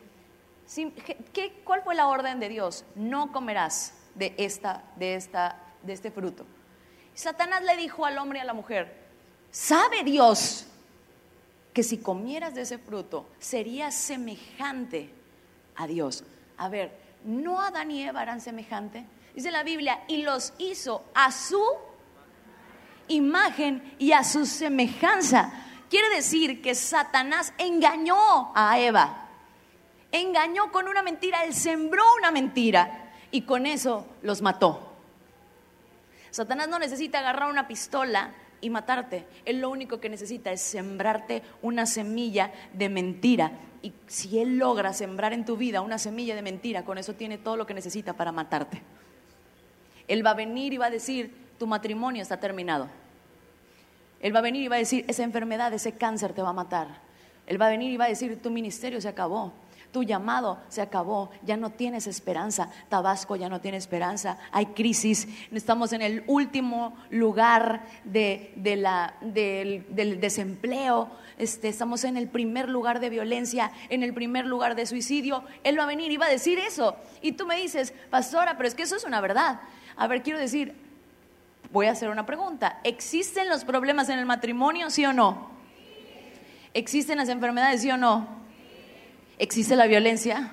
¿qué, 1.33 1.61
¿cuál 1.63 1.81
fue 1.81 1.95
la 1.95 2.07
orden 2.07 2.39
de 2.39 2.49
Dios? 2.49 2.85
No 2.95 3.31
comerás 3.31 3.93
de, 4.15 4.35
esta, 4.37 4.83
de, 4.95 5.15
esta, 5.15 5.57
de 5.83 5.93
este 5.93 6.11
fruto. 6.11 6.45
Satanás 7.21 7.63
le 7.63 7.77
dijo 7.77 8.05
al 8.05 8.17
hombre 8.17 8.39
y 8.39 8.41
a 8.41 8.45
la 8.45 8.53
mujer, 8.53 8.95
¿sabe 9.51 10.03
Dios 10.03 10.65
que 11.73 11.83
si 11.83 11.99
comieras 11.99 12.53
de 12.53 12.61
ese 12.61 12.77
fruto 12.77 13.27
serías 13.39 13.95
semejante 13.95 15.13
a 15.75 15.87
Dios. 15.87 16.23
A 16.57 16.69
ver, 16.69 16.91
¿no 17.23 17.61
Adán 17.61 17.91
y 17.91 18.03
Eva 18.03 18.23
eran 18.23 18.41
semejantes? 18.41 19.03
Dice 19.35 19.51
la 19.51 19.63
Biblia, 19.63 20.03
y 20.07 20.23
los 20.23 20.53
hizo 20.57 21.05
a 21.13 21.31
su 21.31 21.63
imagen 23.07 23.95
y 23.97 24.11
a 24.11 24.23
su 24.23 24.45
semejanza. 24.45 25.53
Quiere 25.89 26.09
decir 26.15 26.61
que 26.61 26.75
Satanás 26.75 27.53
engañó 27.57 28.51
a 28.55 28.79
Eva. 28.79 29.29
Engañó 30.11 30.71
con 30.71 30.87
una 30.87 31.03
mentira, 31.03 31.45
él 31.45 31.53
sembró 31.53 32.03
una 32.17 32.31
mentira 32.31 33.11
y 33.31 33.43
con 33.43 33.65
eso 33.65 34.05
los 34.21 34.41
mató. 34.41 34.90
Satanás 36.31 36.67
no 36.67 36.79
necesita 36.79 37.19
agarrar 37.19 37.49
una 37.49 37.67
pistola 37.67 38.33
y 38.61 38.69
matarte. 38.69 39.25
Él 39.45 39.59
lo 39.59 39.69
único 39.69 39.99
que 39.99 40.09
necesita 40.09 40.51
es 40.51 40.61
sembrarte 40.61 41.43
una 41.61 41.85
semilla 41.85 42.51
de 42.73 42.89
mentira. 42.89 43.51
Y 43.81 43.93
si 44.07 44.39
Él 44.39 44.57
logra 44.57 44.93
sembrar 44.93 45.33
en 45.33 45.45
tu 45.45 45.57
vida 45.57 45.81
una 45.81 45.97
semilla 45.97 46.35
de 46.35 46.41
mentira, 46.41 46.85
con 46.85 46.97
eso 46.97 47.13
tiene 47.13 47.37
todo 47.37 47.57
lo 47.57 47.65
que 47.65 47.73
necesita 47.73 48.13
para 48.13 48.31
matarte. 48.31 48.81
Él 50.07 50.25
va 50.25 50.31
a 50.31 50.35
venir 50.35 50.73
y 50.73 50.77
va 50.77 50.87
a 50.87 50.91
decir, 50.91 51.33
tu 51.57 51.67
matrimonio 51.67 52.21
está 52.21 52.39
terminado. 52.39 52.87
Él 54.19 54.35
va 54.35 54.39
a 54.39 54.43
venir 54.43 54.61
y 54.63 54.67
va 54.67 54.75
a 54.75 54.79
decir, 54.79 55.05
esa 55.07 55.23
enfermedad, 55.23 55.73
ese 55.73 55.93
cáncer 55.93 56.33
te 56.33 56.41
va 56.41 56.49
a 56.49 56.53
matar. 56.53 56.87
Él 57.47 57.59
va 57.59 57.67
a 57.67 57.69
venir 57.69 57.91
y 57.91 57.97
va 57.97 58.05
a 58.05 58.09
decir, 58.09 58.41
tu 58.41 58.51
ministerio 58.51 59.01
se 59.01 59.07
acabó. 59.07 59.51
Tu 59.91 60.03
llamado 60.03 60.57
se 60.69 60.81
acabó, 60.81 61.31
ya 61.43 61.57
no 61.57 61.69
tienes 61.69 62.07
esperanza. 62.07 62.69
Tabasco 62.87 63.35
ya 63.35 63.49
no 63.49 63.59
tiene 63.59 63.77
esperanza, 63.77 64.37
hay 64.51 64.67
crisis. 64.67 65.27
Estamos 65.51 65.91
en 65.91 66.01
el 66.01 66.23
último 66.27 66.95
lugar 67.09 67.83
de, 68.05 68.53
del, 68.55 70.21
desempleo. 70.21 71.09
Este, 71.37 71.67
estamos 71.67 72.05
en 72.05 72.15
el 72.15 72.29
primer 72.29 72.69
lugar 72.69 73.01
de 73.01 73.09
violencia, 73.09 73.71
en 73.89 74.01
el 74.03 74.13
primer 74.13 74.45
lugar 74.45 74.75
de 74.75 74.85
suicidio. 74.85 75.43
Él 75.65 75.77
va 75.77 75.83
a 75.83 75.87
venir 75.87 76.09
y 76.09 76.17
va 76.17 76.27
a 76.27 76.29
decir 76.29 76.57
eso. 76.57 76.95
Y 77.21 77.33
tú 77.33 77.45
me 77.45 77.57
dices, 77.57 77.93
pastora, 78.09 78.55
pero 78.55 78.69
es 78.69 78.75
que 78.75 78.83
eso 78.83 78.95
es 78.95 79.03
una 79.03 79.19
verdad. 79.19 79.59
A 79.97 80.07
ver, 80.07 80.23
quiero 80.23 80.39
decir, 80.39 80.73
voy 81.71 81.87
a 81.87 81.91
hacer 81.91 82.09
una 82.09 82.25
pregunta. 82.25 82.79
¿Existen 82.85 83.49
los 83.49 83.65
problemas 83.65 84.07
en 84.07 84.19
el 84.19 84.25
matrimonio, 84.25 84.89
sí 84.89 85.05
o 85.05 85.11
no? 85.11 85.51
¿Existen 86.73 87.17
las 87.17 87.27
enfermedades, 87.27 87.81
sí 87.81 87.91
o 87.91 87.97
no? 87.97 88.40
¿Existe 89.41 89.75
la 89.75 89.87
violencia? 89.87 90.51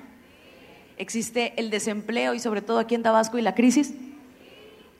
¿Existe 0.97 1.53
el 1.57 1.69
desempleo 1.69 2.33
y 2.33 2.39
sobre 2.39 2.63
todo 2.63 2.79
aquí 2.79 2.95
en 2.95 3.03
Tabasco 3.03 3.37
y 3.37 3.43
la 3.43 3.53
crisis? 3.53 3.93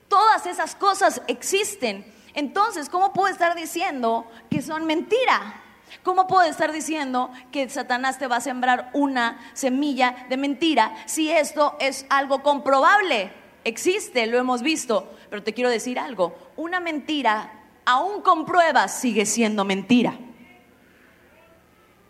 Todas 0.06 0.46
esas 0.46 0.76
cosas 0.76 1.20
existen. 1.26 2.04
Entonces, 2.34 2.88
¿cómo 2.88 3.12
puedo 3.12 3.26
estar 3.26 3.56
diciendo 3.56 4.30
que 4.48 4.62
son 4.62 4.86
mentira? 4.86 5.60
¿Cómo 6.04 6.28
puedo 6.28 6.48
estar 6.48 6.70
diciendo 6.70 7.32
que 7.50 7.68
Satanás 7.68 8.16
te 8.16 8.28
va 8.28 8.36
a 8.36 8.40
sembrar 8.40 8.90
una 8.92 9.40
semilla 9.54 10.24
de 10.28 10.36
mentira 10.36 10.94
si 11.06 11.28
esto 11.28 11.76
es 11.80 12.06
algo 12.10 12.44
comprobable? 12.44 13.32
Existe, 13.64 14.28
lo 14.28 14.38
hemos 14.38 14.62
visto, 14.62 15.12
pero 15.30 15.42
te 15.42 15.52
quiero 15.52 15.68
decir 15.68 15.98
algo, 15.98 16.38
una 16.56 16.78
mentira, 16.78 17.64
aún 17.84 18.22
con 18.22 18.46
pruebas, 18.46 19.00
sigue 19.00 19.26
siendo 19.26 19.64
mentira. 19.64 20.16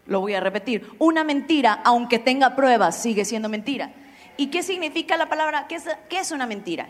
Lo 0.07 0.20
voy 0.20 0.34
a 0.34 0.40
repetir. 0.40 0.88
Una 0.98 1.24
mentira, 1.24 1.80
aunque 1.84 2.18
tenga 2.18 2.57
pruebas, 2.57 3.01
sigue 3.01 3.24
siendo 3.24 3.48
mentira. 3.48 3.92
¿Y 4.36 4.46
qué 4.46 4.62
significa 4.62 5.16
la 5.16 5.28
palabra? 5.28 5.66
¿Qué 5.68 5.76
es, 6.18 6.32
una 6.32 6.46
mentira? 6.46 6.88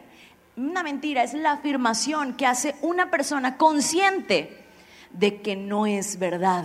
Una 0.57 0.83
mentira 0.83 1.23
es 1.23 1.35
la 1.35 1.53
afirmación 1.53 2.35
que 2.35 2.47
hace 2.47 2.77
una 2.81 3.11
persona 3.11 3.57
consciente 3.57 4.65
de 5.11 5.43
que 5.43 5.57
no 5.57 5.87
es 5.87 6.19
verdad. 6.19 6.65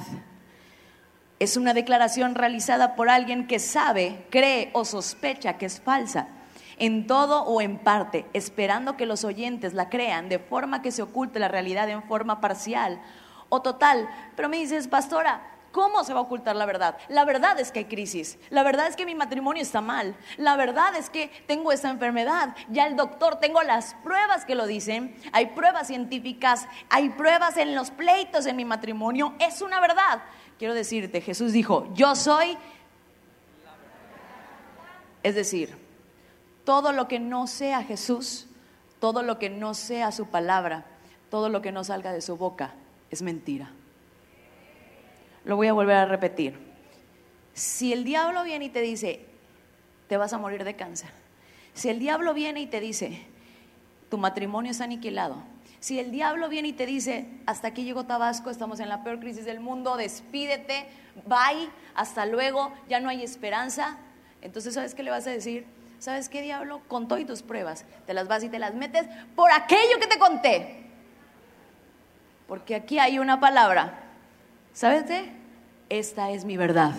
Es 1.39 1.57
una 1.57 1.73
declaración 1.73 2.35
realizada 2.35 2.95
por 2.95 3.09
alguien 3.09 3.47
que 3.47 3.57
sabe, 3.59 4.25
cree 4.29 4.69
o 4.73 4.85
sospecha 4.85 5.57
que 5.57 5.65
es 5.65 5.81
falsa, 5.81 6.27
en 6.77 7.07
todo 7.07 7.43
o 7.43 7.61
en 7.61 7.79
parte, 7.79 8.25
esperando 8.33 8.95
que 8.95 9.05
los 9.05 9.23
oyentes 9.23 9.73
la 9.73 9.89
crean 9.89 10.29
de 10.29 10.39
forma 10.39 10.81
que 10.81 10.91
se 10.91 11.01
oculte 11.01 11.39
la 11.39 11.47
realidad 11.47 11.89
en 11.89 12.03
forma 12.03 12.41
parcial 12.41 13.01
o 13.49 13.61
total. 13.61 14.07
Pero 14.35 14.49
me 14.49 14.57
dices, 14.57 14.87
pastora, 14.87 15.41
¿Cómo 15.75 16.05
se 16.05 16.13
va 16.13 16.21
a 16.21 16.23
ocultar 16.23 16.55
la 16.55 16.65
verdad? 16.65 16.97
La 17.09 17.25
verdad 17.25 17.59
es 17.59 17.73
que 17.73 17.79
hay 17.79 17.85
crisis. 17.85 18.37
La 18.49 18.63
verdad 18.63 18.87
es 18.87 18.95
que 18.95 19.05
mi 19.05 19.13
matrimonio 19.13 19.61
está 19.61 19.81
mal. 19.81 20.15
La 20.37 20.55
verdad 20.55 20.95
es 20.95 21.09
que 21.09 21.29
tengo 21.47 21.73
esa 21.73 21.89
enfermedad. 21.89 22.55
Ya 22.69 22.87
el 22.87 22.95
doctor, 22.95 23.41
tengo 23.41 23.61
las 23.61 23.93
pruebas 23.95 24.45
que 24.45 24.55
lo 24.55 24.67
dicen. 24.67 25.17
Hay 25.33 25.47
pruebas 25.47 25.87
científicas, 25.87 26.65
hay 26.89 27.09
pruebas 27.09 27.57
en 27.57 27.75
los 27.75 27.91
pleitos 27.91 28.45
en 28.45 28.55
mi 28.55 28.63
matrimonio. 28.63 29.33
Es 29.37 29.61
una 29.61 29.81
verdad. 29.81 30.23
Quiero 30.57 30.73
decirte, 30.73 31.19
Jesús 31.19 31.51
dijo, 31.51 31.89
yo 31.93 32.15
soy... 32.15 32.57
Es 35.23 35.35
decir, 35.35 35.77
todo 36.63 36.93
lo 36.93 37.09
que 37.09 37.19
no 37.19 37.47
sea 37.47 37.83
Jesús, 37.83 38.47
todo 39.01 39.23
lo 39.23 39.39
que 39.39 39.49
no 39.49 39.73
sea 39.73 40.13
su 40.13 40.27
palabra, 40.27 40.85
todo 41.29 41.49
lo 41.49 41.61
que 41.61 41.73
no 41.73 41.83
salga 41.83 42.13
de 42.13 42.21
su 42.21 42.37
boca 42.37 42.75
es 43.11 43.21
mentira. 43.21 43.73
Lo 45.45 45.55
voy 45.55 45.67
a 45.67 45.73
volver 45.73 45.95
a 45.95 46.05
repetir. 46.05 46.59
Si 47.53 47.93
el 47.93 48.03
diablo 48.03 48.43
viene 48.43 48.65
y 48.65 48.69
te 48.69 48.81
dice, 48.81 49.25
te 50.07 50.17
vas 50.17 50.33
a 50.33 50.37
morir 50.37 50.63
de 50.63 50.75
cáncer. 50.75 51.09
Si 51.73 51.89
el 51.89 51.99
diablo 51.99 52.33
viene 52.33 52.61
y 52.61 52.67
te 52.67 52.79
dice, 52.79 53.25
tu 54.09 54.17
matrimonio 54.17 54.71
está 54.71 54.83
aniquilado. 54.83 55.43
Si 55.79 55.99
el 55.99 56.11
diablo 56.11 56.49
viene 56.49 56.69
y 56.69 56.73
te 56.73 56.85
dice, 56.85 57.27
hasta 57.45 57.67
aquí 57.67 57.83
llegó 57.83 58.05
Tabasco, 58.05 58.49
estamos 58.49 58.79
en 58.79 58.89
la 58.89 59.03
peor 59.03 59.19
crisis 59.19 59.45
del 59.45 59.59
mundo, 59.59 59.97
despídete, 59.97 60.87
bye, 61.25 61.69
hasta 61.93 62.25
luego, 62.25 62.73
ya 62.89 62.99
no 62.99 63.09
hay 63.09 63.23
esperanza. 63.23 63.97
Entonces, 64.41 64.73
¿sabes 64.73 64.95
qué 64.95 65.03
le 65.03 65.11
vas 65.11 65.27
a 65.27 65.29
decir? 65.29 65.65
¿Sabes 65.99 66.27
qué, 66.27 66.41
diablo? 66.41 66.81
Con 66.87 67.07
todo 67.07 67.19
y 67.19 67.25
tus 67.25 67.43
pruebas, 67.43 67.85
te 68.07 68.13
las 68.13 68.27
vas 68.27 68.43
y 68.43 68.49
te 68.49 68.57
las 68.57 68.73
metes 68.73 69.05
por 69.35 69.51
aquello 69.51 69.99
que 69.99 70.07
te 70.07 70.17
conté. 70.17 70.85
Porque 72.47 72.73
aquí 72.73 72.97
hay 72.97 73.19
una 73.19 73.39
palabra. 73.39 74.01
¿Sabes 74.73 75.03
qué? 75.03 75.31
Esta 75.89 76.31
es 76.31 76.45
mi 76.45 76.57
verdad. 76.57 76.93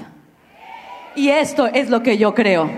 Y 1.17 1.31
esto 1.31 1.67
es 1.67 1.91
lo 1.91 2.03
que 2.03 2.19
yo 2.19 2.35
creo. 2.35 2.71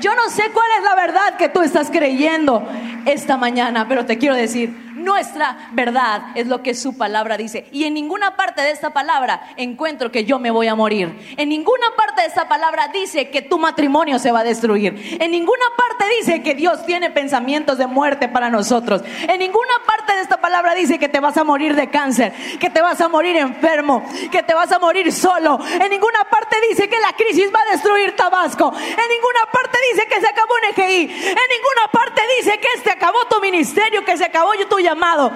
Yo 0.00 0.14
no 0.16 0.30
sé 0.30 0.44
cuál 0.52 0.66
es 0.78 0.84
la 0.84 0.94
verdad 0.94 1.36
que 1.36 1.48
tú 1.48 1.60
estás 1.60 1.90
creyendo 1.90 2.66
esta 3.06 3.36
mañana, 3.36 3.86
pero 3.88 4.06
te 4.06 4.18
quiero 4.18 4.34
decir, 4.34 4.92
nuestra 4.94 5.70
verdad 5.72 6.22
es 6.34 6.46
lo 6.46 6.62
que 6.62 6.74
su 6.74 6.96
palabra 6.96 7.36
dice. 7.36 7.66
Y 7.72 7.84
en 7.84 7.94
ninguna 7.94 8.36
parte 8.36 8.62
de 8.62 8.70
esta 8.70 8.90
palabra 8.90 9.42
encuentro 9.56 10.10
que 10.10 10.24
yo 10.24 10.38
me 10.38 10.50
voy 10.50 10.68
a 10.68 10.74
morir. 10.74 11.34
En 11.36 11.48
ninguna 11.48 11.86
parte 11.96 12.22
de 12.22 12.28
esta 12.28 12.48
palabra 12.48 12.88
dice 12.88 13.30
que 13.30 13.42
tu 13.42 13.58
matrimonio 13.58 14.18
se 14.18 14.32
va 14.32 14.40
a 14.40 14.44
destruir. 14.44 15.18
En 15.20 15.30
ninguna 15.30 15.64
parte 15.76 16.04
dice 16.18 16.42
que 16.42 16.54
Dios 16.54 16.84
tiene 16.86 17.10
pensamientos 17.10 17.78
de 17.78 17.86
muerte 17.86 18.28
para 18.28 18.50
nosotros. 18.50 19.02
En 19.28 19.38
ninguna 19.38 19.74
parte 19.86 20.14
de 20.14 20.22
esta 20.22 20.40
palabra 20.40 20.74
dice 20.74 20.98
que 20.98 21.08
te 21.08 21.20
vas 21.20 21.36
a 21.36 21.44
morir 21.44 21.74
de 21.74 21.90
cáncer, 21.90 22.32
que 22.58 22.70
te 22.70 22.80
vas 22.80 23.00
a 23.00 23.08
morir 23.08 23.36
enfermo, 23.36 24.04
que 24.30 24.42
te 24.42 24.54
vas 24.54 24.70
a 24.72 24.78
morir 24.78 25.12
solo. 25.12 25.58
En 25.80 25.90
ninguna 25.90 26.24
parte 26.30 26.56
dice 26.68 26.88
que 26.88 27.00
la 27.00 27.12
crisis 27.12 27.50
va 27.54 27.60
a 27.60 27.72
destruir 27.72 28.14
Tabasco. 28.16 28.72
En 28.74 29.08
ninguna 29.08 29.50
parte 29.52 29.78
dice 29.92 30.06
que 30.06 30.20
se 30.20 30.28
acabó 30.28 30.54
un 30.54 30.70
EGI. 30.70 31.02
En 31.02 31.48
ninguna 31.56 31.90
parte 31.92 32.22
dice 32.38 32.58
que 32.58 32.68
este 32.76 32.91
acabó 32.92 33.24
tu 33.28 33.40
ministerio, 33.40 34.04
que 34.04 34.16
se 34.16 34.24
acabó 34.24 34.52
tu 34.68 34.78
llamado. 34.78 35.32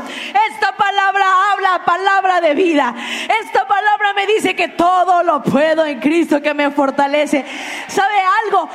Esta 0.50 0.72
palabra 0.76 1.24
habla 1.52 1.84
palabra 1.84 2.40
de 2.40 2.54
vida. 2.54 2.94
Esta 3.42 3.66
palabra 3.66 4.12
me 4.14 4.26
dice 4.26 4.54
que 4.54 4.68
todo 4.68 5.22
lo 5.22 5.42
puedo 5.42 5.84
en 5.84 6.00
Cristo 6.00 6.40
que 6.40 6.54
me 6.54 6.70
fortalece. 6.70 7.44
¿Sabe 7.88 8.14
algo? 8.44 8.68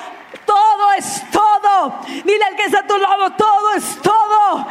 Todo 0.45 0.93
es 0.97 1.23
todo. 1.32 1.99
Dile 2.07 2.43
al 2.45 2.55
que 2.55 2.65
está 2.65 2.79
a 2.79 2.88
tu 2.88 2.97
lado, 2.97 3.32
todo 3.32 3.73
es 3.75 4.01
todo. 4.01 4.67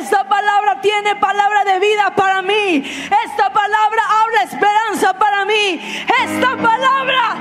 Esta 0.00 0.28
palabra 0.28 0.80
tiene 0.80 1.16
palabra 1.16 1.64
de 1.64 1.78
vida 1.78 2.14
para 2.14 2.42
mí. 2.42 2.84
Esta 3.24 3.52
palabra 3.52 4.02
habla 4.22 4.42
esperanza 4.42 5.18
para 5.18 5.44
mí. 5.44 5.80
Esta 6.22 6.56
palabra 6.56 7.36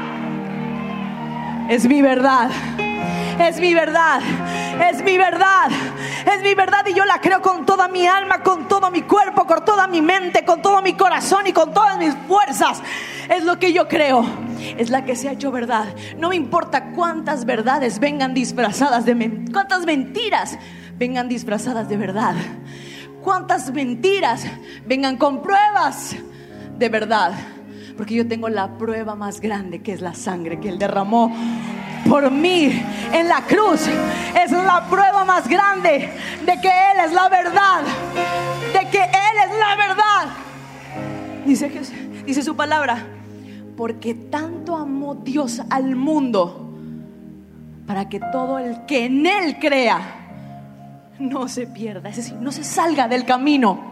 es 1.69 1.85
mi 1.85 2.01
verdad. 2.01 2.49
Es 3.39 3.59
mi 3.59 3.73
verdad, 3.73 4.21
es 4.91 5.03
mi 5.03 5.17
verdad, 5.17 5.69
es 6.35 6.43
mi 6.43 6.53
verdad 6.53 6.85
y 6.87 6.93
yo 6.93 7.05
la 7.05 7.19
creo 7.19 7.41
con 7.41 7.65
toda 7.65 7.87
mi 7.87 8.05
alma, 8.05 8.43
con 8.43 8.67
todo 8.67 8.91
mi 8.91 9.01
cuerpo, 9.01 9.45
con 9.47 9.65
toda 9.65 9.87
mi 9.87 10.01
mente, 10.01 10.45
con 10.45 10.61
todo 10.61 10.81
mi 10.81 10.93
corazón 10.93 11.47
y 11.47 11.53
con 11.53 11.73
todas 11.73 11.97
mis 11.97 12.13
fuerzas. 12.27 12.81
Es 13.29 13.43
lo 13.43 13.57
que 13.57 13.73
yo 13.73 13.87
creo, 13.87 14.23
es 14.77 14.89
la 14.89 15.05
que 15.05 15.15
se 15.15 15.27
ha 15.27 15.31
hecho 15.31 15.51
verdad. 15.51 15.85
No 16.17 16.29
me 16.29 16.35
importa 16.35 16.91
cuántas 16.91 17.45
verdades 17.45 17.99
vengan 17.99 18.33
disfrazadas 18.33 19.05
de 19.05 19.15
men- 19.15 19.45
cuántas 19.51 19.85
mentiras 19.85 20.57
vengan 20.97 21.27
disfrazadas 21.27 21.89
de 21.89 21.97
verdad. 21.97 22.35
Cuántas 23.23 23.71
mentiras 23.71 24.45
vengan 24.85 25.17
con 25.17 25.41
pruebas 25.41 26.15
de 26.77 26.89
verdad. 26.89 27.33
Porque 27.97 28.15
yo 28.15 28.27
tengo 28.27 28.49
la 28.49 28.77
prueba 28.77 29.15
más 29.15 29.39
grande 29.41 29.81
que 29.81 29.93
es 29.93 30.01
la 30.01 30.13
sangre 30.13 30.59
que 30.59 30.69
Él 30.69 30.77
derramó 30.79 31.35
por 32.07 32.29
mí 32.31 32.83
en 33.11 33.27
la 33.27 33.41
cruz. 33.41 33.87
Es 34.39 34.51
la 34.51 34.85
prueba 34.89 35.25
más 35.25 35.47
grande 35.47 36.09
de 36.45 36.61
que 36.61 36.67
Él 36.67 37.05
es 37.05 37.13
la 37.13 37.29
verdad. 37.29 37.83
De 38.73 38.89
que 38.89 39.03
Él 39.03 39.37
es 39.45 39.57
la 39.57 39.75
verdad. 39.75 40.27
Dice, 41.45 41.71
dice 42.25 42.41
su 42.41 42.55
palabra. 42.55 43.05
Porque 43.77 44.13
tanto 44.13 44.75
amó 44.75 45.15
Dios 45.15 45.61
al 45.69 45.95
mundo 45.95 46.69
para 47.87 48.07
que 48.09 48.19
todo 48.19 48.59
el 48.59 48.85
que 48.85 49.05
en 49.05 49.25
Él 49.25 49.57
crea 49.59 49.99
no 51.19 51.47
se 51.47 51.67
pierda. 51.67 52.09
Es 52.09 52.17
decir, 52.17 52.35
no 52.35 52.51
se 52.51 52.63
salga 52.63 53.07
del 53.07 53.25
camino. 53.25 53.91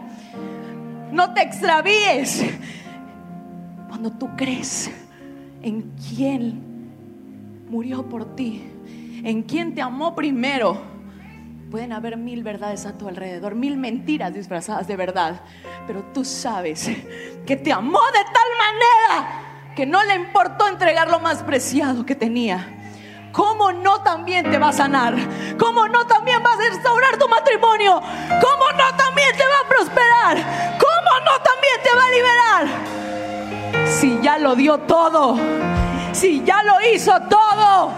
No 1.12 1.34
te 1.34 1.42
extravíes. 1.42 2.44
Cuando 3.88 4.12
tú 4.12 4.30
crees 4.36 4.90
en 5.62 5.92
quién 6.08 6.69
murió 7.70 8.02
por 8.02 8.34
ti, 8.34 8.68
en 9.22 9.44
quien 9.44 9.74
te 9.74 9.80
amó 9.80 10.16
primero, 10.16 10.76
pueden 11.70 11.92
haber 11.92 12.16
mil 12.16 12.42
verdades 12.42 12.84
a 12.84 12.98
tu 12.98 13.06
alrededor, 13.06 13.54
mil 13.54 13.76
mentiras 13.76 14.34
disfrazadas 14.34 14.88
de 14.88 14.96
verdad, 14.96 15.40
pero 15.86 16.02
tú 16.12 16.24
sabes 16.24 16.90
que 17.46 17.56
te 17.56 17.72
amó 17.72 18.00
de 18.12 18.24
tal 18.24 18.50
manera 18.58 19.72
que 19.76 19.86
no 19.86 20.02
le 20.02 20.16
importó 20.16 20.66
entregar 20.66 21.08
lo 21.08 21.20
más 21.20 21.44
preciado 21.44 22.04
que 22.04 22.16
tenía. 22.16 22.76
¿Cómo 23.30 23.70
no 23.70 24.02
también 24.02 24.50
te 24.50 24.58
va 24.58 24.70
a 24.70 24.72
sanar? 24.72 25.14
¿Cómo 25.56 25.86
no 25.86 26.04
también 26.08 26.42
vas 26.42 26.58
a 26.58 26.70
restaurar 26.70 27.16
tu 27.16 27.28
matrimonio? 27.28 28.00
¿Cómo 28.00 28.64
no 28.76 28.96
también 28.96 29.30
te 29.36 29.44
va 29.44 29.60
a 29.64 29.68
prosperar? 29.68 30.76
¿Cómo 30.76 31.20
no 31.24 31.40
también 31.44 31.76
te 31.84 31.96
va 31.96 32.04
a 32.04 32.10
liberar? 32.10 33.86
Si 33.86 34.18
ya 34.20 34.38
lo 34.38 34.56
dio 34.56 34.78
todo, 34.78 35.38
si 36.12 36.42
ya 36.44 36.62
lo 36.62 36.74
hizo 36.94 37.12
todo. 37.28 37.92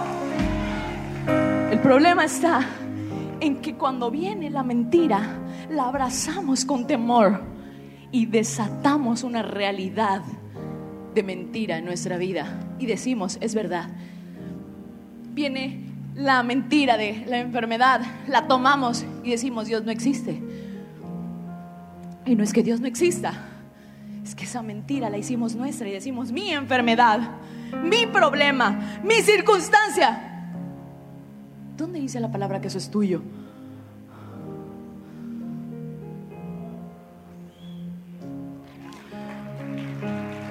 El 1.71 1.79
problema 1.81 2.25
está 2.25 2.61
en 3.41 3.61
que 3.61 3.75
cuando 3.75 4.11
viene 4.11 4.51
la 4.51 4.63
mentira, 4.63 5.21
la 5.71 5.89
abrazamos 5.89 6.65
con 6.65 6.87
temor 6.87 7.43
y 8.11 8.27
desatamos 8.27 9.25
una 9.25 9.43
realidad 9.43 10.23
de 11.15 11.23
mentira 11.23 11.79
en 11.79 11.85
nuestra 11.85 12.17
vida 12.19 12.75
y 12.79 12.87
decimos, 12.87 13.39
es 13.41 13.55
verdad. 13.55 13.89
Viene 15.33 15.87
la 16.15 16.43
mentira 16.43 16.97
de 16.99 17.25
la 17.27 17.39
enfermedad, 17.39 18.03
la 18.29 18.47
tomamos 18.47 19.05
y 19.25 19.31
decimos, 19.31 19.67
Dios 19.67 19.85
no 19.85 19.91
existe. 19.91 20.43
Y 22.27 22.37
no 22.37 22.45
es 22.45 22.53
que 22.53 22.63
Dios 22.63 22.81
no 22.81 22.87
exista, 22.87 23.33
es 24.25 24.35
que 24.35 24.45
esa 24.45 24.63
mentira 24.63 25.11
la 25.11 25.19
hicimos 25.19 25.55
nuestra 25.55 25.89
y 25.89 25.93
decimos, 25.93 26.31
mi 26.33 26.53
enfermedad, 26.53 27.21
mi 27.83 28.07
problema, 28.07 29.01
mi 29.03 29.17
circunstancia. 29.17 30.51
¿Dónde 31.77 32.01
dice 32.01 32.21
la 32.21 32.31
palabra 32.31 32.61
que 32.61 32.69
eso 32.69 32.79
es 32.79 32.91
tuyo? 32.91 33.23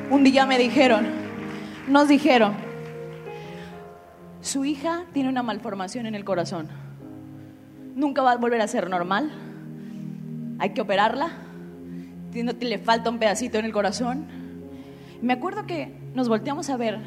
Un 0.09 0.26
día 0.26 0.45
me 0.45 0.57
dijeron, 0.57 1.05
nos 1.88 2.09
dijeron, 2.09 2.53
su 4.41 4.65
hija 4.65 5.05
tiene 5.13 5.30
una 5.30 5.43
malformación 5.43 6.05
en 6.05 6.15
el 6.15 6.26
corazón. 6.26 6.67
Nunca 7.95 8.22
va 8.22 8.34
a 8.34 8.38
volver 8.38 8.59
a 8.59 8.67
ser 8.67 8.89
normal. 8.89 9.32
Hay 10.59 10.72
que 10.72 10.82
operarla. 10.82 11.30
Tiene- 12.32 12.53
Le 12.53 12.77
falta 12.77 13.09
un 13.09 13.19
pedacito 13.19 13.57
en 13.57 13.65
el 13.65 13.71
corazón. 13.71 14.25
Me 15.21 15.34
acuerdo 15.34 15.65
que 15.65 15.91
nos 16.15 16.27
volteamos 16.29 16.69
a 16.69 16.77
ver, 16.77 16.99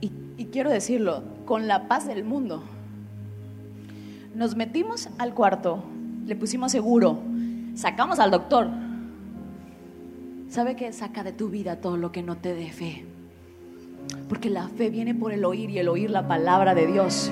y, 0.00 0.12
y 0.36 0.46
quiero 0.46 0.70
decirlo, 0.70 1.22
con 1.44 1.66
la 1.66 1.88
paz 1.88 2.06
del 2.06 2.24
mundo. 2.24 2.62
Nos 4.34 4.56
metimos 4.56 5.08
al 5.18 5.34
cuarto, 5.34 5.82
le 6.26 6.36
pusimos 6.36 6.72
seguro, 6.72 7.18
sacamos 7.74 8.18
al 8.18 8.30
doctor. 8.30 8.68
¿Sabe 10.48 10.76
qué? 10.76 10.92
Saca 10.92 11.24
de 11.24 11.32
tu 11.32 11.48
vida 11.48 11.76
todo 11.80 11.96
lo 11.96 12.12
que 12.12 12.22
no 12.22 12.36
te 12.36 12.54
dé 12.54 12.70
fe. 12.70 13.04
Porque 14.28 14.50
la 14.50 14.68
fe 14.68 14.90
viene 14.90 15.14
por 15.14 15.32
el 15.32 15.44
oír 15.44 15.70
y 15.70 15.78
el 15.78 15.88
oír 15.88 16.10
la 16.10 16.28
palabra 16.28 16.74
de 16.74 16.86
Dios. 16.86 17.30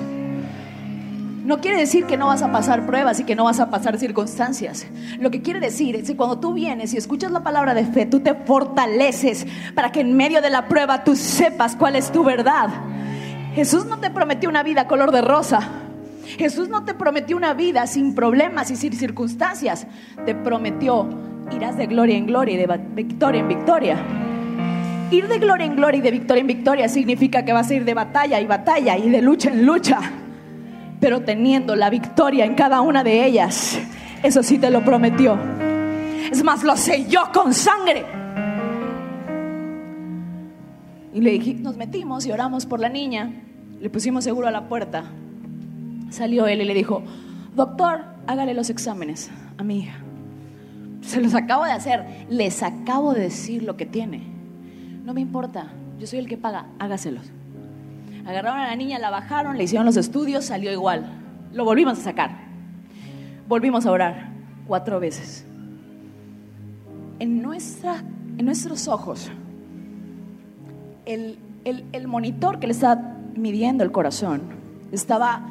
No 1.43 1.59
quiere 1.59 1.77
decir 1.77 2.05
que 2.05 2.15
no 2.15 2.27
vas 2.27 2.41
a 2.41 2.53
pasar 2.53 2.85
pruebas 2.85 3.19
y 3.19 3.25
que 3.25 3.35
no 3.35 3.43
vas 3.43 3.59
a 3.59 3.69
pasar 3.69 3.97
circunstancias. 3.97 4.87
Lo 5.19 5.29
que 5.29 5.41
quiere 5.41 5.59
decir 5.59 5.97
es 5.97 6.07
que 6.07 6.15
cuando 6.15 6.39
tú 6.39 6.53
vienes 6.53 6.93
y 6.93 6.97
escuchas 6.97 7.31
la 7.31 7.43
palabra 7.43 7.73
de 7.73 7.85
fe, 7.85 8.05
tú 8.05 8.21
te 8.21 8.33
fortaleces 8.33 9.45
para 9.75 9.91
que 9.91 9.99
en 9.99 10.15
medio 10.15 10.41
de 10.41 10.49
la 10.49 10.69
prueba 10.69 11.03
tú 11.03 11.17
sepas 11.17 11.75
cuál 11.75 11.97
es 11.97 12.13
tu 12.13 12.23
verdad. 12.23 12.69
Jesús 13.55 13.85
no 13.85 13.99
te 13.99 14.09
prometió 14.09 14.47
una 14.47 14.63
vida 14.63 14.87
color 14.87 15.11
de 15.11 15.21
rosa. 15.21 15.59
Jesús 16.37 16.69
no 16.69 16.85
te 16.85 16.93
prometió 16.93 17.35
una 17.35 17.53
vida 17.53 17.87
sin 17.87 18.15
problemas 18.15 18.71
y 18.71 18.77
sin 18.77 18.93
circunstancias. 18.93 19.85
Te 20.25 20.33
prometió 20.35 21.09
irás 21.51 21.75
de 21.75 21.87
gloria 21.87 22.15
en 22.15 22.25
gloria 22.25 22.53
y 22.53 22.57
de 22.57 22.79
victoria 22.95 23.41
en 23.41 23.47
victoria. 23.49 23.97
Ir 25.11 25.27
de 25.27 25.39
gloria 25.39 25.65
en 25.65 25.75
gloria 25.75 25.97
y 25.99 26.01
de 26.01 26.11
victoria 26.11 26.41
en 26.41 26.47
victoria 26.47 26.87
significa 26.87 27.43
que 27.43 27.51
vas 27.51 27.69
a 27.69 27.73
ir 27.73 27.83
de 27.83 27.93
batalla 27.93 28.39
y 28.39 28.47
batalla 28.47 28.97
y 28.97 29.09
de 29.09 29.21
lucha 29.21 29.49
en 29.49 29.65
lucha 29.65 29.99
pero 31.03 31.19
teniendo 31.19 31.75
la 31.75 31.89
victoria 31.89 32.45
en 32.45 32.55
cada 32.55 32.79
una 32.79 33.03
de 33.03 33.25
ellas. 33.25 33.77
Eso 34.23 34.41
sí 34.41 34.57
te 34.57 34.69
lo 34.69 34.85
prometió. 34.85 35.37
Es 36.31 36.41
más, 36.45 36.63
lo 36.63 36.77
selló 36.77 37.23
con 37.33 37.53
sangre. 37.53 38.05
Y 41.13 41.19
le 41.19 41.31
dije, 41.31 41.55
nos 41.55 41.75
metimos 41.75 42.25
y 42.25 42.31
oramos 42.31 42.65
por 42.65 42.79
la 42.79 42.87
niña. 42.87 43.33
Le 43.81 43.89
pusimos 43.89 44.23
seguro 44.23 44.47
a 44.47 44.51
la 44.51 44.69
puerta. 44.69 45.03
Salió 46.09 46.47
él 46.47 46.61
y 46.61 46.63
le 46.63 46.73
dijo, 46.73 47.03
doctor, 47.53 48.05
hágale 48.25 48.53
los 48.53 48.69
exámenes 48.69 49.29
a 49.57 49.63
mi 49.65 49.79
hija. 49.79 49.97
Se 51.01 51.19
los 51.19 51.35
acabo 51.35 51.65
de 51.65 51.73
hacer. 51.73 52.05
Les 52.29 52.63
acabo 52.63 53.13
de 53.13 53.23
decir 53.23 53.63
lo 53.63 53.75
que 53.75 53.85
tiene. 53.85 54.23
No 55.03 55.13
me 55.13 55.19
importa. 55.19 55.67
Yo 55.99 56.07
soy 56.07 56.19
el 56.19 56.29
que 56.29 56.37
paga. 56.37 56.67
Hágaselos. 56.79 57.29
Agarraron 58.25 58.59
a 58.59 58.67
la 58.67 58.75
niña, 58.75 58.99
la 58.99 59.09
bajaron, 59.09 59.57
le 59.57 59.65
hicieron 59.65 59.85
los 59.85 59.97
estudios, 59.97 60.45
salió 60.45 60.71
igual. 60.71 61.05
Lo 61.51 61.65
volvimos 61.65 61.99
a 61.99 62.01
sacar. 62.01 62.31
Volvimos 63.49 63.85
a 63.85 63.91
orar 63.91 64.29
cuatro 64.65 64.99
veces. 64.99 65.45
En, 67.19 67.41
nuestra, 67.41 67.97
en 68.37 68.45
nuestros 68.45 68.87
ojos, 68.87 69.29
el, 71.05 71.37
el 71.65 72.07
monitor 72.07 72.59
que 72.59 72.67
le 72.67 72.73
está 72.73 73.17
midiendo 73.35 73.83
el 73.83 73.91
corazón 73.91 74.41
estaba 74.91 75.41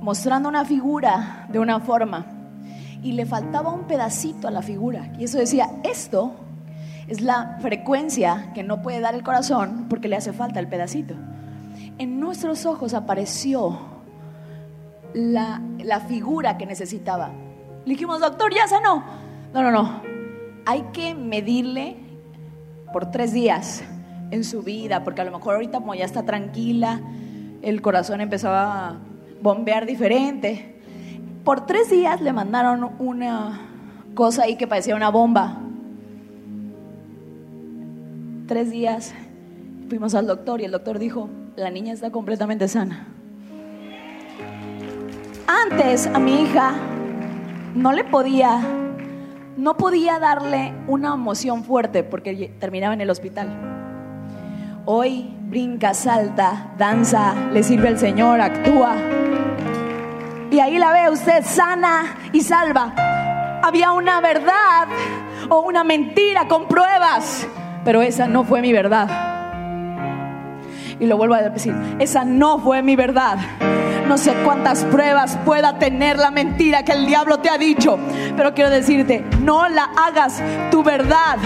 mostrando 0.00 0.48
una 0.48 0.64
figura 0.64 1.46
de 1.50 1.60
una 1.60 1.78
forma 1.80 2.26
y 3.02 3.12
le 3.12 3.24
faltaba 3.24 3.72
un 3.72 3.82
pedacito 3.82 4.48
a 4.48 4.50
la 4.50 4.62
figura. 4.62 5.12
Y 5.16 5.24
eso 5.24 5.38
decía, 5.38 5.70
esto 5.84 6.32
es 7.06 7.20
la 7.20 7.58
frecuencia 7.60 8.50
que 8.52 8.64
no 8.64 8.82
puede 8.82 8.98
dar 8.98 9.14
el 9.14 9.22
corazón 9.22 9.86
porque 9.88 10.08
le 10.08 10.16
hace 10.16 10.32
falta 10.32 10.58
el 10.58 10.66
pedacito 10.66 11.14
en 11.98 12.20
nuestros 12.20 12.64
ojos 12.64 12.94
apareció 12.94 13.78
la, 15.14 15.60
figura 16.08 16.56
que 16.56 16.66
necesitaba. 16.66 17.30
Le 17.84 17.92
dijimos, 17.92 18.20
doctor, 18.20 18.54
ya 18.54 18.68
sanó. 18.68 19.04
No, 19.52 19.62
no, 19.62 19.70
no. 19.70 20.02
Hay 20.64 20.82
que 20.92 21.14
medirle 21.14 21.96
por 22.92 23.10
tres 23.10 23.32
días 23.32 23.82
en 24.30 24.44
su 24.44 24.62
vida, 24.62 25.04
porque 25.04 25.22
a 25.22 25.24
lo 25.24 25.32
mejor 25.32 25.54
ahorita 25.54 25.78
como 25.80 25.94
ya 25.94 26.04
está 26.04 26.24
tranquila, 26.24 27.00
el 27.62 27.82
corazón 27.82 28.20
empezaba 28.20 28.88
a 28.88 28.96
bombear 29.42 29.86
diferente. 29.86 30.80
Por 31.44 31.66
tres 31.66 31.90
días 31.90 32.20
le 32.20 32.32
mandaron 32.32 32.90
una 32.98 33.60
cosa 34.14 34.44
ahí 34.44 34.56
que 34.56 34.66
parecía 34.66 34.94
una 34.94 35.10
bomba. 35.10 35.58
Tres 38.46 38.70
días 38.70 39.14
fuimos 39.88 40.14
al 40.14 40.26
doctor 40.26 40.60
y 40.60 40.64
el 40.64 40.72
doctor 40.72 40.98
dijo, 40.98 41.28
la 41.58 41.70
niña 41.70 41.92
está 41.92 42.10
completamente 42.10 42.68
sana. 42.68 43.06
Antes 45.46 46.06
a 46.06 46.18
mi 46.18 46.42
hija 46.42 46.72
no 47.74 47.92
le 47.92 48.04
podía, 48.04 48.60
no 49.56 49.76
podía 49.76 50.18
darle 50.18 50.72
una 50.86 51.14
emoción 51.14 51.64
fuerte 51.64 52.04
porque 52.04 52.54
terminaba 52.60 52.94
en 52.94 53.00
el 53.00 53.10
hospital. 53.10 53.48
Hoy 54.84 55.34
brinca, 55.48 55.94
salta, 55.94 56.74
danza, 56.78 57.34
le 57.52 57.62
sirve 57.62 57.88
al 57.88 57.98
Señor, 57.98 58.40
actúa. 58.40 58.94
Y 60.50 60.60
ahí 60.60 60.78
la 60.78 60.92
ve 60.92 61.10
usted 61.10 61.44
sana 61.44 62.16
y 62.32 62.40
salva. 62.40 62.94
Había 63.62 63.92
una 63.92 64.20
verdad 64.20 64.88
o 65.48 65.60
una 65.60 65.82
mentira 65.82 66.46
con 66.46 66.68
pruebas, 66.68 67.46
pero 67.84 68.00
esa 68.00 68.28
no 68.28 68.44
fue 68.44 68.62
mi 68.62 68.72
verdad. 68.72 69.37
Y 71.00 71.06
lo 71.06 71.16
vuelvo 71.16 71.34
a 71.34 71.42
decir, 71.42 71.74
esa 71.98 72.24
no 72.24 72.58
fue 72.58 72.82
mi 72.82 72.96
verdad. 72.96 73.38
No 74.08 74.16
sé 74.16 74.32
cuántas 74.44 74.84
pruebas 74.84 75.36
pueda 75.44 75.78
tener 75.78 76.18
la 76.18 76.30
mentira 76.30 76.82
que 76.82 76.92
el 76.92 77.06
diablo 77.06 77.38
te 77.38 77.50
ha 77.50 77.58
dicho, 77.58 77.98
pero 78.36 78.54
quiero 78.54 78.70
decirte, 78.70 79.24
no 79.42 79.68
la 79.68 79.84
hagas 79.84 80.42
tu 80.70 80.82
verdad. 80.82 81.36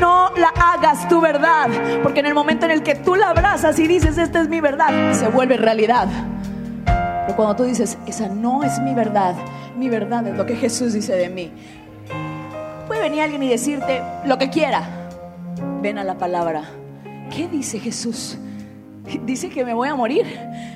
No 0.00 0.32
la 0.36 0.48
hagas 0.48 1.08
tu 1.08 1.20
verdad, 1.20 1.68
porque 2.02 2.18
en 2.18 2.26
el 2.26 2.34
momento 2.34 2.64
en 2.64 2.72
el 2.72 2.82
que 2.82 2.96
tú 2.96 3.14
la 3.14 3.30
abrazas 3.30 3.78
y 3.78 3.86
dices, 3.86 4.18
esta 4.18 4.40
es 4.40 4.48
mi 4.48 4.60
verdad, 4.60 5.12
se 5.12 5.28
vuelve 5.28 5.56
realidad. 5.56 6.08
Pero 6.84 7.36
cuando 7.36 7.54
tú 7.54 7.62
dices, 7.62 7.96
esa 8.04 8.28
no 8.28 8.64
es 8.64 8.80
mi 8.80 8.94
verdad, 8.94 9.36
mi 9.76 9.88
verdad 9.88 10.26
es 10.26 10.36
lo 10.36 10.44
que 10.44 10.56
Jesús 10.56 10.92
dice 10.92 11.14
de 11.14 11.28
mí. 11.28 11.52
Puede 12.88 13.00
venir 13.00 13.22
alguien 13.22 13.44
y 13.44 13.48
decirte 13.48 14.02
lo 14.24 14.38
que 14.38 14.50
quiera. 14.50 14.82
Ven 15.82 15.98
a 15.98 16.04
la 16.04 16.18
palabra. 16.18 16.64
¿Qué 17.34 17.46
dice 17.48 17.78
Jesús? 17.78 18.38
Dice 19.24 19.48
que 19.48 19.64
me 19.64 19.74
voy 19.74 19.88
a 19.88 19.94
morir. 19.94 20.24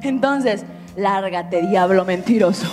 Entonces, 0.02 0.64
lárgate, 0.96 1.62
diablo 1.62 2.04
mentiroso. 2.04 2.66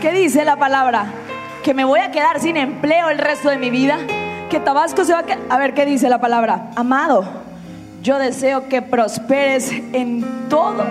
¿Qué 0.00 0.12
dice 0.12 0.44
la 0.44 0.56
palabra? 0.56 1.06
Que 1.64 1.74
me 1.74 1.84
voy 1.84 2.00
a 2.00 2.10
quedar 2.10 2.40
sin 2.40 2.56
empleo 2.56 3.10
el 3.10 3.18
resto 3.18 3.50
de 3.50 3.58
mi 3.58 3.68
vida. 3.68 3.98
Que 4.48 4.60
Tabasco 4.60 5.04
se 5.04 5.12
va 5.12 5.20
a 5.20 5.22
quedar. 5.24 5.40
A 5.50 5.58
ver, 5.58 5.74
¿qué 5.74 5.84
dice 5.84 6.08
la 6.08 6.20
palabra? 6.20 6.70
Amado, 6.76 7.24
yo 8.02 8.18
deseo 8.18 8.68
que 8.68 8.80
prosperes 8.80 9.70
en 9.92 10.24
todo 10.48 10.84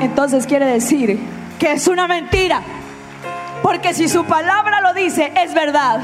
entonces 0.00 0.46
quiere 0.46 0.66
decir 0.66 1.18
que 1.58 1.72
es 1.72 1.86
una 1.88 2.08
mentira. 2.08 2.62
Porque 3.62 3.92
si 3.94 4.08
su 4.08 4.24
palabra 4.24 4.80
lo 4.80 4.94
dice, 4.94 5.32
es 5.36 5.54
verdad. 5.54 6.00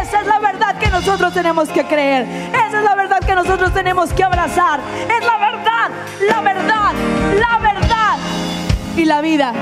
Esa 0.00 0.20
es 0.20 0.26
la 0.26 0.38
verdad 0.38 0.78
que 0.78 0.88
nosotros 0.88 1.34
tenemos 1.34 1.68
que 1.68 1.84
creer. 1.84 2.26
Esa 2.52 2.78
es 2.78 2.84
la 2.84 2.94
verdad 2.94 3.20
que 3.20 3.34
nosotros 3.34 3.74
tenemos 3.74 4.12
que 4.12 4.24
abrazar. 4.24 4.80
Es 5.02 5.24
la 5.24 5.38
verdad, 5.38 5.90
la 6.28 6.40
verdad, 6.40 6.92
la 7.38 7.58
verdad 7.58 8.16
y 8.96 9.04
la 9.04 9.20
vida. 9.20 9.52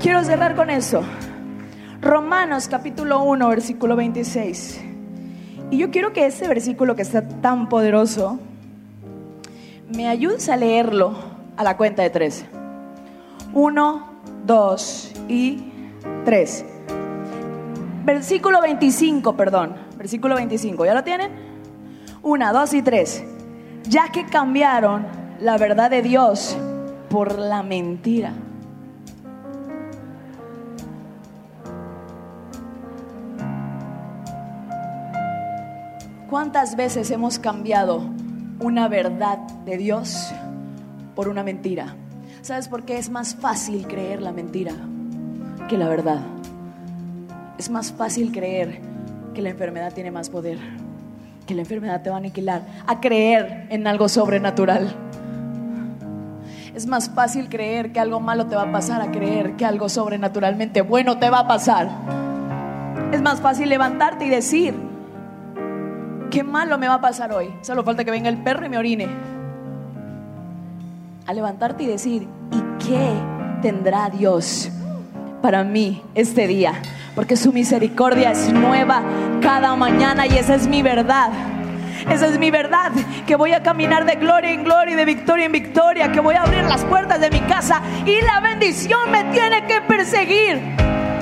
Quiero 0.00 0.24
cerrar 0.24 0.56
con 0.56 0.70
eso. 0.70 1.02
Romanos 2.00 2.66
capítulo 2.68 3.22
1, 3.22 3.48
versículo 3.48 3.94
26. 3.94 4.80
Y 5.70 5.78
yo 5.78 5.90
quiero 5.90 6.12
que 6.12 6.26
ese 6.26 6.48
versículo 6.48 6.96
que 6.96 7.02
está 7.02 7.28
tan 7.28 7.68
poderoso, 7.68 8.40
me 9.94 10.08
ayudes 10.08 10.48
a 10.48 10.56
leerlo 10.56 11.31
a 11.56 11.64
la 11.64 11.76
cuenta 11.76 12.02
de 12.02 12.10
tres. 12.10 12.44
Uno, 13.52 14.08
dos 14.44 15.12
y 15.28 15.72
tres. 16.24 16.64
Versículo 18.04 18.60
25, 18.60 19.36
perdón. 19.36 19.74
Versículo 19.96 20.34
25. 20.34 20.84
¿Ya 20.84 20.94
lo 20.94 21.04
tienen? 21.04 21.30
Una, 22.22 22.52
dos 22.52 22.74
y 22.74 22.82
tres. 22.82 23.24
Ya 23.84 24.08
que 24.08 24.26
cambiaron 24.26 25.06
la 25.40 25.58
verdad 25.58 25.90
de 25.90 26.02
Dios 26.02 26.56
por 27.08 27.38
la 27.38 27.62
mentira. 27.62 28.32
¿Cuántas 36.30 36.76
veces 36.76 37.10
hemos 37.10 37.38
cambiado 37.38 38.02
una 38.58 38.88
verdad 38.88 39.36
de 39.66 39.76
Dios 39.76 40.32
por 41.14 41.28
una 41.28 41.42
mentira. 41.42 41.94
¿Sabes 42.40 42.68
por 42.68 42.84
qué 42.84 42.98
es 42.98 43.10
más 43.10 43.34
fácil 43.34 43.86
creer 43.86 44.22
la 44.22 44.32
mentira 44.32 44.72
que 45.68 45.78
la 45.78 45.88
verdad? 45.88 46.20
Es 47.58 47.70
más 47.70 47.92
fácil 47.92 48.32
creer 48.32 48.80
que 49.34 49.42
la 49.42 49.50
enfermedad 49.50 49.92
tiene 49.92 50.10
más 50.10 50.30
poder, 50.30 50.58
que 51.46 51.54
la 51.54 51.62
enfermedad 51.62 52.02
te 52.02 52.10
va 52.10 52.16
a 52.16 52.18
aniquilar, 52.18 52.62
a 52.86 53.00
creer 53.00 53.66
en 53.70 53.86
algo 53.86 54.08
sobrenatural. 54.08 54.92
Es 56.74 56.86
más 56.86 57.10
fácil 57.10 57.48
creer 57.48 57.92
que 57.92 58.00
algo 58.00 58.18
malo 58.18 58.46
te 58.46 58.56
va 58.56 58.62
a 58.62 58.72
pasar 58.72 59.02
a 59.02 59.12
creer 59.12 59.56
que 59.56 59.64
algo 59.64 59.88
sobrenaturalmente 59.88 60.80
bueno 60.80 61.18
te 61.18 61.30
va 61.30 61.40
a 61.40 61.46
pasar. 61.46 61.90
Es 63.12 63.20
más 63.20 63.40
fácil 63.40 63.68
levantarte 63.68 64.24
y 64.24 64.30
decir, 64.30 64.74
qué 66.30 66.42
malo 66.42 66.78
me 66.78 66.88
va 66.88 66.94
a 66.94 67.00
pasar 67.00 67.30
hoy. 67.32 67.54
Solo 67.60 67.84
falta 67.84 68.04
que 68.04 68.10
venga 68.10 68.30
el 68.30 68.38
perro 68.38 68.64
y 68.64 68.70
me 68.70 68.78
orine 68.78 69.41
a 71.26 71.32
levantarte 71.32 71.84
y 71.84 71.86
decir, 71.86 72.28
¿y 72.50 72.84
qué 72.84 73.12
tendrá 73.62 74.10
Dios 74.10 74.70
para 75.40 75.64
mí 75.64 76.02
este 76.14 76.46
día? 76.46 76.74
porque 77.14 77.36
su 77.36 77.52
misericordia 77.52 78.32
es 78.32 78.52
nueva 78.52 79.02
cada 79.40 79.76
mañana 79.76 80.26
y 80.26 80.36
esa 80.38 80.54
es 80.54 80.66
mi 80.66 80.82
verdad. 80.82 81.30
Esa 82.10 82.26
es 82.26 82.38
mi 82.38 82.50
verdad, 82.50 82.90
que 83.28 83.36
voy 83.36 83.52
a 83.52 83.62
caminar 83.62 84.04
de 84.04 84.16
gloria 84.16 84.50
en 84.50 84.64
gloria 84.64 84.94
y 84.94 84.96
de 84.96 85.04
victoria 85.04 85.46
en 85.46 85.52
victoria, 85.52 86.10
que 86.10 86.18
voy 86.18 86.34
a 86.34 86.42
abrir 86.42 86.64
las 86.64 86.84
puertas 86.84 87.20
de 87.20 87.30
mi 87.30 87.38
casa 87.42 87.80
y 88.04 88.20
la 88.22 88.40
bendición 88.40 89.08
me 89.12 89.22
tiene 89.24 89.66
que 89.66 89.80
perseguir, 89.82 90.60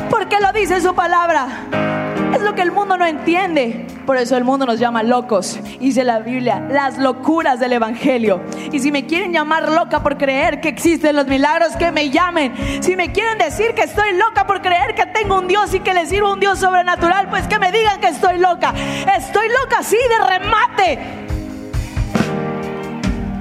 porque 0.09 0.40
lo 0.40 0.53
dice 0.55 0.80
su 0.80 0.94
palabra. 0.94 2.09
Es 2.34 2.42
lo 2.42 2.54
que 2.54 2.62
el 2.62 2.70
mundo 2.70 2.96
no 2.96 3.04
entiende. 3.04 3.86
Por 4.06 4.16
eso 4.16 4.36
el 4.36 4.44
mundo 4.44 4.64
nos 4.64 4.78
llama 4.78 5.02
locos. 5.02 5.58
Dice 5.80 6.04
la 6.04 6.20
Biblia, 6.20 6.60
las 6.70 6.96
locuras 6.96 7.58
del 7.58 7.72
Evangelio. 7.72 8.40
Y 8.72 8.78
si 8.78 8.92
me 8.92 9.06
quieren 9.06 9.32
llamar 9.32 9.68
loca 9.70 10.02
por 10.02 10.16
creer 10.16 10.60
que 10.60 10.68
existen 10.68 11.16
los 11.16 11.26
milagros, 11.26 11.76
que 11.76 11.90
me 11.90 12.10
llamen. 12.10 12.54
Si 12.80 12.94
me 12.94 13.10
quieren 13.10 13.38
decir 13.38 13.74
que 13.74 13.82
estoy 13.82 14.14
loca 14.14 14.46
por 14.46 14.62
creer 14.62 14.94
que 14.94 15.06
tengo 15.06 15.38
un 15.38 15.48
Dios 15.48 15.74
y 15.74 15.80
que 15.80 15.92
les 15.92 16.08
sirvo 16.08 16.32
un 16.32 16.40
Dios 16.40 16.58
sobrenatural, 16.60 17.28
pues 17.28 17.46
que 17.48 17.58
me 17.58 17.72
digan 17.72 18.00
que 18.00 18.08
estoy 18.08 18.38
loca. 18.38 18.74
Estoy 19.16 19.48
loca 19.48 19.78
así 19.80 19.96
de 19.96 20.38
remate. 20.38 20.98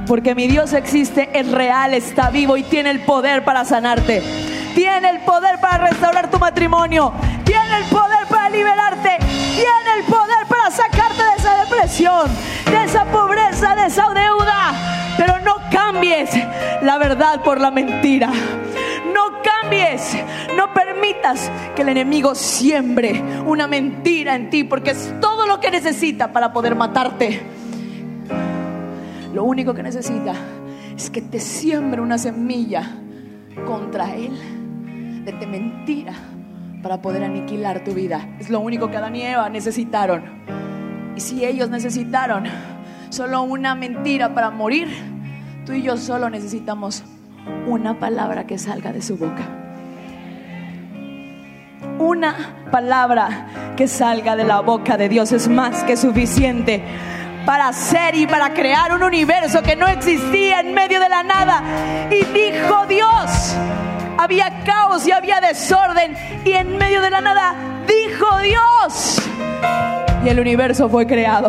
Porque 0.08 0.34
mi 0.34 0.48
Dios 0.48 0.74
existe, 0.74 1.30
es 1.34 1.52
real, 1.52 1.94
está 1.94 2.32
vivo 2.32 2.58
y 2.58 2.64
tiene 2.64 2.90
el 2.90 3.02
poder 3.02 3.44
para 3.44 3.66
sanarte. 3.66 4.49
Tiene 4.76 5.10
el 5.10 5.20
poder 5.22 5.60
para 5.60 5.90
restaurar 5.90 6.30
tu 6.30 6.40
matrimonio. 6.40 7.14
Tiene 7.44 7.78
el 7.78 7.86
poder 7.86 8.28
para 8.30 8.50
liberarte. 8.50 9.18
Tiene 9.20 9.98
el 9.98 10.04
poder 10.06 10.46
para 10.48 10.72
sacarte 10.72 11.24
de 11.24 11.36
esa 11.38 11.64
depresión, 11.64 12.30
de 12.70 12.84
esa 12.84 13.06
pobreza, 13.06 13.76
de 13.76 13.86
esa 13.88 14.10
deuda. 14.14 14.74
Pero 15.18 15.40
no 15.40 15.56
cambies 15.72 16.30
la 16.82 16.98
verdad 16.98 17.42
por 17.44 17.60
la 17.60 17.72
mentira. 17.72 18.30
No 19.14 19.42
cambies, 19.44 20.16
no 20.56 20.74
permitas 20.74 21.52
que 21.76 21.82
el 21.82 21.90
enemigo 21.90 22.36
siembre 22.36 23.22
una 23.46 23.68
mentira 23.68 24.36
en 24.36 24.50
ti, 24.50 24.64
porque 24.64 24.92
es 24.92 25.14
todo 25.20 25.46
lo 25.46 25.60
que 25.60 25.72
necesita 25.72 26.32
para 26.32 26.54
poder 26.54 26.76
matarte. 26.76 27.42
Lo 29.34 29.44
único 29.44 29.74
que 29.74 29.84
necesita 29.84 30.34
es 30.96 31.10
que 31.10 31.22
te 31.22 31.40
siembre 31.40 32.02
una 32.02 32.18
semilla 32.18 32.84
contra 33.66 34.16
él 34.16 34.59
de 35.36 35.48
mentira 35.48 36.14
para 36.82 37.02
poder 37.02 37.24
aniquilar 37.24 37.84
tu 37.84 37.94
vida. 37.94 38.28
Es 38.40 38.50
lo 38.50 38.60
único 38.60 38.90
que 38.90 38.98
Adán 38.98 39.16
y 39.16 39.24
Eva 39.24 39.50
necesitaron. 39.50 40.24
Y 41.16 41.20
si 41.20 41.46
ellos 41.46 41.70
necesitaron 41.70 42.46
solo 43.10 43.42
una 43.42 43.76
mentira 43.76 44.34
para 44.34 44.50
morir, 44.50 44.88
tú 45.66 45.74
y 45.74 45.82
yo 45.82 45.98
solo 45.98 46.30
necesitamos 46.30 47.04
una 47.68 48.00
palabra 48.00 48.46
que 48.46 48.58
salga 48.58 48.94
de 48.94 49.02
su 49.02 49.18
boca. 49.18 49.44
Una 51.98 52.68
palabra 52.72 53.74
que 53.76 53.88
salga 53.88 54.36
de 54.36 54.46
la 54.46 54.62
boca 54.62 54.98
de 54.98 55.10
Dios 55.10 55.32
es 55.32 55.50
más 55.50 55.84
que 55.84 55.98
suficiente 55.98 56.82
para 57.46 57.70
hacer 57.70 58.16
y 58.16 58.28
para 58.28 58.54
crear 58.54 58.94
un 58.94 59.04
universo 59.04 59.62
que 59.62 59.76
no 59.76 59.88
existía 59.88 60.60
en 60.62 60.74
medio 60.74 61.00
de 61.00 61.10
la 61.10 61.24
nada. 61.24 61.64
Y 62.10 62.24
dijo 62.26 62.86
Dios, 62.88 63.56
había 64.20 64.64
caos 64.66 65.08
y 65.08 65.12
había 65.12 65.40
desorden 65.40 66.14
y 66.44 66.52
en 66.52 66.78
medio 66.78 67.02
de 67.02 67.10
la 67.10 67.22
nada 67.22 67.56
dijo 67.88 68.38
Dios 68.40 69.22
y 70.26 70.28
el 70.28 70.42
universo 70.42 70.90
fue 70.90 71.08
creado. 71.08 71.48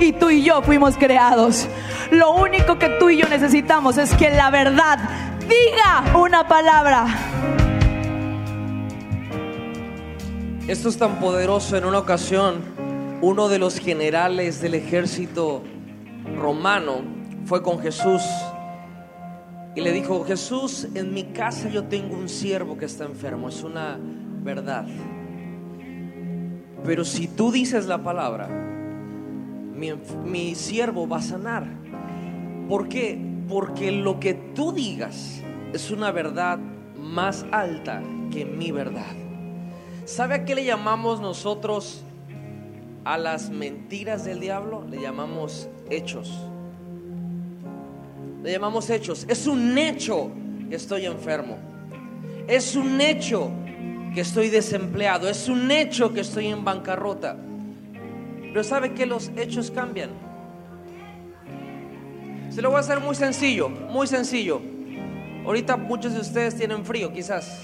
Y 0.00 0.12
tú 0.12 0.30
y 0.30 0.42
yo 0.42 0.62
fuimos 0.62 0.96
creados. 0.96 1.68
Lo 2.10 2.30
único 2.32 2.78
que 2.78 2.88
tú 2.98 3.10
y 3.10 3.18
yo 3.18 3.28
necesitamos 3.28 3.98
es 3.98 4.14
que 4.14 4.30
la 4.30 4.48
verdad 4.48 4.98
diga 5.40 6.16
una 6.16 6.48
palabra. 6.48 7.06
Esto 10.66 10.88
es 10.88 10.96
tan 10.96 11.16
poderoso 11.16 11.76
en 11.76 11.84
una 11.84 11.98
ocasión. 11.98 12.62
Uno 13.20 13.48
de 13.48 13.58
los 13.58 13.78
generales 13.78 14.62
del 14.62 14.74
ejército 14.74 15.62
romano 16.36 17.02
fue 17.44 17.62
con 17.62 17.80
Jesús 17.80 18.22
y 19.74 19.80
le 19.80 19.92
dijo, 19.92 20.24
Jesús, 20.24 20.88
en 20.94 21.12
mi 21.14 21.24
casa 21.24 21.68
yo 21.68 21.84
tengo 21.84 22.16
un 22.16 22.28
siervo 22.28 22.76
que 22.76 22.86
está 22.86 23.04
enfermo, 23.04 23.48
es 23.48 23.62
una 23.62 23.98
verdad. 24.42 24.86
Pero 26.84 27.04
si 27.04 27.28
tú 27.28 27.52
dices 27.52 27.86
la 27.86 28.02
palabra, 28.02 28.48
mi, 29.74 30.54
siervo 30.54 31.08
va 31.08 31.18
a 31.18 31.22
sanar. 31.22 31.66
¿Por 32.68 32.88
qué? 32.88 33.18
Porque 33.48 33.92
lo 33.92 34.18
que 34.20 34.34
tú 34.34 34.72
digas 34.72 35.42
es 35.72 35.90
una 35.90 36.10
verdad 36.10 36.58
más 36.98 37.46
alta 37.52 38.02
que 38.30 38.44
mi 38.44 38.72
verdad. 38.72 39.14
¿Sabe 40.04 40.34
a 40.34 40.44
qué 40.44 40.54
le 40.54 40.64
llamamos 40.64 41.20
nosotros 41.20 42.02
a 43.04 43.18
las 43.18 43.50
mentiras 43.50 44.24
del 44.24 44.40
diablo? 44.40 44.84
Le 44.88 45.00
llamamos 45.00 45.68
hechos 45.90 46.48
le 48.48 48.54
llamamos 48.54 48.88
hechos. 48.88 49.26
Es 49.28 49.46
un 49.46 49.76
hecho 49.76 50.30
que 50.70 50.76
estoy 50.76 51.04
enfermo. 51.04 51.58
Es 52.46 52.76
un 52.76 52.98
hecho 52.98 53.50
que 54.14 54.22
estoy 54.22 54.48
desempleado. 54.48 55.28
Es 55.28 55.50
un 55.50 55.70
hecho 55.70 56.14
que 56.14 56.22
estoy 56.22 56.46
en 56.46 56.64
bancarrota. 56.64 57.36
Pero 58.40 58.64
¿sabe 58.64 58.94
que 58.94 59.04
los 59.04 59.30
hechos 59.36 59.70
cambian? 59.70 60.08
Se 62.48 62.62
lo 62.62 62.70
voy 62.70 62.78
a 62.78 62.80
hacer 62.80 63.00
muy 63.00 63.14
sencillo, 63.14 63.68
muy 63.68 64.06
sencillo. 64.06 64.62
Ahorita 65.44 65.76
muchos 65.76 66.14
de 66.14 66.20
ustedes 66.20 66.56
tienen 66.56 66.86
frío, 66.86 67.12
quizás. 67.12 67.60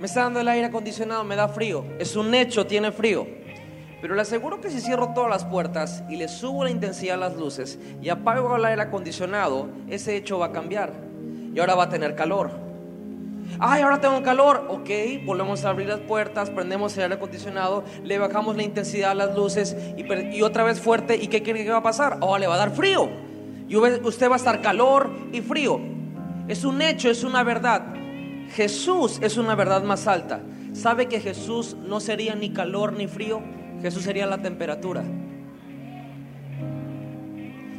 Me 0.00 0.06
está 0.06 0.22
dando 0.22 0.40
el 0.40 0.48
aire 0.48 0.68
acondicionado, 0.68 1.22
me 1.22 1.36
da 1.36 1.48
frío. 1.48 1.84
Es 1.98 2.16
un 2.16 2.32
hecho, 2.32 2.66
tiene 2.66 2.92
frío. 2.92 3.26
Pero 4.00 4.14
le 4.14 4.22
aseguro 4.22 4.60
que 4.60 4.70
si 4.70 4.80
cierro 4.80 5.08
todas 5.08 5.30
las 5.30 5.44
puertas 5.44 6.04
y 6.08 6.16
le 6.16 6.28
subo 6.28 6.64
la 6.64 6.70
intensidad 6.70 7.14
a 7.14 7.28
las 7.28 7.36
luces 7.36 7.78
y 8.00 8.08
apago 8.10 8.54
el 8.54 8.64
aire 8.64 8.82
acondicionado, 8.82 9.68
ese 9.88 10.16
hecho 10.16 10.38
va 10.38 10.46
a 10.46 10.52
cambiar. 10.52 10.92
Y 11.52 11.58
ahora 11.58 11.74
va 11.74 11.84
a 11.84 11.88
tener 11.88 12.14
calor. 12.14 12.68
Ay, 13.58 13.82
ahora 13.82 14.00
tengo 14.00 14.22
calor. 14.22 14.66
Ok, 14.68 14.90
volvemos 15.24 15.64
a 15.64 15.70
abrir 15.70 15.88
las 15.88 16.00
puertas, 16.00 16.50
prendemos 16.50 16.96
el 16.96 17.04
aire 17.04 17.14
acondicionado, 17.16 17.82
le 18.04 18.18
bajamos 18.18 18.56
la 18.56 18.62
intensidad 18.62 19.12
a 19.12 19.14
las 19.14 19.34
luces 19.34 19.76
y, 19.96 20.42
otra 20.42 20.62
vez 20.62 20.80
fuerte. 20.80 21.16
¿Y 21.16 21.26
qué 21.26 21.42
cree 21.42 21.64
que 21.64 21.70
va 21.70 21.78
a 21.78 21.82
pasar? 21.82 22.18
Ahora 22.20 22.38
le 22.38 22.46
va 22.46 22.54
a 22.54 22.58
dar 22.58 22.70
frío. 22.70 23.08
Y 23.68 23.76
usted 23.76 24.30
va 24.30 24.34
a 24.34 24.38
estar 24.38 24.62
calor 24.62 25.10
y 25.32 25.40
frío. 25.40 25.80
Es 26.46 26.64
un 26.64 26.80
hecho, 26.82 27.10
es 27.10 27.24
una 27.24 27.42
verdad. 27.42 27.82
Jesús 28.54 29.18
es 29.20 29.36
una 29.36 29.54
verdad 29.56 29.82
más 29.82 30.06
alta. 30.06 30.40
¿Sabe 30.72 31.06
que 31.06 31.20
Jesús 31.20 31.76
no 31.86 32.00
sería 32.00 32.34
ni 32.34 32.50
calor 32.50 32.92
ni 32.92 33.08
frío? 33.08 33.42
Jesús 33.82 34.02
sería 34.02 34.26
la 34.26 34.38
temperatura. 34.38 35.02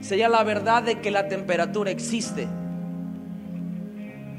Sería 0.02 0.30
la 0.30 0.44
verdad 0.44 0.84
de 0.84 1.00
que 1.00 1.12
la 1.12 1.28
temperatura 1.28 1.92
existe. 1.92 2.48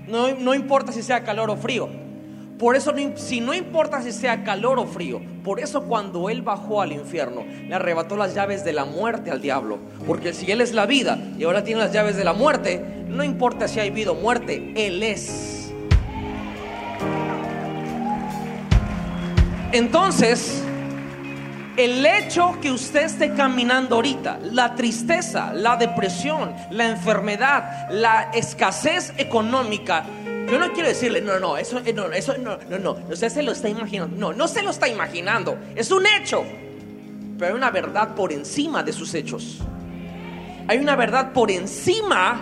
No, 0.09 0.35
no 0.35 0.55
importa 0.55 0.93
si 0.93 1.03
sea 1.03 1.23
calor 1.23 1.51
o 1.51 1.57
frío. 1.57 1.89
Por 2.59 2.77
eso, 2.77 2.93
si 3.15 3.41
no 3.41 3.55
importa 3.55 4.03
si 4.03 4.13
sea 4.13 4.45
calor 4.45 4.79
o 4.79 4.87
frío, 4.87 5.23
por 5.43 5.61
eso 5.61 5.85
cuando 5.85 6.29
Él 6.29 6.43
bajó 6.43 6.83
al 6.83 6.93
infierno, 6.93 7.43
le 7.67 7.75
arrebató 7.75 8.17
las 8.17 8.35
llaves 8.35 8.65
de 8.65 8.75
la 8.75 8.85
muerte 8.85 9.31
al 9.31 9.41
diablo. 9.41 9.79
Porque 10.07 10.35
si 10.35 10.51
Él 10.53 10.61
es 10.61 10.75
la 10.75 10.85
vida 10.85 11.19
y 11.39 11.45
ahora 11.45 11.65
tiene 11.65 11.81
las 11.81 11.93
llaves 11.93 12.17
de 12.17 12.25
la 12.25 12.35
muerte, 12.35 12.85
no 13.09 13.25
importa 13.25 13.67
si 13.67 13.81
hay 13.81 13.89
vida 13.89 14.11
o 14.11 14.15
muerte, 14.15 14.75
Él 14.77 15.03
es. 15.03 15.73
Entonces, 19.73 20.63
el 21.85 22.05
hecho 22.05 22.59
que 22.61 22.71
usted 22.71 23.05
esté 23.05 23.35
caminando 23.35 23.97
ahorita, 23.97 24.39
la 24.43 24.75
tristeza, 24.75 25.53
la 25.55 25.77
depresión, 25.77 26.55
la 26.71 26.89
enfermedad, 26.89 27.89
la 27.91 28.31
escasez 28.33 29.13
económica, 29.17 30.05
yo 30.51 30.59
no 30.59 30.73
quiero 30.73 30.89
decirle, 30.89 31.21
no, 31.21 31.39
no, 31.39 31.57
eso 31.57 31.81
eh, 31.85 31.93
no, 31.93 32.11
eso 32.13 32.37
no, 32.39 32.59
no, 32.69 32.79
no, 32.79 32.97
usted 33.09 33.29
se 33.29 33.43
lo 33.43 33.53
está 33.53 33.69
imaginando. 33.69 34.17
No, 34.17 34.33
no 34.33 34.49
se 34.49 34.63
lo 34.63 34.71
está 34.71 34.89
imaginando, 34.89 35.57
es 35.77 35.91
un 35.91 36.05
hecho. 36.07 36.45
Pero 37.39 37.53
hay 37.53 37.57
una 37.57 37.71
verdad 37.71 38.15
por 38.15 38.33
encima 38.33 38.83
de 38.83 38.93
sus 38.93 39.15
hechos. 39.15 39.59
Hay 40.67 40.79
una 40.79 40.97
verdad 40.97 41.33
por 41.33 41.51
encima 41.51 42.41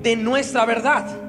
de 0.00 0.16
nuestra 0.16 0.64
verdad. 0.64 1.21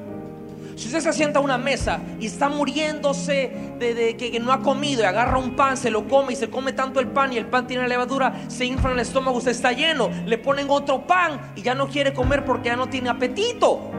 Si 0.76 0.88
usted 0.88 1.02
se 1.02 1.14
sienta 1.14 1.40
a 1.40 1.42
una 1.42 1.58
mesa 1.58 2.00
y 2.20 2.26
está 2.26 2.50
muriéndose 2.50 3.52
de, 3.80 4.16
que, 4.18 4.40
no 4.40 4.52
ha 4.52 4.62
comido 4.62 5.04
y 5.04 5.06
agarra 5.06 5.38
un 5.38 5.56
pan, 5.56 5.78
se 5.78 5.92
lo 5.92 6.08
come 6.08 6.34
y 6.34 6.36
se 6.36 6.50
come 6.50 6.74
tanto 6.74 7.00
el 7.00 7.08
pan 7.08 7.32
y 7.32 7.38
el 7.38 7.46
pan 7.46 7.68
tiene 7.68 7.88
levadura, 7.88 8.34
se 8.48 8.66
infla 8.66 8.90
en 8.90 8.96
el 8.96 9.02
estómago, 9.02 9.38
usted 9.38 9.52
está 9.52 9.72
lleno, 9.72 10.10
le 10.26 10.38
ponen 10.38 10.68
otro 10.70 11.06
pan 11.06 11.54
y 11.56 11.62
ya 11.62 11.76
no 11.76 11.88
quiere 11.88 12.14
comer 12.14 12.44
porque 12.44 12.70
ya 12.70 12.76
no 12.76 12.88
tiene 12.88 13.10
apetito. 13.10 13.92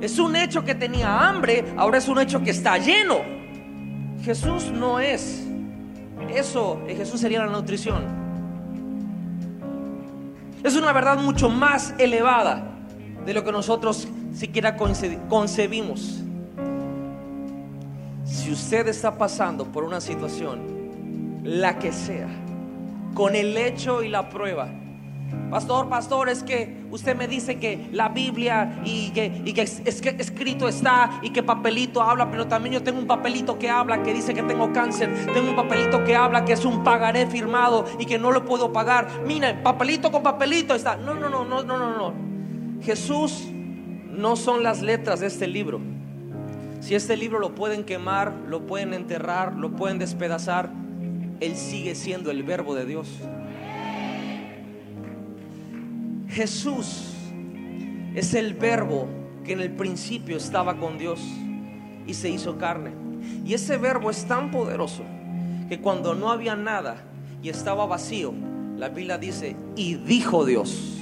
Es 0.00 0.18
un 0.18 0.36
hecho 0.36 0.64
que 0.64 0.74
tenía 0.74 1.26
hambre, 1.26 1.64
ahora 1.76 1.98
es 1.98 2.08
un 2.08 2.18
hecho 2.18 2.42
que 2.42 2.50
está 2.50 2.76
lleno. 2.76 3.20
Jesús 4.22 4.70
no 4.70 5.00
es 5.00 5.44
eso, 6.34 6.82
Jesús 6.86 7.20
sería 7.20 7.44
la 7.44 7.50
nutrición. 7.50 8.04
Es 10.62 10.76
una 10.76 10.92
verdad 10.92 11.18
mucho 11.18 11.48
más 11.48 11.94
elevada 11.96 12.75
de 13.26 13.34
lo 13.34 13.44
que 13.44 13.52
nosotros 13.52 14.08
siquiera 14.32 14.76
concebimos. 14.76 16.22
Si 18.24 18.52
usted 18.52 18.88
está 18.88 19.18
pasando 19.18 19.66
por 19.66 19.84
una 19.84 20.00
situación, 20.00 21.40
la 21.42 21.78
que 21.78 21.92
sea, 21.92 22.28
con 23.14 23.34
el 23.34 23.56
hecho 23.56 24.02
y 24.02 24.08
la 24.08 24.28
prueba, 24.28 24.68
Pastor, 25.50 25.88
pastor, 25.88 26.28
es 26.28 26.42
que 26.42 26.84
usted 26.90 27.16
me 27.16 27.28
dice 27.28 27.58
que 27.58 27.88
la 27.92 28.08
Biblia 28.08 28.80
y 28.84 29.10
que, 29.10 29.42
es, 29.56 29.80
escrito 29.84 30.68
está 30.68 31.20
y 31.22 31.30
que 31.30 31.42
papelito 31.42 32.02
habla, 32.02 32.30
pero 32.30 32.46
también 32.46 32.74
yo 32.74 32.82
tengo 32.82 32.98
un 32.98 33.06
papelito 33.06 33.58
que 33.58 33.70
habla 33.70 34.02
que 34.02 34.12
dice 34.12 34.34
que 34.34 34.42
tengo 34.42 34.72
cáncer, 34.72 35.12
tengo 35.32 35.50
un 35.50 35.56
papelito 35.56 36.02
que 36.04 36.16
habla 36.16 36.44
que 36.44 36.52
es 36.52 36.64
un 36.64 36.82
pagaré 36.82 37.26
firmado 37.26 37.84
y 37.98 38.06
que 38.06 38.18
no 38.18 38.32
lo 38.32 38.44
puedo 38.44 38.72
pagar. 38.72 39.08
Mira, 39.24 39.62
papelito 39.62 40.10
con 40.10 40.22
papelito 40.22 40.74
está. 40.74 40.96
No, 40.96 41.14
no, 41.14 41.28
no, 41.28 41.44
no, 41.44 41.62
no, 41.62 41.78
no, 41.78 41.96
no. 41.96 42.35
Jesús 42.86 43.48
no 44.12 44.36
son 44.36 44.62
las 44.62 44.80
letras 44.80 45.18
de 45.18 45.26
este 45.26 45.48
libro. 45.48 45.80
Si 46.78 46.94
este 46.94 47.16
libro 47.16 47.40
lo 47.40 47.52
pueden 47.52 47.82
quemar, 47.82 48.32
lo 48.48 48.64
pueden 48.64 48.94
enterrar, 48.94 49.56
lo 49.56 49.72
pueden 49.72 49.98
despedazar, 49.98 50.70
Él 51.40 51.56
sigue 51.56 51.96
siendo 51.96 52.30
el 52.30 52.44
verbo 52.44 52.76
de 52.76 52.86
Dios. 52.86 53.08
Jesús 56.28 57.12
es 58.14 58.34
el 58.34 58.54
verbo 58.54 59.08
que 59.44 59.54
en 59.54 59.60
el 59.60 59.72
principio 59.72 60.36
estaba 60.36 60.76
con 60.76 60.96
Dios 60.96 61.20
y 62.06 62.14
se 62.14 62.30
hizo 62.30 62.56
carne. 62.56 62.92
Y 63.44 63.54
ese 63.54 63.78
verbo 63.78 64.10
es 64.10 64.26
tan 64.26 64.52
poderoso 64.52 65.02
que 65.68 65.80
cuando 65.80 66.14
no 66.14 66.30
había 66.30 66.54
nada 66.54 67.02
y 67.42 67.48
estaba 67.48 67.84
vacío, 67.84 68.32
la 68.76 68.90
Biblia 68.90 69.18
dice, 69.18 69.56
y 69.74 69.94
dijo 69.94 70.44
Dios, 70.44 70.95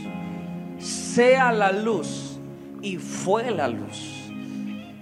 sea 1.15 1.53
la 1.53 1.71
luz, 1.71 2.41
y 2.83 2.97
fue 2.97 3.53
la 3.53 3.69
luz. 3.69 4.33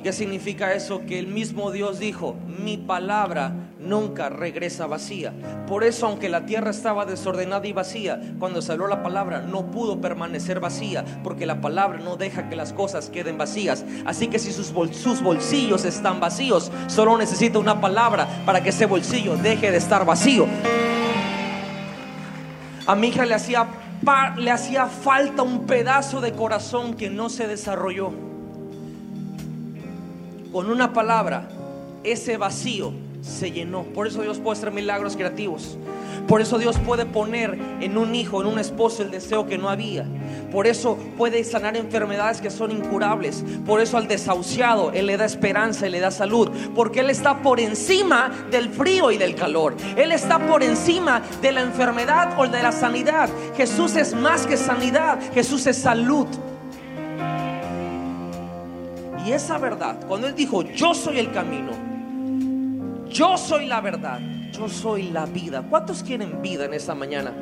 ¿Qué 0.03 0.13
significa 0.13 0.75
eso? 0.75 1.07
Que 1.07 1.19
el 1.19 1.27
mismo 1.27 1.71
Dios 1.71 1.99
dijo, 1.99 2.37
mi 2.63 2.77
palabra 2.77 3.53
nunca 3.81 4.29
regresa 4.29 4.87
vacía. 4.87 5.33
Por 5.67 5.85
eso, 5.85 6.07
aunque 6.07 6.29
la 6.29 6.45
tierra 6.45 6.71
estaba 6.71 7.07
desordenada 7.07 7.67
y 7.67 7.73
vacía, 7.73 8.21
cuando 8.39 8.61
habló 8.69 8.89
la 8.89 9.03
palabra 9.03 9.41
no 9.41 9.71
pudo 9.71 10.03
permanecer 10.03 10.61
vacía, 10.61 11.03
porque 11.25 11.47
la 11.47 11.63
palabra 11.63 11.99
no 11.99 12.17
deja 12.17 12.51
que 12.51 12.57
las 12.57 12.75
cosas 12.75 13.09
queden 13.09 13.39
vacías. 13.39 13.85
Así 14.05 14.27
que 14.27 14.39
si 14.39 14.53
sus, 14.53 14.67
sus 14.93 15.23
bolsillos 15.23 15.87
están 15.87 16.21
vacíos, 16.21 16.71
solo 16.89 17.17
necesita 17.17 17.59
una 17.59 17.81
palabra 17.81 18.29
para 18.45 18.63
que 18.63 18.69
ese 18.69 18.85
bolsillo 18.85 19.37
deje 19.39 19.71
de 19.71 19.79
estar 19.79 20.05
vacío. 20.05 20.47
A 22.87 22.97
mi 22.97 23.09
hija 23.09 23.25
le 23.25 23.35
hacía, 23.35 23.67
le 24.37 24.51
hacía 24.51 24.87
falta 24.87 25.43
un 25.43 25.67
pedazo 25.67 26.21
de 26.21 26.33
corazón 26.33 26.95
que 26.95 27.11
no 27.11 27.29
se 27.29 27.47
desarrolló 27.47 28.13
con 30.53 30.71
una 30.71 30.93
palabra, 30.93 31.49
ese 32.05 32.37
vacío 32.37 32.93
se 33.23 33.51
llenó. 33.51 33.85
Por 33.85 34.07
eso 34.07 34.21
Dios 34.23 34.39
puede 34.39 34.59
hacer 34.59 34.71
milagros 34.71 35.17
creativos. 35.17 35.79
Por 36.29 36.41
eso 36.41 36.59
Dios 36.59 36.79
puede 36.79 37.07
poner 37.07 37.59
en 37.81 37.97
un 37.97 38.15
hijo, 38.15 38.43
en 38.43 38.49
un 38.49 38.59
esposo 38.59 39.03
el 39.03 39.11
deseo 39.11 39.47
que 39.47 39.57
no 39.57 39.71
había. 39.71 40.07
Por 40.53 40.67
eso 40.67 40.99
puede 41.17 41.43
sanar 41.45 41.77
enfermedades 41.77 42.41
que 42.41 42.51
son 42.51 42.71
incurables. 42.71 43.43
Por 43.65 43.81
eso 43.81 43.97
al 43.97 44.07
desahuciado 44.07 44.93
Él 44.93 45.07
le 45.07 45.17
da 45.17 45.25
esperanza 45.25 45.87
y 45.87 45.91
le 45.91 46.01
da 46.01 46.11
salud. 46.11 46.51
Porque 46.75 47.01
Él 47.01 47.11
está 47.11 47.39
por 47.43 47.59
encima 47.59 48.31
del 48.51 48.69
frío 48.69 49.11
y 49.11 49.17
del 49.17 49.35
calor. 49.35 49.75
Él 49.97 50.13
está 50.13 50.39
por 50.39 50.63
encima 50.63 51.23
de 51.41 51.53
la 51.53 51.63
enfermedad 51.63 52.39
o 52.39 52.47
de 52.47 52.63
la 52.63 52.71
sanidad. 52.71 53.31
Jesús 53.57 53.97
es 53.97 54.15
más 54.15 54.47
que 54.47 54.59
sanidad. 54.59 55.19
Jesús 55.33 55.67
es 55.67 55.79
salud. 55.79 56.27
Y 59.25 59.33
esa 59.33 59.57
verdad, 59.57 60.01
cuando 60.07 60.27
Él 60.27 60.35
dijo, 60.35 60.63
yo 60.63 60.95
soy 60.95 61.19
el 61.19 61.31
camino, 61.33 61.71
yo 63.09 63.39
soy 63.39 63.67
la 63.67 63.81
verdad, 63.81 64.21
yo 64.51 64.69
soy 64.69 65.05
la 65.11 65.27
vida. 65.27 65.63
¿Cuántos 65.71 66.03
quieren 66.03 66.43
vida 66.43 66.65
en 66.65 66.75
esta 66.75 66.95
mañana? 66.95 67.33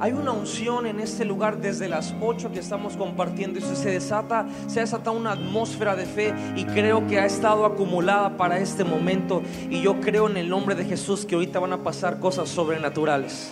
Hay 0.00 0.12
una 0.12 0.32
unción 0.32 0.86
en 0.86 0.98
este 0.98 1.26
lugar 1.26 1.58
desde 1.58 1.86
las 1.86 2.14
8 2.22 2.52
que 2.52 2.58
estamos 2.58 2.96
compartiendo 2.96 3.58
y 3.58 3.62
se 3.62 3.90
desata, 3.90 4.46
se 4.66 4.80
desata 4.80 5.10
una 5.10 5.32
atmósfera 5.32 5.94
de 5.94 6.06
fe 6.06 6.34
y 6.56 6.64
creo 6.64 7.06
que 7.06 7.20
ha 7.20 7.26
estado 7.26 7.66
acumulada 7.66 8.38
para 8.38 8.58
este 8.58 8.82
momento 8.82 9.42
y 9.68 9.82
yo 9.82 10.00
creo 10.00 10.28
en 10.28 10.38
el 10.38 10.48
nombre 10.48 10.74
de 10.74 10.86
Jesús 10.86 11.26
que 11.26 11.34
ahorita 11.34 11.58
van 11.58 11.74
a 11.74 11.82
pasar 11.82 12.18
cosas 12.18 12.48
sobrenaturales. 12.48 13.48